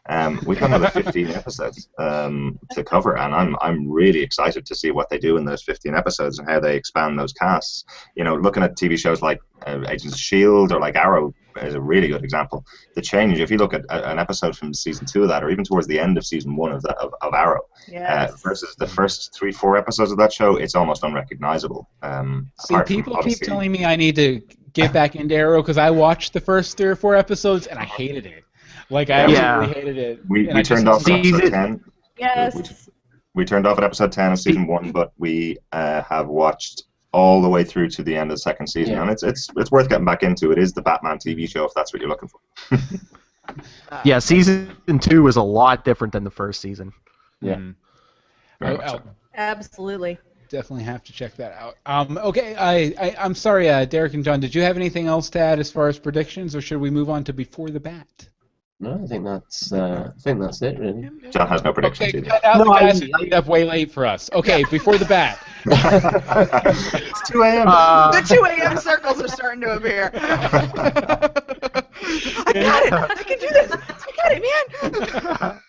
Um, 0.08 0.40
we've 0.46 0.60
got 0.60 0.70
another 0.70 0.90
15 0.90 1.30
episodes 1.30 1.90
um, 1.98 2.60
to 2.74 2.84
cover, 2.84 3.18
and 3.18 3.34
I'm 3.34 3.56
I'm 3.62 3.90
really 3.90 4.22
excited 4.22 4.68
to 4.68 4.76
see 4.76 4.92
what 4.92 5.10
they 5.10 5.18
do 5.18 5.38
in 5.38 5.46
those 5.46 5.64
15 5.64 5.96
episodes 5.96 6.38
and 6.38 6.48
how 6.48 6.60
they 6.60 6.76
expand 6.76 7.18
those 7.18 7.34
casts. 7.34 7.86
You 8.16 8.24
know, 8.24 8.36
looking 8.36 8.62
at 8.62 8.78
TV 8.78 9.00
shows 9.00 9.24
like 9.24 9.40
uh, 9.66 9.80
Agents 9.90 10.14
of 10.14 10.20
Shield 10.20 10.72
or 10.72 10.80
like 10.80 10.96
Arrow 10.96 11.34
is 11.58 11.74
a 11.76 11.82
really 11.82 12.08
good 12.08 12.24
example. 12.24 12.66
The 12.96 13.02
change, 13.02 13.40
if 13.40 13.50
you 13.50 13.58
look 13.58 13.74
at 13.74 13.82
a, 13.90 14.10
an 14.10 14.20
episode 14.20 14.56
from 14.58 14.74
season 14.74 15.06
two 15.06 15.24
of 15.24 15.30
that, 15.30 15.44
or 15.44 15.50
even 15.50 15.64
towards 15.64 15.88
the 15.88 16.00
end 16.00 16.18
of 16.18 16.26
season 16.26 16.56
one 16.56 16.72
of 16.72 16.82
that 16.84 16.98
of, 16.98 17.14
of 17.22 17.34
Arrow, 17.34 17.62
uh, 17.62 17.92
Yes. 17.92 18.42
versus 18.42 18.76
the 18.78 18.88
first 18.88 19.34
three 19.34 19.52
four 19.52 19.78
episodes 19.78 20.12
of 20.12 20.18
that 20.18 20.34
show, 20.34 20.58
it's 20.58 20.76
almost 20.76 21.04
unrecognizable. 21.04 21.90
Um, 22.02 22.52
See, 22.62 22.74
apart 22.74 22.88
from 22.88 22.96
people 22.96 23.18
keep 23.24 23.40
telling 23.40 23.72
me 23.72 23.86
I 23.86 23.96
need 23.96 24.16
to 24.16 24.42
get 24.74 24.92
back 24.92 25.16
into 25.16 25.36
Arrow 25.36 25.62
because 25.62 25.78
I 25.78 25.90
watched 25.92 26.34
the 26.34 26.42
first 26.42 26.78
three 26.78 26.88
or 26.88 26.96
four 26.96 27.16
episodes 27.16 27.68
and 27.68 27.80
I 27.80 27.86
hated 27.86 28.26
it. 28.26 28.44
Like 28.90 29.10
I 29.10 29.26
Yeah. 29.28 29.60
absolutely 29.62 29.82
hated 29.82 29.98
it. 29.98 30.20
we, 30.28 30.48
we 30.48 30.64
turned 30.64 30.66
just- 30.66 30.86
off 30.86 31.02
episode 31.08 31.24
Season- 31.24 31.52
ten. 31.52 31.84
yes. 32.18 32.90
We 33.34 33.44
turned 33.46 33.68
off 33.68 33.78
at 33.78 33.84
episode 33.84 34.12
ten 34.14 34.32
of 34.32 34.40
season 34.40 34.66
one, 34.68 34.92
but 34.92 35.12
we 35.18 35.58
uh, 35.74 36.02
have 36.04 36.28
watched 36.28 36.84
all 37.16 37.42
the 37.42 37.50
way 37.50 37.64
through 37.64 37.90
to 37.90 38.04
the 38.04 38.16
end 38.16 38.30
of 38.32 38.36
the 38.36 38.42
second 38.42 38.68
season, 38.68 38.94
Yeah. 38.96 39.02
and 39.04 39.10
it's 39.12 39.24
it's 39.24 39.50
it's 39.56 39.72
worth 39.72 39.88
getting 39.90 40.06
back 40.06 40.22
into. 40.24 40.52
It 40.52 40.60
is 40.60 40.74
the 40.74 40.82
Batman 40.82 41.18
TV 41.18 41.48
show 41.50 41.64
if 41.64 41.74
that's 41.74 41.94
what 41.94 42.02
you're 42.02 42.10
looking 42.10 42.30
for. 42.30 42.40
Yeah, 44.04 44.18
season 44.18 44.76
two 45.00 45.22
was 45.22 45.36
a 45.36 45.42
lot 45.44 45.86
different 45.86 46.12
than 46.14 46.24
the 46.24 46.32
first 46.32 46.62
season. 46.62 46.92
Yeah. 47.42 47.56
Mm. 47.58 47.76
Very 48.60 48.74
Oh, 48.74 48.78
much 48.78 48.90
so. 48.90 49.02
oh, 49.06 49.10
Absolutely. 49.36 50.18
definitely 50.50 50.84
have 50.84 51.04
to 51.04 51.14
check 51.14 51.36
that 51.36 51.54
out. 51.54 51.76
Um, 51.86 52.18
okay, 52.18 52.56
I, 52.56 52.76
I 53.00 53.16
I'm 53.20 53.36
sorry, 53.36 53.70
uh, 53.70 53.86
Derek 53.86 54.16
and 54.16 54.24
John. 54.24 54.40
Did 54.40 54.56
you 54.56 54.64
have 54.64 54.76
anything 54.78 55.06
else 55.06 55.30
to 55.32 55.40
add 55.40 55.60
as 55.60 55.72
far 55.72 55.88
as 55.88 56.00
predictions, 56.00 56.56
or 56.56 56.62
should 56.62 56.80
we 56.82 56.90
move 56.90 57.10
on 57.10 57.24
to 57.26 57.34
before 57.34 57.70
the 57.70 57.80
bat? 57.80 58.08
No, 58.82 59.00
I 59.02 59.08
think 59.08 59.24
that's 59.24 59.72
uh, 59.72 60.12
I 60.16 60.20
think 60.20 60.42
that's 60.42 60.62
it 60.62 60.78
really. 60.78 61.10
John 61.32 61.48
has 61.48 61.64
no 61.64 61.72
predictions 61.72 62.10
Okay, 62.10 62.18
either. 62.20 62.30
cut 62.30 62.44
out 62.44 62.58
No, 62.58 62.66
the 62.66 62.72
guys 62.72 63.02
I- 63.02 63.06
who 63.26 63.30
up 63.32 63.46
way 63.48 63.64
late 63.64 63.90
for 63.92 64.06
us. 64.06 64.30
Okay, 64.34 64.66
before 64.70 64.98
the 64.98 65.06
bat. 65.06 65.40
it's 65.66 67.30
2 67.32 67.42
a.m. 67.44 67.68
Uh, 67.70 68.12
the 68.12 68.22
2 68.22 68.44
a.m. 68.46 68.76
circles 68.78 69.22
are 69.22 69.28
starting 69.30 69.62
to 69.62 69.76
appear. 69.78 70.12
I 70.18 70.20
got 72.54 72.86
it. 72.86 72.94
I 72.94 73.24
can 73.24 73.40
do 73.40 73.48
this. 73.48 73.72
I 73.72 74.12
got 74.18 74.32
it, 74.34 74.44
man. 75.42 75.62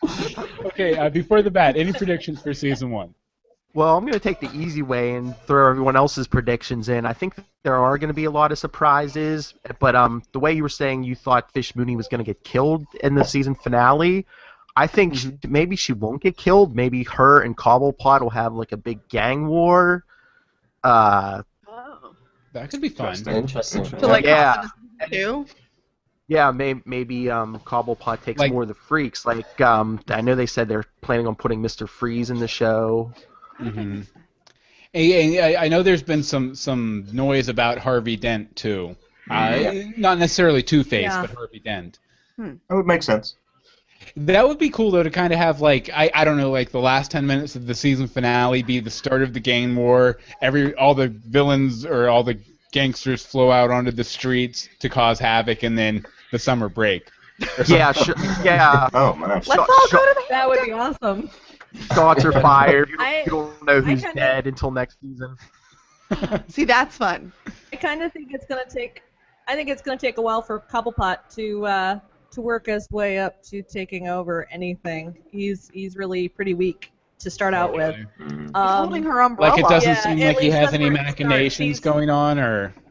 okay, 0.67 0.97
uh, 0.97 1.09
before 1.09 1.43
the 1.43 1.51
bat. 1.51 1.77
Any 1.77 1.93
predictions 1.93 2.43
for 2.43 2.53
season 2.53 2.91
one? 2.91 3.15
Well, 3.77 3.95
I'm 3.99 4.05
going 4.05 4.15
to 4.15 4.21
take 4.21 4.41
the 4.41 4.51
easy 4.55 4.81
way 4.81 5.17
and 5.17 5.37
throw 5.47 5.69
everyone 5.69 5.97
else's 5.97 6.27
predictions 6.27 6.89
in. 6.89 7.05
I 7.05 7.13
think 7.13 7.35
there 7.63 7.77
are 7.77 7.99
going 7.99 8.09
to 8.09 8.15
be 8.15 8.25
a 8.25 8.31
lot 8.31 8.51
of 8.51 8.59
surprises, 8.59 9.53
but 9.79 9.95
um, 9.95 10.23
the 10.33 10.39
way 10.41 10.55
you 10.55 10.63
were 10.63 10.71
saying 10.71 11.03
you 11.05 11.15
thought 11.15 11.53
Fish 11.53 11.77
Mooney 11.77 11.95
was 11.95 12.09
going 12.09 12.21
to 12.21 12.25
get 12.25 12.43
killed 12.43 12.87
in 13.03 13.15
the 13.15 13.23
season 13.23 13.55
finale, 13.55 14.25
I 14.77 14.87
think 14.87 15.15
sh 15.17 15.27
maybe 15.47 15.77
she 15.77 15.93
won't 15.93 16.23
get 16.23 16.39
killed. 16.39 16.75
Maybe 16.75 17.03
her 17.05 17.43
and 17.43 17.55
Cobblepot 17.55 18.23
will 18.23 18.31
have 18.31 18.55
like 18.55 18.73
a 18.73 18.79
big 18.79 19.07
gang 19.09 19.47
war. 19.47 20.05
Uh, 20.83 21.43
That 22.55 22.71
could 22.71 22.81
be 22.81 22.89
fun. 22.89 23.09
Interesting. 23.09 23.37
Interesting. 23.37 23.85
So 24.01 24.09
like 24.09 24.25
Yeah. 24.25 24.65
two. 25.11 25.45
yeah, 26.29 26.51
may- 26.51 26.81
maybe 26.87 27.29
um, 27.31 27.59
Cobblepot 27.59 28.23
takes 28.25 28.39
Like- 28.41 28.53
more 28.53 28.63
of 28.63 28.69
the 28.69 28.75
freaks. 28.75 29.27
Like 29.27 29.61
um, 29.61 30.01
I 30.09 30.23
know 30.23 30.35
they 30.35 30.47
said 30.47 30.67
they're 30.67 30.85
planning 31.03 31.27
on 31.27 31.35
putting 31.35 31.61
Mr. 31.61 31.87
Freeze 31.87 32.31
in 32.31 32.39
the 32.39 32.49
show. 32.49 33.13
hmm 33.61 34.01
I, 34.95 35.57
I 35.59 35.69
know 35.69 35.83
there's 35.83 36.03
been 36.03 36.23
some 36.23 36.55
some 36.55 37.07
noise 37.13 37.49
about 37.49 37.79
Harvey 37.79 38.17
Dent 38.17 38.57
too. 38.57 38.97
Uh, 39.31 39.73
Not 39.99 40.19
necessarily 40.19 40.63
Two 40.63 40.85
Face, 40.85 41.03
Yeah. 41.03 41.21
but 41.23 41.31
Harvey 41.33 41.59
Dent. 41.59 41.99
That 42.39 42.59
would 42.71 42.87
make 42.87 43.03
sense. 43.03 43.35
That 44.17 44.47
would 44.47 44.59
be 44.59 44.71
cool 44.71 44.91
though 44.91 45.03
to 45.03 45.11
kind 45.11 45.33
of 45.35 45.39
have 45.39 45.61
like 45.61 45.91
I, 45.93 46.11
I 46.15 46.25
don't 46.25 46.37
know 46.39 46.51
like 46.51 46.71
the 46.71 46.81
last 46.81 47.11
ten 47.11 47.27
minutes 47.27 47.57
of 47.57 47.67
the 47.67 47.75
season 47.75 48.07
finale 48.09 48.63
be 48.63 48.81
the 48.81 48.91
start 48.91 49.23
of 49.23 49.35
the 49.35 49.41
gang 49.41 49.75
war. 49.77 50.19
Every 50.41 50.75
all 50.75 50.95
the 50.95 51.09
villains 51.09 51.85
or 51.85 52.09
all 52.09 52.23
the 52.23 52.39
gangsters 52.73 53.25
flow 53.27 53.51
out 53.51 53.71
onto 53.71 53.91
the 53.91 54.05
streets 54.05 54.69
to 54.79 54.89
cause 54.89 55.19
havoc, 55.19 55.63
and 55.63 55.77
then 55.77 56.07
the 56.33 56.39
summer 56.39 56.69
break. 56.71 57.11
Yeah, 57.67 57.93
sh- 57.93 58.11
yeah. 58.43 58.89
Oh 58.95 59.15
man. 59.17 59.29
Let's 59.29 59.47
Shot- 59.47 59.59
all 59.69 59.89
go 59.91 59.99
to 59.99 60.15
the 60.15 60.25
That 60.31 60.49
would 60.49 60.65
be 60.65 60.73
awesome. 60.73 61.29
Shots 61.95 62.25
are 62.25 62.33
fired. 62.33 62.91
You, 62.91 62.97
I- 62.99 63.23
you 63.25 63.31
don't 63.31 63.63
know 63.67 63.81
who's 63.81 64.03
kinda- 64.03 64.15
dead 64.21 64.47
until 64.47 64.71
next 64.71 64.99
season. 65.01 65.37
See, 66.49 66.65
that's 66.65 66.97
fun. 66.97 67.33
I 67.73 67.77
kind 67.77 68.03
of 68.03 68.13
think 68.13 68.29
it's 68.33 68.47
gonna 68.47 68.65
take. 68.69 69.03
I 69.49 69.55
think 69.55 69.69
it's 69.69 69.83
gonna 69.83 69.99
take 69.99 70.19
a 70.19 70.23
while 70.23 70.43
for 70.43 70.61
Cobblepot 70.61 71.19
to 71.35 71.67
uh, 71.67 72.01
to 72.33 72.41
work 72.41 72.67
his 72.67 72.89
way 72.91 73.19
up 73.19 73.43
to 73.45 73.63
taking 73.63 74.09
over 74.09 74.47
anything. 74.53 75.17
He's 75.31 75.69
he's 75.73 75.97
really 75.97 76.29
pretty 76.29 76.55
weak 76.55 76.93
to 77.19 77.31
start 77.31 77.55
out 77.55 77.73
with. 77.73 77.97
Mm. 78.21 78.41
He's 78.43 78.51
Um, 78.55 78.69
holding 78.79 79.03
her 79.05 79.21
umbrella. 79.21 79.51
Like 79.55 79.61
it 79.65 79.69
doesn't 79.69 79.89
Yeah, 79.89 80.01
seem 80.03 80.19
like 80.21 80.39
he 80.39 80.51
has 80.51 80.73
any 80.75 80.85
where 80.85 80.93
it 80.93 80.97
starts. 80.99 81.19
machinations 81.21 81.57
He's- 81.67 81.81
going 81.81 82.09
on, 82.11 82.39
or 82.39 82.69
he 82.69 82.86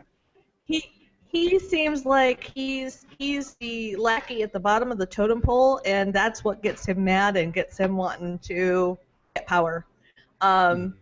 he 1.36 1.60
seems 1.60 2.06
like 2.06 2.52
he's 2.56 3.06
he's 3.18 3.56
the 3.60 3.96
lackey 3.98 4.42
at 4.42 4.54
the 4.54 4.60
bottom 4.60 4.92
of 4.92 4.98
the 4.98 5.06
totem 5.06 5.42
pole, 5.42 5.82
and 5.86 6.14
that's 6.14 6.44
what 6.44 6.62
gets 6.64 6.86
him 6.86 7.04
mad 7.04 7.36
and 7.38 7.54
gets 7.54 7.78
him 7.78 7.98
wanting 7.98 8.40
to 8.40 8.98
get 9.36 9.46
power. 9.46 9.86
Um, 10.42 10.96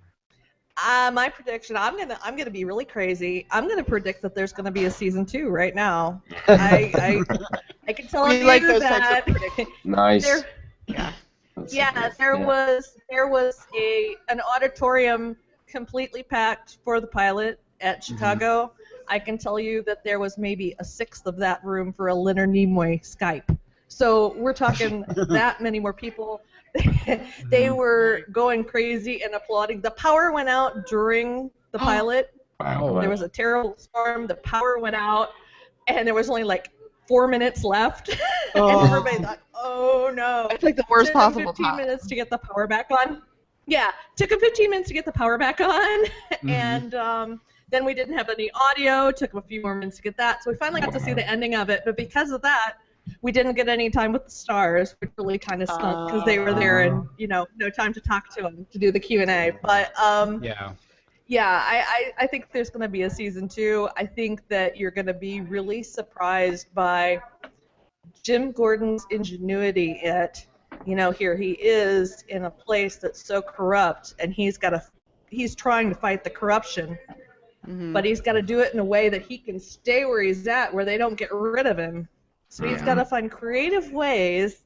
uh, 0.84 1.12
my 1.14 1.30
prediction, 1.30 1.78
I'm 1.78 1.98
gonna 1.98 2.20
I'm 2.24 2.36
gonna 2.36 2.50
be 2.50 2.66
really 2.66 2.86
crazy. 2.86 3.46
I'm 3.52 3.68
gonna 3.68 3.84
predict 3.84 4.22
that 4.24 4.34
there's 4.34 4.52
gonna 4.54 4.72
be 4.72 4.86
a 4.86 4.92
season 4.92 5.26
two 5.26 5.50
right 5.50 5.76
now. 5.76 6.22
I 6.48 6.92
I, 6.98 7.24
I 7.88 7.94
can 7.94 8.08
tell 8.08 8.28
We 8.30 8.40
you 8.40 8.46
like 8.46 8.62
those 8.64 8.82
types 8.82 9.10
that. 9.10 9.20
of 9.20 9.26
predictions. 9.26 9.68
Nice. 9.84 10.24
there, 10.26 10.46
That's 11.56 11.74
yeah, 11.74 11.92
good. 11.94 12.12
there 12.18 12.36
Yeah. 12.36 12.46
was 12.46 12.98
there 13.10 13.28
was 13.28 13.66
a 13.78 14.16
an 14.30 14.42
auditorium 14.56 15.36
completely 15.68 16.24
packed 16.24 16.78
for 16.84 17.00
the 17.00 17.08
pilot 17.08 17.60
at 17.82 18.04
Chicago. 18.04 18.72
I 19.14 19.20
can 19.20 19.38
tell 19.38 19.60
you 19.60 19.84
that 19.84 20.04
there 20.04 20.20
was 20.20 20.40
maybe 20.40 20.76
a 20.80 20.84
sixth 20.84 21.28
of 21.28 21.38
that 21.38 21.64
room 21.64 21.94
for 21.94 22.08
a 22.08 22.16
Leonard 22.16 22.50
Nimoy 22.50 23.00
Skype. 23.04 23.56
So 23.88 24.34
we're 24.34 24.54
talking 24.54 25.06
that 25.30 25.62
many 25.62 25.80
more 25.80 25.94
people. 25.94 26.42
they 27.52 27.70
were 27.70 28.22
going 28.32 28.64
crazy 28.64 29.22
and 29.24 29.36
applauding. 29.36 29.82
The 29.82 29.92
power 29.92 30.32
went 30.32 30.50
out 30.50 30.88
during 30.88 31.52
the 31.72 31.78
pilot. 31.78 32.34
Wow. 32.60 33.00
There 33.00 33.10
was 33.10 33.22
a 33.22 33.30
terrible 33.30 33.76
storm. 33.78 34.26
The 34.26 34.34
power 34.38 34.80
went 34.80 34.96
out, 34.96 35.30
and 35.88 36.08
there 36.08 36.16
was 36.16 36.28
only 36.28 36.44
like 36.44 36.72
four 37.08 37.28
minutes 37.28 37.64
left. 37.64 38.10
Oh. 38.56 38.70
and 38.70 38.88
everybody 38.88 39.18
thought, 39.18 39.40
"Oh 39.56 40.12
no!" 40.14 40.48
It's 40.52 40.64
like 40.64 40.76
the 40.76 40.86
worst 40.88 41.08
Took 41.08 41.16
'em 41.16 41.22
possible 41.22 41.54
15 41.54 41.66
time. 41.66 41.78
minutes 41.78 42.06
to 42.06 42.14
get 42.14 42.30
the 42.30 42.38
power 42.38 42.68
back 42.68 42.92
on. 42.92 43.24
Yeah, 43.66 43.90
took 44.16 44.30
them 44.30 44.40
15 44.40 44.70
minutes 44.70 44.90
to 44.90 44.94
get 44.94 45.06
the 45.06 45.12
power 45.12 45.40
back 45.40 45.60
on, 45.60 46.06
and 46.48 46.94
um, 46.94 47.42
then 47.74 47.84
we 47.84 47.94
didn't 47.94 48.16
have 48.16 48.30
any 48.30 48.52
audio. 48.52 49.12
Took 49.12 49.34
him 49.34 49.40
a 49.40 49.42
few 49.42 49.62
more 49.62 49.74
minutes 49.74 49.98
to 49.98 50.04
get 50.04 50.16
that. 50.18 50.44
So 50.44 50.52
we 50.52 50.58
finally 50.58 50.80
got 50.80 50.94
to 50.94 51.00
see 51.00 51.14
the 51.14 51.28
ending 51.28 51.56
of 51.56 51.70
it. 51.70 51.82
But 51.84 51.98
because 51.98 52.32
of 52.32 52.42
that, 52.44 52.76
we 53.22 53.32
didn't 53.32 53.56
get 53.56 53.68
any 53.68 53.90
time 53.90 54.14
with 54.14 54.26
the 54.26 54.32
stars, 54.32 54.96
which 55.00 55.10
really 55.18 55.38
kind 55.38 55.62
of 55.62 55.70
stunk 55.70 56.12
because 56.12 56.24
they 56.24 56.40
were 56.40 56.54
there 56.54 56.84
and 56.84 57.06
you 57.18 57.28
know 57.28 57.46
no 57.58 57.70
time 57.70 57.92
to 57.94 58.00
talk 58.00 58.34
to 58.36 58.44
them 58.44 58.66
to 58.72 58.78
do 58.78 58.92
the 58.92 59.00
Q 59.00 59.22
and 59.22 59.32
A. 59.32 59.52
But 59.62 59.98
um, 60.00 60.42
yeah. 60.44 60.72
yeah, 61.28 61.64
I, 61.66 61.84
I, 61.86 62.24
I 62.24 62.28
think 62.28 62.52
there's 62.54 62.70
going 62.70 62.82
to 62.82 62.88
be 62.88 63.02
a 63.02 63.10
season 63.10 63.50
two. 63.50 63.90
I 63.98 64.06
think 64.06 64.48
that 64.48 64.78
you're 64.78 64.92
going 64.92 65.08
to 65.08 65.14
be 65.14 65.42
really 65.42 65.84
surprised 65.84 66.68
by 66.74 67.20
Jim 68.22 68.52
Gordon's 68.52 69.06
ingenuity 69.10 70.00
at 70.04 70.46
you 70.86 70.96
know, 70.96 71.12
here 71.12 71.36
he 71.36 71.52
is 71.52 72.24
in 72.30 72.46
a 72.46 72.50
place 72.50 72.98
that's 72.98 73.24
so 73.24 73.42
corrupt, 73.42 74.16
and 74.20 74.34
he's 74.34 74.58
got 74.58 74.72
to, 74.72 74.84
he's 75.30 75.56
trying 75.56 75.88
to 75.90 75.96
fight 75.96 76.24
the 76.24 76.30
corruption, 76.30 76.98
Mhm. 77.68 77.94
but 77.94 78.04
he's 78.04 78.20
got 78.22 78.34
to 78.34 78.42
do 78.42 78.60
it 78.60 78.74
in 78.74 78.80
a 78.80 78.84
way 78.84 79.10
that 79.10 79.22
he 79.22 79.38
can 79.38 79.60
stay 79.60 80.04
where 80.06 80.22
he's 80.22 80.48
at, 80.48 80.74
where 80.74 80.84
they 80.86 80.98
don't 80.98 81.16
get 81.16 81.32
rid 81.34 81.66
of 81.66 81.78
him. 81.78 82.08
So 82.50 82.66
he's 82.68 82.80
Yeah. 82.80 82.86
got 82.86 82.96
to 82.96 83.06
find 83.06 83.32
creative 83.32 83.92
ways 83.92 84.64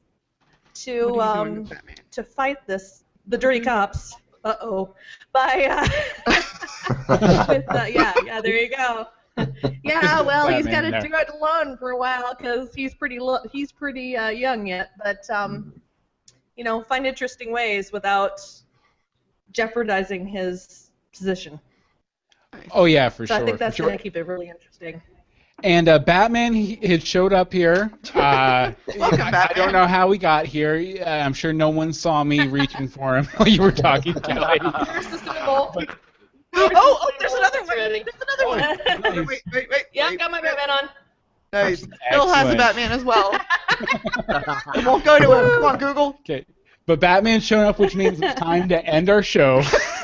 to 0.74 1.20
are 1.20 1.46
you 1.48 1.54
doing 1.54 1.72
um, 1.72 1.78
to 2.10 2.22
fight 2.24 2.66
this 2.66 3.04
the 3.26 3.38
dirty 3.38 3.60
cops. 3.60 4.16
Uh 4.44 4.54
oh. 4.60 4.94
By 5.32 5.66
uh, 5.70 5.86
with 7.48 7.64
uh, 7.74 7.84
yeah 7.88 8.12
yeah 8.24 8.40
there 8.40 8.54
you 8.56 8.68
go. 8.74 9.06
Yeah, 9.84 10.20
well 10.20 10.48
he's 10.48 10.66
got 10.66 10.80
to 10.80 10.90
there. 10.90 11.00
do 11.00 11.10
it 11.14 11.28
alone 11.30 11.76
for 11.78 11.90
a 11.90 11.96
while 11.96 12.34
because 12.34 12.74
he's 12.74 12.94
pretty 12.94 13.20
lo- 13.20 13.44
he's 13.52 13.70
pretty 13.70 14.16
uh, 14.16 14.28
young 14.30 14.66
yet, 14.66 14.90
but 15.02 15.28
um, 15.30 15.80
you 16.56 16.64
know 16.64 16.82
find 16.82 17.06
interesting 17.06 17.52
ways 17.52 17.92
without 17.92 18.40
jeopardizing 19.52 20.26
his 20.26 20.90
position. 21.12 21.60
Oh 22.72 22.84
yeah, 22.84 23.08
for 23.08 23.26
So 23.26 23.34
sure. 23.34 23.42
I 23.42 23.46
think 23.46 23.58
that's 23.58 23.76
sure. 23.76 23.86
gonna 23.86 23.98
keep 23.98 24.16
it 24.16 24.26
really 24.26 24.48
interesting. 24.48 25.00
And 25.64 25.88
uh, 25.88 25.98
Batman 25.98 26.54
he, 26.54 26.76
had 26.76 27.02
showed 27.02 27.32
up 27.32 27.52
here. 27.52 27.90
Uh, 28.14 28.72
Welcome, 28.96 29.20
I, 29.20 29.48
I 29.50 29.52
don't 29.54 29.72
know 29.72 29.86
how 29.86 30.06
we 30.06 30.16
got 30.16 30.46
here. 30.46 30.98
Uh, 31.04 31.08
I'm 31.08 31.32
sure 31.32 31.52
no 31.52 31.68
one 31.68 31.92
saw 31.92 32.22
me 32.22 32.46
reaching 32.46 32.86
for 32.86 33.16
him 33.16 33.24
while 33.36 33.48
you 33.48 33.62
were 33.62 33.72
talking, 33.72 34.14
Kelly. 34.14 34.60
Here's 34.60 35.08
the 35.08 35.18
symbol. 35.18 35.74
Oh, 36.54 36.70
oh, 36.74 37.10
there's 37.18 37.32
another 37.32 37.62
one. 37.64 37.76
There's 37.76 38.04
another 38.20 38.46
one. 38.46 38.58
Nice. 39.02 39.26
Wait, 39.26 39.42
wait, 39.52 39.68
wait. 39.70 39.84
yeah, 39.92 40.08
wait. 40.08 40.18
got 40.18 40.30
my 40.30 40.40
Batman 40.40 40.70
on. 40.70 40.88
Nice. 41.52 41.86
Bill 42.10 42.28
has 42.28 42.52
a 42.52 42.56
Batman 42.56 42.92
as 42.92 43.04
well. 43.04 43.38
It 43.80 44.84
won't 44.84 45.04
go 45.04 45.18
to 45.18 45.24
him. 45.24 45.50
Come 45.50 45.64
on, 45.64 45.78
Google. 45.78 46.16
Okay. 46.20 46.44
But 46.88 47.00
Batman's 47.00 47.44
shown 47.44 47.66
up, 47.66 47.78
which 47.78 47.94
means 47.94 48.18
it's 48.18 48.40
time 48.40 48.70
to 48.70 48.82
end 48.82 49.10
our 49.10 49.22
show. 49.22 49.60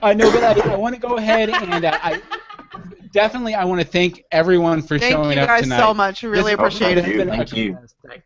I 0.00 0.14
know, 0.16 0.30
but 0.30 0.44
I, 0.44 0.72
I 0.72 0.76
want 0.76 0.94
to 0.94 1.00
go 1.00 1.16
ahead 1.16 1.50
and 1.50 1.84
uh, 1.84 1.98
I 2.00 2.22
definitely 3.10 3.54
I 3.56 3.64
want 3.64 3.80
to 3.80 3.86
thank 3.86 4.24
everyone 4.30 4.80
for 4.80 4.96
Thank 4.96 5.10
showing 5.12 5.36
up 5.38 5.46
tonight. 5.46 5.46
Thank 5.46 5.64
you 5.64 5.70
guys 5.72 5.80
so 5.80 5.92
much. 5.92 6.22
We 6.22 6.28
really 6.28 6.52
This- 6.52 6.60
appreciate 6.60 6.98
it. 6.98 7.08
you. 7.08 7.16
Been 7.16 7.28
Thank 7.30 7.52
you. 7.56 7.76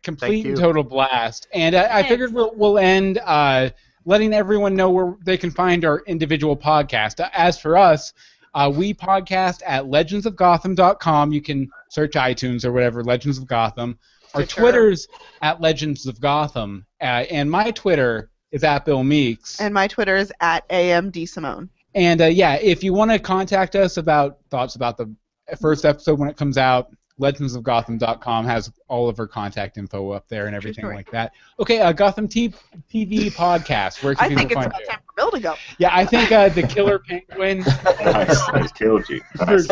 complete 0.03 0.45
you. 0.45 0.51
and 0.51 0.59
total 0.59 0.83
blast. 0.83 1.47
And 1.51 1.75
I, 1.75 1.97
I 1.97 2.03
figured 2.03 2.31
we'll, 2.31 2.53
we'll 2.53 2.77
end 2.77 3.17
uh, 3.25 3.71
letting 4.05 4.35
everyone 4.35 4.75
know 4.75 4.91
where 4.91 5.15
they 5.25 5.35
can 5.37 5.49
find 5.49 5.83
our 5.83 6.03
individual 6.05 6.55
podcast. 6.55 7.27
As 7.33 7.59
for 7.59 7.75
us, 7.75 8.13
uh, 8.53 8.71
we 8.71 8.93
podcast 8.93 9.63
at 9.65 9.85
legendsofgotham.com. 9.85 11.31
You 11.31 11.41
can 11.41 11.71
search 11.89 12.13
iTunes 12.13 12.65
or 12.65 12.71
whatever, 12.71 13.03
Legends 13.03 13.39
of 13.39 13.47
Gotham. 13.47 13.97
Our 14.33 14.43
Stitcher. 14.43 14.61
Twitter's 14.61 15.07
at 15.41 15.61
Legends 15.61 16.05
of 16.05 16.19
Gotham. 16.19 16.85
Uh, 17.01 17.25
and 17.31 17.49
my 17.49 17.71
Twitter 17.71 18.29
is 18.51 18.63
at 18.63 18.85
Bill 18.85 19.03
Meeks. 19.03 19.59
And 19.59 19.73
my 19.73 19.87
Twitter 19.87 20.15
is 20.15 20.31
at 20.41 20.67
AMD 20.69 21.27
Simone. 21.27 21.69
And 21.95 22.21
uh, 22.21 22.25
yeah, 22.25 22.55
if 22.55 22.83
you 22.83 22.93
want 22.93 23.11
to 23.11 23.19
contact 23.19 23.75
us 23.75 23.97
about 23.97 24.37
thoughts 24.49 24.75
about 24.75 24.97
the 24.97 25.13
first 25.59 25.85
episode 25.85 26.19
when 26.19 26.29
it 26.29 26.37
comes 26.37 26.57
out, 26.57 26.91
legendsofgotham.com 27.19 28.45
has 28.45 28.71
all 28.87 29.09
of 29.09 29.19
our 29.19 29.27
contact 29.27 29.77
info 29.77 30.11
up 30.11 30.27
there 30.29 30.45
and 30.47 30.55
everything 30.55 30.83
story. 30.83 30.95
like 30.95 31.11
that. 31.11 31.33
Okay, 31.59 31.79
uh, 31.79 31.91
Gotham 31.91 32.27
T- 32.27 32.53
TV 32.91 33.31
podcast. 33.31 34.01
Where 34.03 34.15
can 34.15 34.25
I 34.25 34.29
people 34.29 34.39
think 34.39 34.51
it's 34.51 34.55
find 34.55 34.67
about 34.67 34.79
you? 34.81 34.87
time 34.87 34.99
for 35.05 35.13
Bill 35.17 35.31
to 35.31 35.39
go. 35.39 35.55
Yeah, 35.79 35.89
I 35.91 36.05
think 36.05 36.31
uh, 36.31 36.49
the 36.49 36.63
Killer 36.63 36.99
Penguin. 36.99 37.59
nice, 38.03 38.47
nice, 38.53 38.71
killed 38.71 39.09
you. 39.09 39.21
Nice. 39.45 39.67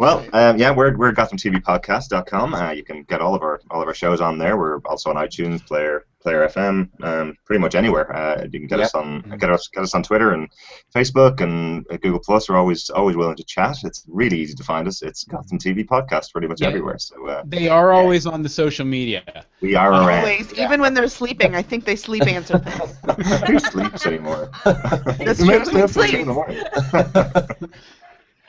Sure. 0.00 0.06
Well, 0.06 0.26
um, 0.32 0.58
yeah, 0.58 0.70
we're 0.70 0.96
we're 0.96 1.12
GothamTVPodcast.com. 1.12 2.54
Uh, 2.54 2.70
you 2.72 2.82
can 2.84 3.02
get 3.04 3.20
all 3.20 3.34
of 3.34 3.42
our 3.42 3.60
all 3.70 3.82
of 3.82 3.88
our 3.88 3.94
shows 3.94 4.20
on 4.20 4.38
there. 4.38 4.56
We're 4.56 4.78
also 4.86 5.10
on 5.10 5.16
iTunes, 5.16 5.64
Player, 5.66 6.04
Player 6.22 6.46
FM, 6.48 6.88
um, 7.04 7.36
pretty 7.44 7.60
much 7.60 7.74
anywhere. 7.74 8.14
Uh, 8.14 8.44
you 8.50 8.60
can 8.60 8.66
get 8.66 8.78
Yeah. 8.78 8.86
us 8.86 8.94
on 8.94 9.36
get 9.38 9.50
us 9.50 9.68
get 9.68 9.82
us 9.82 9.94
on 9.94 10.02
Twitter 10.02 10.32
and 10.32 10.48
Facebook 10.94 11.40
and 11.40 11.86
uh, 11.90 11.96
Google 11.98 12.20
Plus. 12.20 12.48
We're 12.48 12.56
always 12.56 12.88
always 12.90 13.16
willing 13.16 13.36
to 13.36 13.44
chat. 13.44 13.76
It's 13.84 14.04
really 14.08 14.38
easy 14.40 14.54
to 14.54 14.64
find 14.64 14.88
us. 14.88 15.02
It's 15.02 15.24
Gotham 15.24 15.58
TV 15.58 15.86
Podcast, 15.86 16.32
pretty 16.32 16.48
much 16.48 16.60
Yeah. 16.60 16.68
everywhere. 16.68 16.98
So 16.98 17.26
uh, 17.26 17.42
They 17.46 17.68
are 17.68 17.92
always 17.92 18.26
on 18.26 18.42
the 18.42 18.48
social 18.48 18.86
media. 18.86 19.44
we 19.60 19.74
are 19.74 19.90
around. 19.92 20.20
Always, 20.20 20.52
even 20.54 20.80
when 20.80 20.94
they're 20.94 21.08
sleeping, 21.08 21.54
I 21.54 21.62
think 21.62 21.84
they 21.84 21.96
sleep 21.96 22.26
answer 22.26 22.58
things. 22.66 23.42
Who 23.46 23.58
sleeps 23.58 24.06
anymore? 24.06 24.50
That's 24.64 25.40
Who 25.40 25.46
true. 25.46 25.58
makes 25.58 25.72
me 25.72 25.82
up 25.82 25.90
Who 25.90 26.42
at 26.42 27.60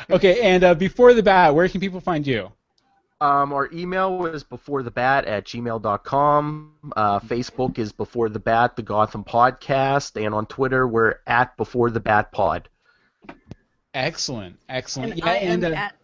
Okay, 0.09 0.41
and 0.41 0.63
uh, 0.63 0.73
before 0.73 1.13
the 1.13 1.23
bat, 1.23 1.53
where 1.53 1.67
can 1.67 1.79
people 1.79 2.01
find 2.01 2.25
you? 2.25 2.51
Um, 3.21 3.53
our 3.53 3.69
email 3.71 4.17
was 4.17 4.43
before 4.43 4.81
the 4.81 4.89
bat 4.89 5.25
at 5.25 5.45
gmail.com. 5.45 6.73
Uh, 6.95 7.19
Facebook 7.19 7.77
is 7.77 7.91
before 7.91 8.29
the 8.29 8.39
bat, 8.39 8.75
the 8.75 8.81
Gotham 8.81 9.23
podcast, 9.23 10.23
and 10.23 10.33
on 10.33 10.47
Twitter 10.47 10.87
we're 10.87 11.19
at 11.27 11.55
before 11.55 11.91
the 11.91 11.99
bat 11.99 12.31
pod. 12.31 12.67
Excellent, 13.93 14.57
excellent. 14.69 15.11
And 15.11 15.19
yeah, 15.19 15.29
I 15.29 15.35
and 15.35 15.63
am 15.63 15.73
uh, 15.73 15.75
at 15.75 15.95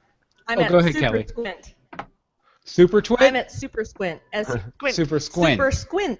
I'm 0.48 0.60
oh, 0.60 0.62
at 0.62 0.72
go 0.72 0.78
ahead, 0.78 0.94
Super 0.94 1.06
Kelly. 1.06 1.28
Squint. 1.28 1.74
Super 2.66 3.02
I'm 3.20 3.36
at 3.36 3.52
Super 3.52 3.84
Squint. 3.84 4.22
S 4.34 4.48
Super 4.90 5.20
Squint, 5.20 5.58
Super 5.58 5.72
Squint. 5.72 6.20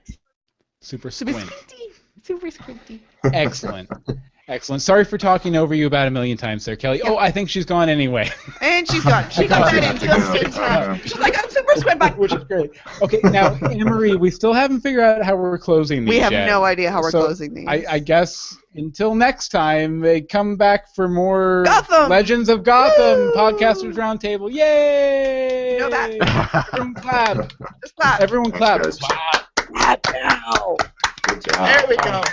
Super 0.82 1.12
Super 1.12 1.34
squinty. 1.34 1.92
Super 2.24 2.52
squinty. 2.52 3.04
Excellent. 3.24 3.90
Excellent. 4.50 4.82
Sorry 4.82 5.04
for 5.04 5.18
talking 5.18 5.58
over 5.58 5.76
you 5.76 5.88
about 5.88 6.08
a 6.08 6.12
million 6.12 6.38
times 6.38 6.64
there, 6.64 6.78
Kelly. 6.78 7.02
Oh, 7.02 7.18
I 7.18 7.32
think 7.32 7.50
she's 7.50 7.66
gone 7.66 7.90
anyway. 7.90 8.32
And 8.62 8.90
she's 8.90 9.04
gone. 9.04 9.26
She 9.32 9.46
got 9.46 9.74
right 9.74 9.84
in 9.84 9.98
just 9.98 10.36
in 10.42 10.52
time. 10.52 11.00
She's 11.02 11.18
like, 11.20 11.38
I'm 11.38 11.50
super 11.50 11.74
squint 11.76 12.00
back. 12.00 12.18
Which 12.18 12.34
is 12.34 12.46
great. 12.46 12.72
Okay, 13.02 13.20
now, 13.26 13.54
Anna 13.56 13.84
Marie, 13.84 14.16
we 14.16 14.32
still 14.32 14.54
haven't 14.54 14.80
figured 14.80 15.04
out 15.04 15.22
how 15.26 15.36
we're 15.36 15.58
closing 15.58 16.06
these 16.06 16.10
We 16.12 16.20
have 16.20 16.32
yet. 16.32 16.46
no 16.46 16.64
idea 16.64 16.90
how 16.92 17.02
we're 17.02 17.12
So, 17.12 17.26
closing 17.26 17.54
these. 17.56 17.68
I, 17.68 17.84
I 17.90 18.00
guess 18.00 18.56
until 18.76 19.16
next 19.16 19.50
time, 19.50 20.00
they 20.00 20.22
come 20.22 20.56
back 20.56 20.96
for 20.96 21.10
more 21.10 21.64
Gotham! 21.66 22.10
Legends 22.10 22.48
of 22.48 22.64
Gotham 22.64 23.20
Woo! 23.20 23.34
Podcasters 23.36 23.96
Roundtable. 23.96 24.50
Yay! 24.50 25.74
You 25.74 25.80
know 25.82 25.90
that. 25.90 26.68
Everyone 26.74 26.94
clap. 26.94 27.52
Just 27.84 27.96
clap. 27.98 28.22
Everyone 28.22 28.52
clap. 28.52 28.82
Clap. 28.84 29.56
Clap 29.58 30.06
now. 30.14 30.78
Good 31.24 31.44
job. 31.44 31.68
There 31.68 31.86
we 31.90 31.98
go. 31.98 32.24